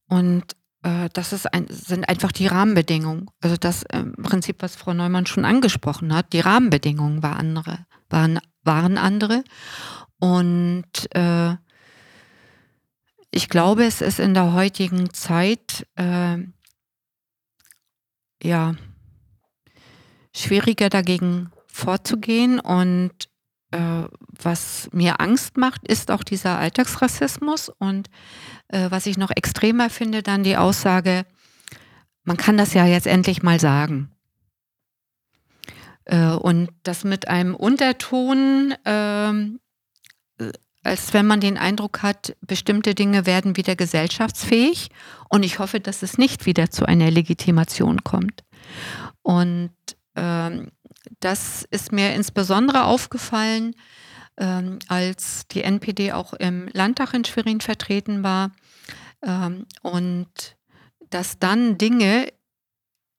Und 0.09 0.57
äh, 0.83 1.09
das 1.12 1.33
ist 1.33 1.53
ein, 1.53 1.66
sind 1.68 2.09
einfach 2.09 2.33
die 2.33 2.46
Rahmenbedingungen. 2.46 3.31
Also 3.40 3.57
das 3.57 3.83
im 3.92 4.14
Prinzip, 4.14 4.62
was 4.62 4.77
Frau 4.77 4.94
Neumann 4.94 5.27
schon 5.27 5.44
angesprochen 5.44 6.14
hat, 6.14 6.33
die 6.33 6.40
Rahmenbedingungen 6.40 7.22
waren 7.22 7.38
andere, 7.38 7.79
waren, 8.09 8.38
waren 8.62 8.98
andere. 8.98 9.44
Und 10.18 11.14
äh, 11.14 11.57
ich 13.31 13.48
glaube, 13.48 13.85
es 13.85 14.00
ist 14.00 14.18
in 14.18 14.35
der 14.35 14.52
heutigen 14.52 15.12
Zeit 15.12 15.87
äh, 15.96 16.38
ja 18.42 18.74
schwieriger 20.35 20.88
dagegen 20.88 21.50
vorzugehen. 21.66 22.59
Und 22.61 23.28
äh, 23.70 24.04
was 24.42 24.88
mir 24.92 25.20
Angst 25.20 25.57
macht, 25.57 25.87
ist 25.87 26.11
auch 26.11 26.24
dieser 26.24 26.59
Alltagsrassismus. 26.59 27.68
Und 27.68 28.09
äh, 28.68 28.90
was 28.90 29.07
ich 29.07 29.18
noch 29.18 29.31
extremer 29.31 29.90
finde, 29.90 30.22
dann 30.22 30.42
die 30.42 30.57
Aussage, 30.57 31.26
man 32.24 32.37
kann 32.37 32.57
das 32.57 32.74
ja 32.74 32.87
jetzt 32.87 33.07
endlich 33.07 33.42
mal 33.42 33.61
sagen. 33.61 34.11
Äh, 36.04 36.33
und 36.33 36.70
das 36.83 37.04
mit 37.04 37.28
einem 37.28 37.54
Unterton, 37.54 38.74
ähm, 38.85 39.61
als 40.88 41.12
wenn 41.12 41.27
man 41.27 41.40
den 41.40 41.59
Eindruck 41.59 42.03
hat, 42.03 42.35
bestimmte 42.40 42.94
Dinge 42.94 43.27
werden 43.27 43.57
wieder 43.57 43.77
gesellschaftsfähig. 43.77 44.88
Und 45.29 45.44
ich 45.44 45.59
hoffe, 45.59 45.81
dass 45.81 46.03
es 46.03 46.18
nicht 46.18 46.46
wieder 46.46 46.70
zu 46.70 46.87
einer 46.87 47.11
Legitimation 47.11 48.03
kommt. 48.03 48.42
Und 49.22 49.72
ähm, 50.16 50.70
das 51.20 51.66
ist 51.70 51.92
mir 51.92 52.14
insbesondere 52.14 52.85
aufgefallen, 52.85 53.74
ähm, 54.38 54.79
als 54.88 55.46
die 55.48 55.62
NPD 55.62 56.12
auch 56.12 56.33
im 56.33 56.68
Landtag 56.72 57.14
in 57.14 57.24
Schwerin 57.24 57.61
vertreten 57.61 58.22
war. 58.22 58.53
Ähm, 59.22 59.66
und 59.83 60.57
dass 61.11 61.38
dann 61.38 61.79
Dinge 61.79 62.29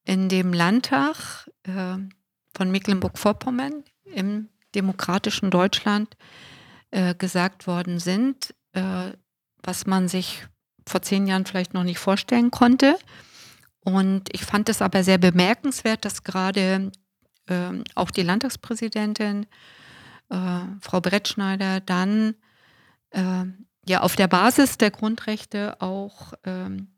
in 0.06 0.28
dem 0.30 0.54
Landtag 0.54 1.50
äh, 1.64 1.98
von 2.56 2.72
Mecklenburg-Vorpommern 2.72 3.84
im 4.06 4.50
demokratischen 4.74 5.52
Deutschland 5.52 6.16
äh, 6.92 7.16
gesagt 7.16 7.68
worden 7.68 8.00
sind, 8.00 8.54
äh, 8.74 9.12
was 9.64 9.86
man 9.86 10.08
sich 10.08 10.48
vor 10.88 11.02
zehn 11.02 11.28
Jahren 11.28 11.46
vielleicht 11.46 11.74
noch 11.74 11.84
nicht 11.84 12.00
vorstellen 12.00 12.52
konnte. 12.52 12.98
Und 13.82 14.34
ich 14.34 14.44
fand 14.46 14.70
es 14.70 14.82
aber 14.82 15.04
sehr 15.04 15.18
bemerkenswert, 15.18 16.04
dass 16.06 16.24
gerade 16.24 16.92
äh, 17.48 17.84
auch 17.96 18.12
die 18.12 18.24
Landtagspräsidentin, 18.24 19.46
äh, 20.30 20.60
Frau 20.82 21.02
Brettschneider, 21.02 21.80
dann 21.80 22.36
äh, 23.12 23.46
ja 23.88 24.02
auf 24.02 24.16
der 24.16 24.28
Basis 24.28 24.78
der 24.78 24.92
Grundrechte 24.92 25.82
auch 25.82 26.34
ähm, 26.44 26.90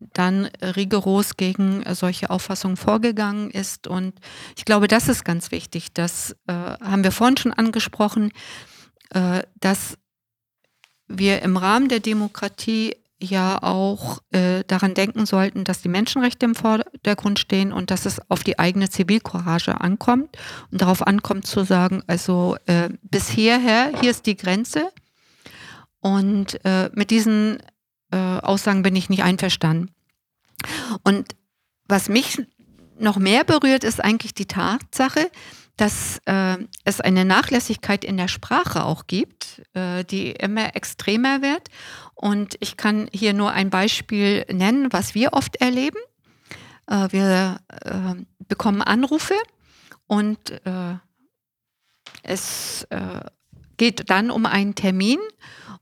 dann 0.00 0.46
rigoros 0.62 1.36
gegen 1.36 1.84
solche 1.94 2.30
Auffassungen 2.30 2.76
vorgegangen 2.76 3.50
ist. 3.50 3.86
Und 3.86 4.14
ich 4.56 4.64
glaube, 4.64 4.88
das 4.88 5.08
ist 5.08 5.24
ganz 5.24 5.50
wichtig. 5.50 5.92
Das 5.92 6.36
äh, 6.46 6.52
haben 6.52 7.04
wir 7.04 7.12
vorhin 7.12 7.36
schon 7.36 7.52
angesprochen, 7.52 8.32
äh, 9.10 9.42
dass 9.60 9.98
wir 11.06 11.42
im 11.42 11.56
Rahmen 11.56 11.88
der 11.88 12.00
Demokratie 12.00 12.96
ja 13.22 13.62
auch 13.62 14.20
äh, 14.30 14.64
daran 14.66 14.94
denken 14.94 15.26
sollten, 15.26 15.64
dass 15.64 15.82
die 15.82 15.88
Menschenrechte 15.88 16.46
im 16.46 16.54
Vordergrund 16.54 17.38
stehen 17.38 17.72
und 17.72 17.90
dass 17.90 18.06
es 18.06 18.18
auf 18.30 18.42
die 18.42 18.58
eigene 18.58 18.88
Zivilcourage 18.88 19.80
ankommt 19.80 20.36
und 20.70 20.80
darauf 20.80 21.06
ankommt 21.06 21.46
zu 21.46 21.64
sagen, 21.64 22.02
also 22.06 22.56
äh, 22.66 22.88
bis 23.02 23.28
hierher, 23.28 23.92
hier 24.00 24.10
ist 24.10 24.26
die 24.26 24.36
Grenze. 24.36 24.90
Und 26.00 26.64
äh, 26.64 26.88
mit 26.94 27.10
diesen 27.10 27.58
äh, 28.10 28.16
Aussagen 28.16 28.82
bin 28.82 28.96
ich 28.96 29.08
nicht 29.08 29.22
einverstanden. 29.22 29.90
Und 31.02 31.34
was 31.88 32.08
mich 32.08 32.42
noch 32.98 33.16
mehr 33.16 33.44
berührt, 33.44 33.84
ist 33.84 34.02
eigentlich 34.02 34.34
die 34.34 34.46
Tatsache, 34.46 35.30
dass 35.76 36.20
äh, 36.26 36.58
es 36.84 37.00
eine 37.00 37.24
Nachlässigkeit 37.24 38.04
in 38.04 38.18
der 38.18 38.28
Sprache 38.28 38.84
auch 38.84 39.06
gibt, 39.06 39.62
äh, 39.72 40.04
die 40.04 40.32
immer 40.32 40.76
extremer 40.76 41.40
wird. 41.40 41.68
Und 42.14 42.56
ich 42.60 42.76
kann 42.76 43.08
hier 43.12 43.32
nur 43.32 43.52
ein 43.52 43.70
Beispiel 43.70 44.44
nennen, 44.52 44.92
was 44.92 45.14
wir 45.14 45.32
oft 45.32 45.56
erleben. 45.56 45.98
Äh, 46.86 47.08
wir 47.12 47.60
äh, 47.68 48.14
bekommen 48.46 48.82
Anrufe 48.82 49.34
und 50.06 50.50
äh, 50.66 50.96
es 52.22 52.86
geht 53.76 54.10
dann 54.10 54.30
um 54.30 54.44
einen 54.44 54.74
Termin 54.74 55.18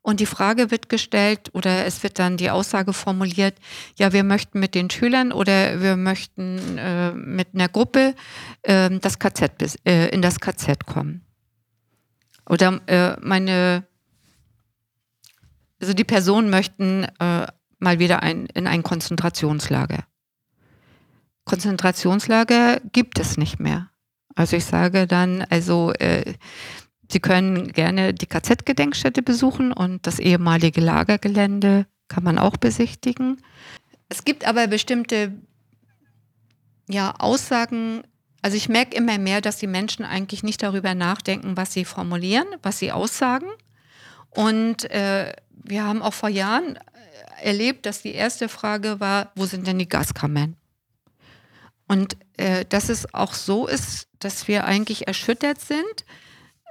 und 0.03 0.21
die 0.21 0.27
Frage 0.27 0.71
wird 0.71 0.89
gestellt 0.89 1.51
oder 1.53 1.85
es 1.85 2.03
wird 2.03 2.19
dann 2.19 2.37
die 2.37 2.51
Aussage 2.51 2.93
formuliert, 2.93 3.55
ja, 3.97 4.13
wir 4.13 4.25
möchten 4.25 4.61
mit 4.61 4.75
den 4.75 4.91
Schülern 4.91 5.33
oder 5.33 5.83
wir 5.83 5.97
möchten 5.97 6.79
äh, 6.79 7.13
mit 7.13 7.49
einer 7.55 7.69
Gruppe 7.69 8.15
äh, 8.63 8.91
das 9.01 9.19
KZ, 9.19 9.77
äh, 9.85 10.09
in 10.09 10.23
das 10.23 10.41
KZ 10.41 10.87
kommen. 10.87 11.25
Oder 12.49 12.81
äh, 12.87 13.17
meine, 13.21 13.87
also 15.81 15.93
die 15.93 16.05
Personen 16.05 16.49
möchten 16.49 17.05
äh, 17.19 17.47
mal 17.79 17.99
wieder 17.99 18.23
ein, 18.23 18.47
in 18.47 18.67
ein 18.67 18.83
Konzentrationslager. 18.83 20.05
Konzentrationslager 21.45 22.81
gibt 22.93 23.19
es 23.19 23.37
nicht 23.37 23.61
mehr. 23.61 23.91
Also 24.35 24.57
ich 24.57 24.65
sage 24.65 25.07
dann, 25.07 25.43
also 25.51 25.93
äh, 25.95 26.35
Sie 27.11 27.21
können 27.21 27.73
gerne 27.73 28.13
die 28.13 28.27
KZ-Gedenkstätte 28.27 29.23
besuchen 29.23 29.73
und 29.73 30.07
das 30.07 30.19
ehemalige 30.19 30.81
Lagergelände 30.81 31.87
kann 32.09 32.25
man 32.25 32.39
auch 32.39 32.57
besichtigen. 32.57 33.41
Es 34.09 34.25
gibt 34.25 34.47
aber 34.47 34.67
bestimmte 34.67 35.33
ja, 36.89 37.15
Aussagen, 37.19 38.03
also 38.43 38.57
ich 38.57 38.69
merke 38.69 38.97
immer 38.97 39.19
mehr, 39.19 39.41
dass 39.41 39.59
die 39.59 39.67
Menschen 39.67 40.05
eigentlich 40.05 40.43
nicht 40.43 40.63
darüber 40.63 40.95
nachdenken, 40.95 41.57
was 41.57 41.73
sie 41.73 41.85
formulieren, 41.85 42.47
was 42.63 42.79
sie 42.79 42.93
aussagen. 42.93 43.49
Und 44.31 44.91
äh, 44.91 45.33
wir 45.51 45.85
haben 45.85 46.03
auch 46.03 46.15
vor 46.15 46.29
Jahren 46.29 46.77
äh, 46.77 46.81
erlebt, 47.43 47.87
dass 47.87 48.03
die 48.03 48.15
erste 48.15 48.49
Frage 48.49 49.01
war, 49.01 49.33
wo 49.35 49.47
sind 49.47 49.67
denn 49.67 49.79
die 49.79 49.89
Gaskammern? 49.89 50.57
Und 51.87 52.17
äh, 52.37 52.65
dass 52.67 52.89
es 52.91 53.13
auch 53.15 53.35
so 53.35 53.67
ist, 53.67 54.09
dass 54.19 54.49
wir 54.49 54.65
eigentlich 54.65 55.09
erschüttert 55.09 55.61
sind, 55.61 56.05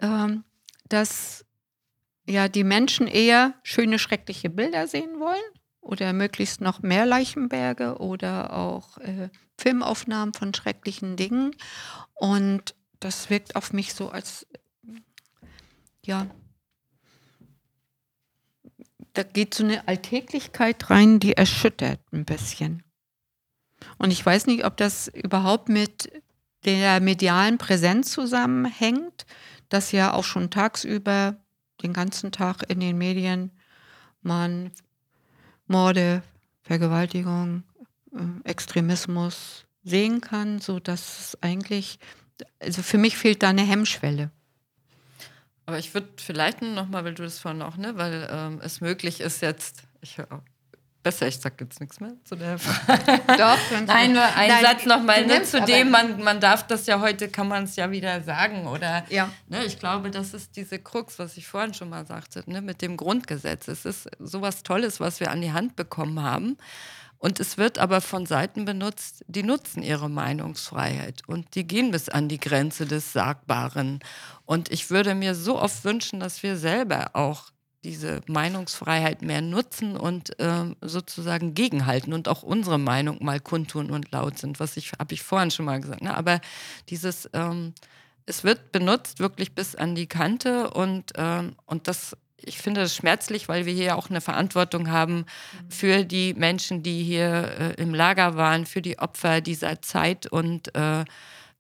ähm, 0.01 0.43
dass 0.89 1.45
ja 2.27 2.47
die 2.47 2.63
Menschen 2.63 3.07
eher 3.07 3.53
schöne, 3.63 3.99
schreckliche 3.99 4.49
Bilder 4.49 4.87
sehen 4.87 5.19
wollen 5.19 5.41
oder 5.81 6.13
möglichst 6.13 6.61
noch 6.61 6.81
mehr 6.81 7.05
Leichenberge 7.05 7.97
oder 7.97 8.53
auch 8.53 8.97
äh, 8.97 9.29
Filmaufnahmen 9.57 10.33
von 10.33 10.53
schrecklichen 10.53 11.15
Dingen. 11.15 11.55
Und 12.13 12.75
das 12.99 13.29
wirkt 13.29 13.55
auf 13.55 13.73
mich 13.73 13.93
so 13.93 14.09
als, 14.09 14.45
ja, 16.05 16.27
da 19.13 19.23
geht 19.23 19.53
so 19.53 19.63
eine 19.63 19.87
Alltäglichkeit 19.87 20.89
rein, 20.89 21.19
die 21.19 21.33
erschüttert 21.33 21.99
ein 22.11 22.25
bisschen. 22.25 22.83
Und 23.97 24.11
ich 24.11 24.23
weiß 24.23 24.45
nicht, 24.47 24.65
ob 24.65 24.77
das 24.77 25.07
überhaupt 25.07 25.69
mit 25.69 26.11
der 26.65 26.99
medialen 26.99 27.57
Präsenz 27.57 28.11
zusammenhängt, 28.11 29.25
dass 29.69 29.91
ja 29.91 30.13
auch 30.13 30.23
schon 30.23 30.49
tagsüber 30.49 31.35
den 31.81 31.93
ganzen 31.93 32.31
Tag 32.31 32.69
in 32.69 32.79
den 32.79 32.97
Medien 32.97 33.51
man 34.21 34.71
Morde, 35.67 36.23
Vergewaltigung, 36.61 37.63
äh, 38.13 38.49
Extremismus 38.49 39.65
sehen 39.83 40.21
kann, 40.21 40.59
so 40.59 40.79
dass 40.79 41.19
es 41.19 41.37
eigentlich, 41.41 41.99
also 42.59 42.81
für 42.81 42.97
mich 42.97 43.17
fehlt 43.17 43.43
da 43.43 43.49
eine 43.49 43.63
Hemmschwelle. 43.63 44.31
Aber 45.65 45.79
ich 45.79 45.93
würde 45.93 46.09
vielleicht 46.17 46.61
noch 46.61 46.87
mal, 46.87 47.03
weil 47.03 47.13
du 47.13 47.23
das 47.23 47.39
vorhin 47.39 47.61
auch, 47.61 47.77
ne, 47.77 47.97
weil 47.97 48.27
ähm, 48.31 48.59
es 48.63 48.81
möglich 48.81 49.19
ist 49.19 49.41
jetzt, 49.41 49.83
ich 50.01 50.17
höre 50.17 50.43
besser, 51.07 51.27
ich 51.27 51.39
sage 51.39 51.55
jetzt 51.61 51.79
nichts 51.79 52.01
mehr 52.01 52.13
zu 52.25 52.35
der 52.35 52.59
Frage. 52.59 53.21
Doch, 53.37 53.57
Nein, 53.85 54.11
nur 54.11 54.23
ein 54.23 54.49
Nein, 54.49 54.61
Satz 54.61 54.85
nochmal 54.85 55.25
ne, 55.25 55.41
zu 55.43 55.61
dem, 55.61 55.89
man, 55.89 56.21
man 56.21 56.41
darf 56.41 56.67
das 56.67 56.85
ja 56.85 56.99
heute, 56.99 57.29
kann 57.29 57.47
man 57.47 57.63
es 57.63 57.77
ja 57.77 57.91
wieder 57.91 58.21
sagen. 58.23 58.67
Oder 58.67 59.05
ja. 59.09 59.29
ne, 59.47 59.63
ich 59.63 59.79
glaube, 59.79 60.11
das 60.11 60.33
ist 60.33 60.57
diese 60.57 60.79
Krux, 60.79 61.17
was 61.17 61.37
ich 61.37 61.47
vorhin 61.47 61.73
schon 61.73 61.89
mal 61.89 62.05
sagte, 62.05 62.43
ne, 62.45 62.61
mit 62.61 62.81
dem 62.81 62.97
Grundgesetz. 62.97 63.69
Es 63.69 63.85
ist 63.85 64.09
sowas 64.19 64.63
Tolles, 64.63 64.99
was 64.99 65.21
wir 65.21 65.31
an 65.31 65.41
die 65.41 65.53
Hand 65.53 65.77
bekommen 65.77 66.21
haben. 66.21 66.57
Und 67.19 67.39
es 67.39 67.57
wird 67.57 67.79
aber 67.79 68.01
von 68.01 68.25
Seiten 68.25 68.65
benutzt, 68.65 69.23
die 69.27 69.43
nutzen 69.43 69.81
ihre 69.81 70.09
Meinungsfreiheit 70.09 71.21
und 71.25 71.55
die 71.55 71.65
gehen 71.65 71.91
bis 71.91 72.09
an 72.09 72.27
die 72.27 72.39
Grenze 72.39 72.85
des 72.85 73.13
Sagbaren. 73.13 74.01
Und 74.45 74.71
ich 74.71 74.89
würde 74.89 75.15
mir 75.15 75.33
so 75.33 75.57
oft 75.57 75.85
wünschen, 75.85 76.19
dass 76.19 76.43
wir 76.43 76.57
selber 76.57 77.11
auch 77.13 77.45
diese 77.83 78.21
Meinungsfreiheit 78.27 79.21
mehr 79.21 79.41
nutzen 79.41 79.95
und 79.95 80.39
äh, 80.39 80.75
sozusagen 80.81 81.53
gegenhalten 81.53 82.13
und 82.13 82.27
auch 82.27 82.43
unsere 82.43 82.79
Meinung 82.79 83.23
mal 83.23 83.39
kundtun 83.39 83.91
und 83.91 84.11
laut 84.11 84.37
sind, 84.37 84.59
was 84.59 84.77
ich, 84.77 84.91
habe 84.99 85.13
ich 85.13 85.21
vorhin 85.21 85.51
schon 85.51 85.65
mal 85.65 85.79
gesagt. 85.79 86.01
Ne? 86.01 86.15
Aber 86.15 86.41
dieses, 86.89 87.29
ähm, 87.33 87.73
es 88.25 88.43
wird 88.43 88.71
benutzt 88.71 89.19
wirklich 89.19 89.53
bis 89.53 89.75
an 89.75 89.95
die 89.95 90.07
Kante 90.07 90.71
und, 90.71 91.13
ähm, 91.15 91.55
und 91.65 91.87
das, 91.87 92.17
ich 92.41 92.57
finde 92.57 92.81
das 92.81 92.95
schmerzlich, 92.95 93.47
weil 93.47 93.65
wir 93.65 93.73
hier 93.73 93.95
auch 93.95 94.09
eine 94.09 94.21
Verantwortung 94.21 94.89
haben 94.89 95.25
für 95.69 96.03
die 96.03 96.33
Menschen, 96.33 96.81
die 96.81 97.03
hier 97.03 97.75
äh, 97.77 97.81
im 97.81 97.93
Lager 97.93 98.35
waren, 98.35 98.65
für 98.65 98.81
die 98.81 98.97
Opfer 98.99 99.39
dieser 99.39 99.81
Zeit 99.81 100.25
und 100.25 100.75
äh, 100.75 101.05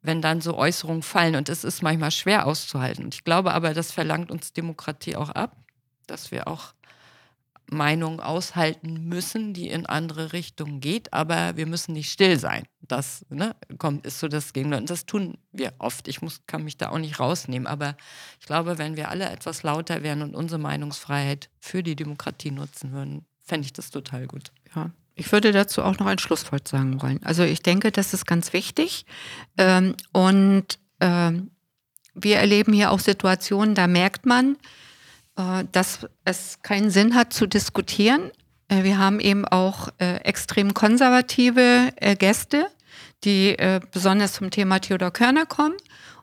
wenn 0.01 0.21
dann 0.21 0.41
so 0.41 0.57
Äußerungen 0.57 1.03
fallen. 1.03 1.35
Und 1.35 1.49
es 1.49 1.63
ist 1.63 1.83
manchmal 1.83 2.11
schwer 2.11 2.47
auszuhalten. 2.47 3.05
Und 3.05 3.13
ich 3.13 3.23
glaube 3.23 3.53
aber, 3.53 3.73
das 3.73 3.91
verlangt 3.91 4.31
uns 4.31 4.53
Demokratie 4.53 5.15
auch 5.15 5.29
ab 5.29 5.55
dass 6.07 6.31
wir 6.31 6.47
auch 6.47 6.73
Meinungen 7.69 8.19
aushalten 8.19 9.07
müssen, 9.07 9.53
die 9.53 9.67
in 9.67 9.85
andere 9.85 10.31
Richtungen 10.31 10.79
geht, 10.79 11.11
aber 11.11 11.57
wir 11.57 11.65
müssen 11.65 11.93
nicht 11.93 12.11
still 12.11 12.39
sein. 12.39 12.63
Das 12.79 13.25
ne, 13.29 13.55
kommt, 13.77 14.05
ist 14.05 14.19
so 14.19 14.29
das 14.29 14.53
Gegenteil. 14.53 14.79
Und 14.79 14.89
das 14.89 15.05
tun 15.05 15.37
wir 15.51 15.73
oft. 15.77 16.07
Ich 16.07 16.21
muss, 16.21 16.41
kann 16.47 16.63
mich 16.63 16.77
da 16.77 16.89
auch 16.89 16.97
nicht 16.97 17.19
rausnehmen. 17.19 17.67
Aber 17.67 17.97
ich 18.39 18.45
glaube, 18.45 18.77
wenn 18.77 18.95
wir 18.95 19.09
alle 19.09 19.29
etwas 19.29 19.63
lauter 19.63 20.01
wären 20.01 20.21
und 20.21 20.35
unsere 20.35 20.59
Meinungsfreiheit 20.59 21.49
für 21.59 21.83
die 21.83 21.97
Demokratie 21.97 22.51
nutzen 22.51 22.93
würden, 22.93 23.25
fände 23.43 23.65
ich 23.65 23.73
das 23.73 23.89
total 23.89 24.27
gut. 24.27 24.51
Ja. 24.73 24.91
Ich 25.15 25.31
würde 25.31 25.51
dazu 25.51 25.81
auch 25.81 25.97
noch 25.99 26.05
ein 26.05 26.19
Schlusswort 26.19 26.67
sagen 26.67 27.01
wollen. 27.01 27.21
Also 27.23 27.43
ich 27.43 27.63
denke, 27.63 27.91
das 27.91 28.13
ist 28.13 28.25
ganz 28.25 28.53
wichtig. 28.53 29.05
Ähm, 29.57 29.95
und 30.13 30.79
ähm, 31.01 31.51
wir 32.13 32.37
erleben 32.37 32.71
hier 32.71 32.91
auch 32.91 32.99
Situationen, 32.99 33.75
da 33.75 33.87
merkt 33.87 34.25
man, 34.25 34.57
dass 35.71 36.07
es 36.25 36.61
keinen 36.63 36.89
Sinn 36.89 37.13
hat 37.13 37.31
zu 37.31 37.45
diskutieren. 37.45 38.31
Äh, 38.69 38.83
wir 38.83 38.97
haben 38.97 39.19
eben 39.19 39.45
auch 39.45 39.89
äh, 39.99 40.17
extrem 40.17 40.73
konservative 40.73 41.91
Gäste, 42.17 42.67
die 43.23 43.57
besonders 43.91 44.33
zum 44.33 44.51
Thema 44.51 44.79
Theodor 44.79 45.11
Körner 45.11 45.47
kommen 45.47 45.75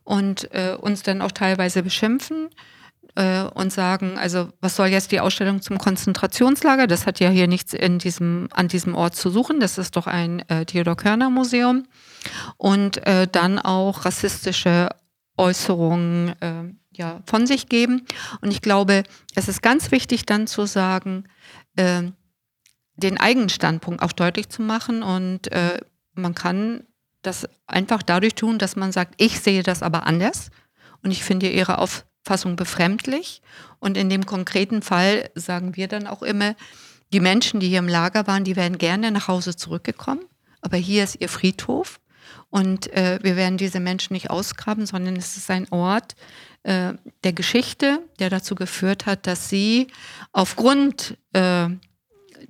und 0.04 0.48
uns 0.80 1.02
dann 1.02 1.22
auch 1.22 1.32
teilweise 1.32 1.82
beschimpfen 1.82 2.50
und 3.16 3.72
sagen, 3.72 4.16
also 4.16 4.50
was 4.60 4.76
soll 4.76 4.88
jetzt 4.88 5.10
die 5.10 5.18
Ausstellung 5.18 5.60
zum 5.60 5.78
Konzentrationslager? 5.78 6.86
Das 6.86 7.06
hat 7.06 7.18
ja 7.18 7.30
hier 7.30 7.48
nichts 7.48 7.74
in 7.74 7.98
diesem, 7.98 8.48
an 8.52 8.68
diesem 8.68 8.94
Ort 8.94 9.16
zu 9.16 9.30
suchen. 9.30 9.58
Das 9.58 9.76
ist 9.76 9.96
doch 9.96 10.06
ein 10.06 10.48
äh, 10.48 10.64
Theodor 10.66 10.96
Körner 10.96 11.30
Museum. 11.30 11.84
Und 12.56 13.04
äh, 13.06 13.26
dann 13.26 13.58
auch 13.58 14.04
rassistische 14.04 14.88
Äußerungen 15.36 16.28
äh, 16.40 16.64
ja, 16.96 17.22
von 17.26 17.46
sich 17.46 17.68
geben. 17.68 18.06
Und 18.40 18.50
ich 18.50 18.62
glaube, 18.62 19.02
es 19.34 19.48
ist 19.48 19.62
ganz 19.62 19.90
wichtig 19.90 20.26
dann 20.26 20.46
zu 20.46 20.66
sagen, 20.66 21.24
äh, 21.76 22.02
den 22.96 23.18
eigenen 23.18 23.48
Standpunkt 23.48 24.02
auch 24.02 24.12
deutlich 24.12 24.48
zu 24.48 24.62
machen. 24.62 25.02
Und 25.02 25.50
äh, 25.52 25.78
man 26.14 26.34
kann 26.34 26.84
das 27.22 27.48
einfach 27.66 28.02
dadurch 28.02 28.34
tun, 28.34 28.58
dass 28.58 28.76
man 28.76 28.92
sagt, 28.92 29.14
ich 29.18 29.40
sehe 29.40 29.62
das 29.62 29.82
aber 29.82 30.06
anders 30.06 30.50
und 31.02 31.10
ich 31.10 31.24
finde 31.24 31.50
Ihre 31.50 31.78
Auffassung 31.78 32.56
befremdlich. 32.56 33.42
Und 33.78 33.96
in 33.96 34.08
dem 34.08 34.26
konkreten 34.26 34.82
Fall 34.82 35.30
sagen 35.34 35.76
wir 35.76 35.88
dann 35.88 36.06
auch 36.06 36.22
immer, 36.22 36.54
die 37.12 37.20
Menschen, 37.20 37.60
die 37.60 37.68
hier 37.68 37.78
im 37.78 37.88
Lager 37.88 38.26
waren, 38.26 38.44
die 38.44 38.56
wären 38.56 38.78
gerne 38.78 39.10
nach 39.10 39.28
Hause 39.28 39.54
zurückgekommen, 39.54 40.24
aber 40.62 40.76
hier 40.76 41.04
ist 41.04 41.20
ihr 41.20 41.28
Friedhof 41.28 42.00
und 42.50 42.92
äh, 42.92 43.18
wir 43.22 43.36
werden 43.36 43.58
diese 43.58 43.80
Menschen 43.80 44.14
nicht 44.14 44.30
ausgraben, 44.30 44.86
sondern 44.86 45.16
es 45.16 45.36
ist 45.36 45.50
ein 45.50 45.70
Ort 45.70 46.14
äh, 46.64 46.94
der 47.22 47.32
Geschichte, 47.32 48.00
der 48.18 48.30
dazu 48.30 48.54
geführt 48.54 49.06
hat, 49.06 49.26
dass 49.26 49.48
sie 49.48 49.88
aufgrund 50.32 51.16
äh, 51.32 51.68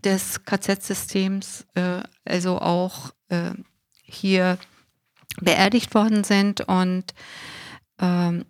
des 0.04 0.44
KZ-Systems 0.44 1.66
äh, 1.74 2.02
also 2.24 2.60
auch 2.60 3.10
äh, 3.28 3.50
hier 4.02 4.58
beerdigt 5.40 5.94
worden 5.94 6.22
sind 6.24 6.60
und 6.60 7.12
ähm, 7.98 8.44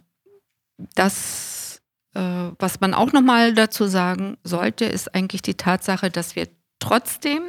das, 0.95 1.81
äh, 2.15 2.21
was 2.59 2.81
man 2.81 2.93
auch 2.93 3.12
nochmal 3.12 3.55
dazu 3.55 3.87
sagen 3.87 4.37
sollte, 4.45 4.85
ist 4.85 5.15
eigentlich 5.15 5.43
die 5.43 5.55
Tatsache, 5.55 6.11
dass 6.11 6.37
wir 6.37 6.49
trotzdem 6.79 7.43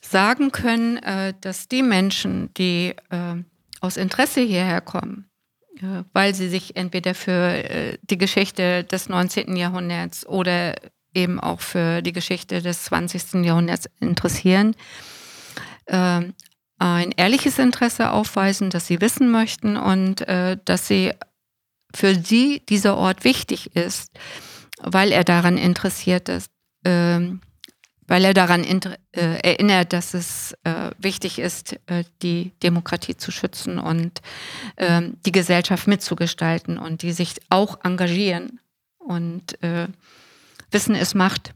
sagen 0.00 0.52
können, 0.52 1.00
dass 1.40 1.68
die 1.68 1.82
Menschen, 1.82 2.54
die 2.54 2.94
aus 3.80 3.96
Interesse 3.96 4.40
hierher 4.40 4.80
kommen, 4.80 5.28
weil 6.12 6.34
sie 6.34 6.48
sich 6.48 6.76
entweder 6.76 7.14
für 7.14 7.30
äh, 7.32 7.98
die 8.02 8.18
Geschichte 8.18 8.84
des 8.84 9.08
19. 9.08 9.56
Jahrhunderts 9.56 10.26
oder 10.26 10.74
eben 11.14 11.40
auch 11.40 11.60
für 11.60 12.02
die 12.02 12.12
Geschichte 12.12 12.62
des 12.62 12.84
20. 12.84 13.44
Jahrhunderts 13.44 13.88
interessieren, 14.00 14.74
äh, 15.86 16.22
ein 16.80 17.12
ehrliches 17.16 17.58
Interesse 17.58 18.12
aufweisen, 18.12 18.70
dass 18.70 18.86
sie 18.86 19.00
wissen 19.00 19.30
möchten 19.30 19.76
und 19.76 20.20
äh, 20.28 20.56
dass 20.64 20.86
sie 20.86 21.12
für 21.94 22.14
sie 22.14 22.62
dieser 22.68 22.96
Ort 22.96 23.24
wichtig 23.24 23.74
ist, 23.74 24.12
weil 24.80 25.10
er 25.10 25.24
daran 25.24 25.56
interessiert 25.56 26.28
ist, 26.28 26.50
äh, 26.84 27.20
weil 28.08 28.24
er 28.24 28.34
daran 28.34 28.64
äh, 28.64 28.98
erinnert, 29.12 29.92
dass 29.92 30.14
es 30.14 30.56
äh, 30.64 30.90
wichtig 30.98 31.38
ist, 31.38 31.78
äh, 31.86 32.04
die 32.22 32.52
Demokratie 32.62 33.16
zu 33.16 33.30
schützen 33.30 33.78
und 33.78 34.20
ähm, 34.78 35.18
die 35.24 35.32
Gesellschaft 35.32 35.86
mitzugestalten 35.86 36.78
und 36.78 37.02
die 37.02 37.12
sich 37.12 37.34
auch 37.50 37.84
engagieren 37.84 38.60
und 38.98 39.62
äh, 39.62 39.86
Wissen 40.70 40.94
ist 40.94 41.14
Macht. 41.14 41.54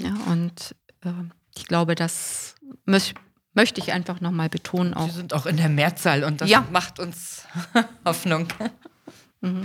Ja, 0.00 0.14
und 0.26 0.74
ähm, 1.04 1.32
ich 1.56 1.66
glaube, 1.66 1.94
das 1.94 2.56
muss, 2.84 3.12
möchte 3.54 3.80
ich 3.80 3.92
einfach 3.92 4.20
nochmal 4.20 4.48
betonen. 4.48 4.94
Auch. 4.94 5.06
Wir 5.06 5.14
sind 5.14 5.34
auch 5.34 5.46
in 5.46 5.56
der 5.56 5.68
Mehrzahl 5.68 6.24
und 6.24 6.40
das 6.40 6.50
ja. 6.50 6.66
macht 6.72 6.98
uns 6.98 7.44
Hoffnung. 8.04 8.48
Mhm. 9.40 9.64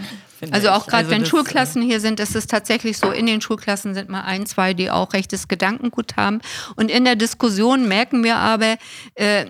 Also 0.52 0.70
auch 0.70 0.88
gerade 0.88 1.08
also 1.08 1.12
wenn 1.12 1.26
Schulklassen 1.26 1.82
hier 1.82 2.00
sind, 2.00 2.20
ist 2.20 2.36
es 2.36 2.48
tatsächlich 2.48 2.98
so, 2.98 3.12
in 3.12 3.26
den 3.26 3.42
Schulklassen 3.42 3.94
sind 3.94 4.10
mal 4.10 4.22
ein, 4.22 4.46
zwei, 4.46 4.74
die 4.74 4.90
auch 4.90 5.14
rechtes 5.14 5.48
Gedankengut 5.48 6.16
haben. 6.16 6.40
Und 6.76 6.90
in 6.90 7.04
der 7.04 7.16
Diskussion 7.16 7.88
merken 7.88 8.24
wir 8.24 8.38
aber, 8.38 8.78
äh, 9.16 9.46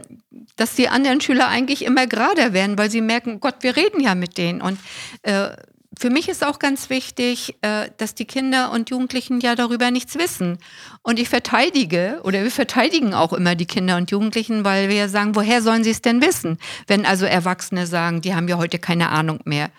dass 0.56 0.76
die 0.76 0.90
anderen 0.90 1.22
Schüler 1.22 1.48
eigentlich 1.48 1.86
immer 1.86 2.08
gerader 2.08 2.54
werden, 2.54 2.78
weil 2.78 2.90
sie 2.90 3.02
merken, 3.02 3.40
Gott, 3.40 3.56
wir 3.62 3.76
reden 3.76 4.00
ja 4.00 4.16
mit 4.16 4.38
denen. 4.38 4.62
Und 4.62 4.80
äh, 5.24 5.50
für 5.98 6.10
mich 6.10 6.28
ist 6.28 6.46
auch 6.46 6.60
ganz 6.60 6.90
wichtig, 6.90 7.56
äh, 7.62 7.90
dass 7.98 8.16
die 8.16 8.26
Kinder 8.26 8.72
und 8.72 8.90
Jugendlichen 8.90 9.40
ja 9.40 9.56
darüber 9.56 9.92
nichts 9.92 10.18
wissen. 10.18 10.58
Und 11.04 11.20
ich 11.20 11.30
verteidige 11.30 12.20
oder 12.24 12.44
wir 12.44 12.52
verteidigen 12.52 13.14
auch 13.14 13.32
immer 13.32 13.56
die 13.56 13.66
Kinder 13.66 13.98
und 13.98 14.12
Jugendlichen, 14.12 14.66
weil 14.66 14.90
wir 14.90 15.08
sagen, 15.08 15.36
woher 15.36 15.62
sollen 15.62 15.84
sie 15.84 15.92
es 15.92 16.02
denn 16.02 16.22
wissen? 16.22 16.58
Wenn 16.88 17.06
also 17.06 17.26
Erwachsene 17.26 17.88
sagen, 17.88 18.22
die 18.22 18.36
haben 18.36 18.48
ja 18.48 18.58
heute 18.58 18.80
keine 18.80 19.10
Ahnung 19.10 19.40
mehr. 19.46 19.70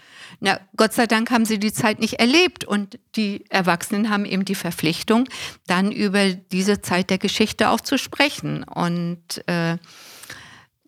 Na, 0.41 0.61
Gott 0.77 0.93
sei 0.93 1.07
Dank 1.07 1.31
haben 1.31 1.45
sie 1.45 1.59
die 1.59 1.73
Zeit 1.73 1.99
nicht 1.99 2.15
erlebt 2.15 2.65
und 2.65 2.99
die 3.17 3.45
Erwachsenen 3.49 4.11
haben 4.11 4.25
eben 4.25 4.45
die 4.45 4.55
Verpflichtung, 4.55 5.29
dann 5.67 5.93
über 5.93 6.33
diese 6.33 6.83
Zeit 6.83 7.11
der 7.11 7.19
Geschichte 7.19 7.71
auch 7.71 7.81
zu 7.81 7.99
sprechen 7.99 8.63
und 8.65 9.47
äh, 9.47 9.79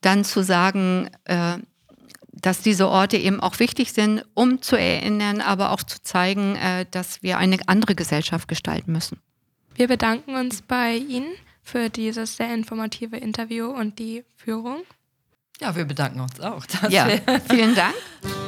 dann 0.01 0.25
zu 0.25 0.43
sagen, 0.43 1.11
äh, 1.25 1.59
dass 2.33 2.61
diese 2.61 2.89
Orte 2.89 3.17
eben 3.17 3.41
auch 3.41 3.59
wichtig 3.59 3.93
sind, 3.93 4.25
um 4.35 4.63
zu 4.63 4.77
erinnern, 4.77 5.41
aber 5.41 5.73
auch 5.73 5.83
zu 5.83 6.03
zeigen, 6.03 6.57
äh, 6.57 6.87
dass 6.91 7.23
wir 7.23 7.39
eine 7.39 7.59
andere 7.67 7.95
Gesellschaft 7.95 8.49
gestalten 8.49 8.93
müssen. 8.93 9.21
Wir 9.75 9.89
bedanken 9.89 10.35
uns 10.37 10.63
bei 10.63 10.97
Ihnen 10.97 11.33
für 11.63 11.91
dieses 11.91 12.37
sehr 12.37 12.53
informative 12.55 13.17
Interview 13.17 13.67
und 13.67 13.99
die 13.99 14.25
Führung. 14.37 14.83
Ja, 15.61 15.75
wir 15.75 15.85
bedanken 15.85 16.21
uns 16.21 16.41
auch. 16.41 16.65
Ja, 16.89 17.09
vielen 17.49 17.75
Dank. 17.75 17.95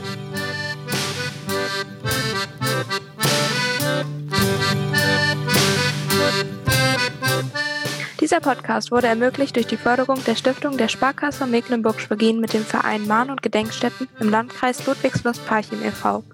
Dieser 8.40 8.54
Podcast 8.54 8.90
wurde 8.90 9.06
ermöglicht 9.06 9.54
durch 9.56 9.66
die 9.66 9.76
Förderung 9.76 10.24
der 10.24 10.34
Stiftung 10.34 10.78
der 10.78 10.88
Sparkasse 10.88 11.46
Mecklenburg-Schwerin 11.46 12.40
mit 12.40 12.54
dem 12.54 12.64
Verein 12.64 13.06
Mahn- 13.06 13.28
und 13.30 13.42
Gedenkstätten 13.42 14.08
im 14.18 14.30
Landkreis 14.30 14.86
Ludwigslust-Parchim 14.86 15.82
e.V. 15.82 16.24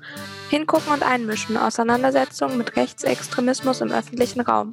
Hingucken 0.49 0.93
und 0.93 1.03
einmischen, 1.03 1.57
Auseinandersetzungen 1.57 2.59
mit 2.59 2.77
Rechtsextremismus 2.77 3.81
im 3.81 3.91
öffentlichen 3.91 4.41
Raum 4.41 4.73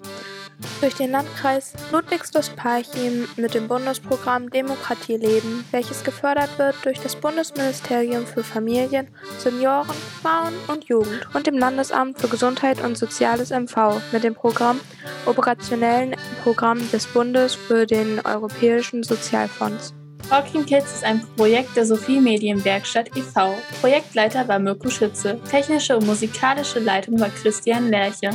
durch 0.82 0.96
den 0.96 1.12
Landkreis 1.12 1.74
Ludwigslust-Parchim 1.92 3.28
mit 3.38 3.54
dem 3.54 3.68
Bundesprogramm 3.68 4.50
Demokratie 4.50 5.18
leben, 5.18 5.66
welches 5.72 6.04
gefördert 6.04 6.58
wird 6.58 6.76
durch 6.84 7.00
das 7.00 7.16
Bundesministerium 7.16 8.26
für 8.26 8.44
Familien, 8.44 9.08
Senioren, 9.38 9.96
Frauen 10.22 10.54
und 10.68 10.86
Jugend 10.86 11.28
und 11.34 11.48
dem 11.48 11.58
Landesamt 11.58 12.20
für 12.20 12.28
Gesundheit 12.28 12.82
und 12.82 12.98
Soziales 12.98 13.52
MV 13.52 14.02
mit 14.12 14.24
dem 14.24 14.36
Programm 14.36 14.80
Operationellen 15.26 16.16
Programm 16.44 16.80
des 16.92 17.08
Bundes 17.08 17.56
für 17.56 17.86
den 17.86 18.20
Europäischen 18.26 19.04
Sozialfonds. 19.04 19.94
Talking 20.30 20.66
Kids 20.66 20.96
ist 20.96 21.04
ein 21.04 21.22
Projekt 21.36 21.76
der 21.76 21.86
Sophie 21.86 22.20
Medienwerkstatt 22.20 23.16
e.V. 23.16 23.56
Projektleiter 23.82 24.48
war 24.48 24.60
Mirko 24.60 24.90
Schütze. 24.90 25.40
Technische 25.50 25.98
und 25.98 26.06
musikalische 26.06 26.80
Leitung 26.80 27.20
war 27.20 27.30
Christian 27.30 27.90
Lerche. 27.90 28.30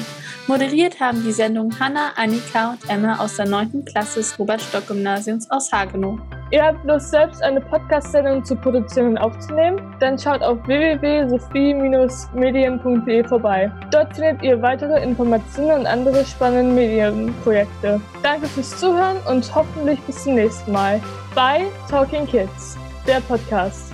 Moderiert 0.46 1.00
haben 1.00 1.22
die 1.24 1.32
Sendung 1.32 1.72
Hanna, 1.78 2.12
Annika 2.16 2.72
und 2.72 2.88
Emma 2.88 3.18
aus 3.18 3.36
der 3.36 3.46
9. 3.46 3.84
Klasse 3.84 4.20
des 4.20 4.38
Robert-Stock-Gymnasiums 4.38 5.50
aus 5.50 5.72
Hagenow. 5.72 6.18
Ihr 6.50 6.64
habt 6.64 6.82
Lust, 6.86 7.10
selbst 7.10 7.42
eine 7.42 7.60
Podcast-Sendung 7.60 8.42
zu 8.42 8.56
produzieren 8.56 9.08
und 9.08 9.18
aufzunehmen? 9.18 9.94
Dann 10.00 10.18
schaut 10.18 10.40
auf 10.42 10.66
www.sophie-medien.de 10.66 13.24
vorbei. 13.24 13.70
Dort 13.90 14.16
findet 14.16 14.42
ihr 14.42 14.62
weitere 14.62 15.02
Informationen 15.02 15.80
und 15.80 15.86
andere 15.86 16.24
spannende 16.24 16.74
Medienprojekte. 16.74 18.00
Danke 18.22 18.46
fürs 18.46 18.78
Zuhören 18.78 19.18
und 19.28 19.54
hoffentlich 19.54 20.00
bis 20.02 20.24
zum 20.24 20.36
nächsten 20.36 20.72
Mal 20.72 21.02
bei 21.38 21.70
Talking 21.88 22.26
Kids, 22.26 22.76
der 23.06 23.20
Podcast. 23.20 23.87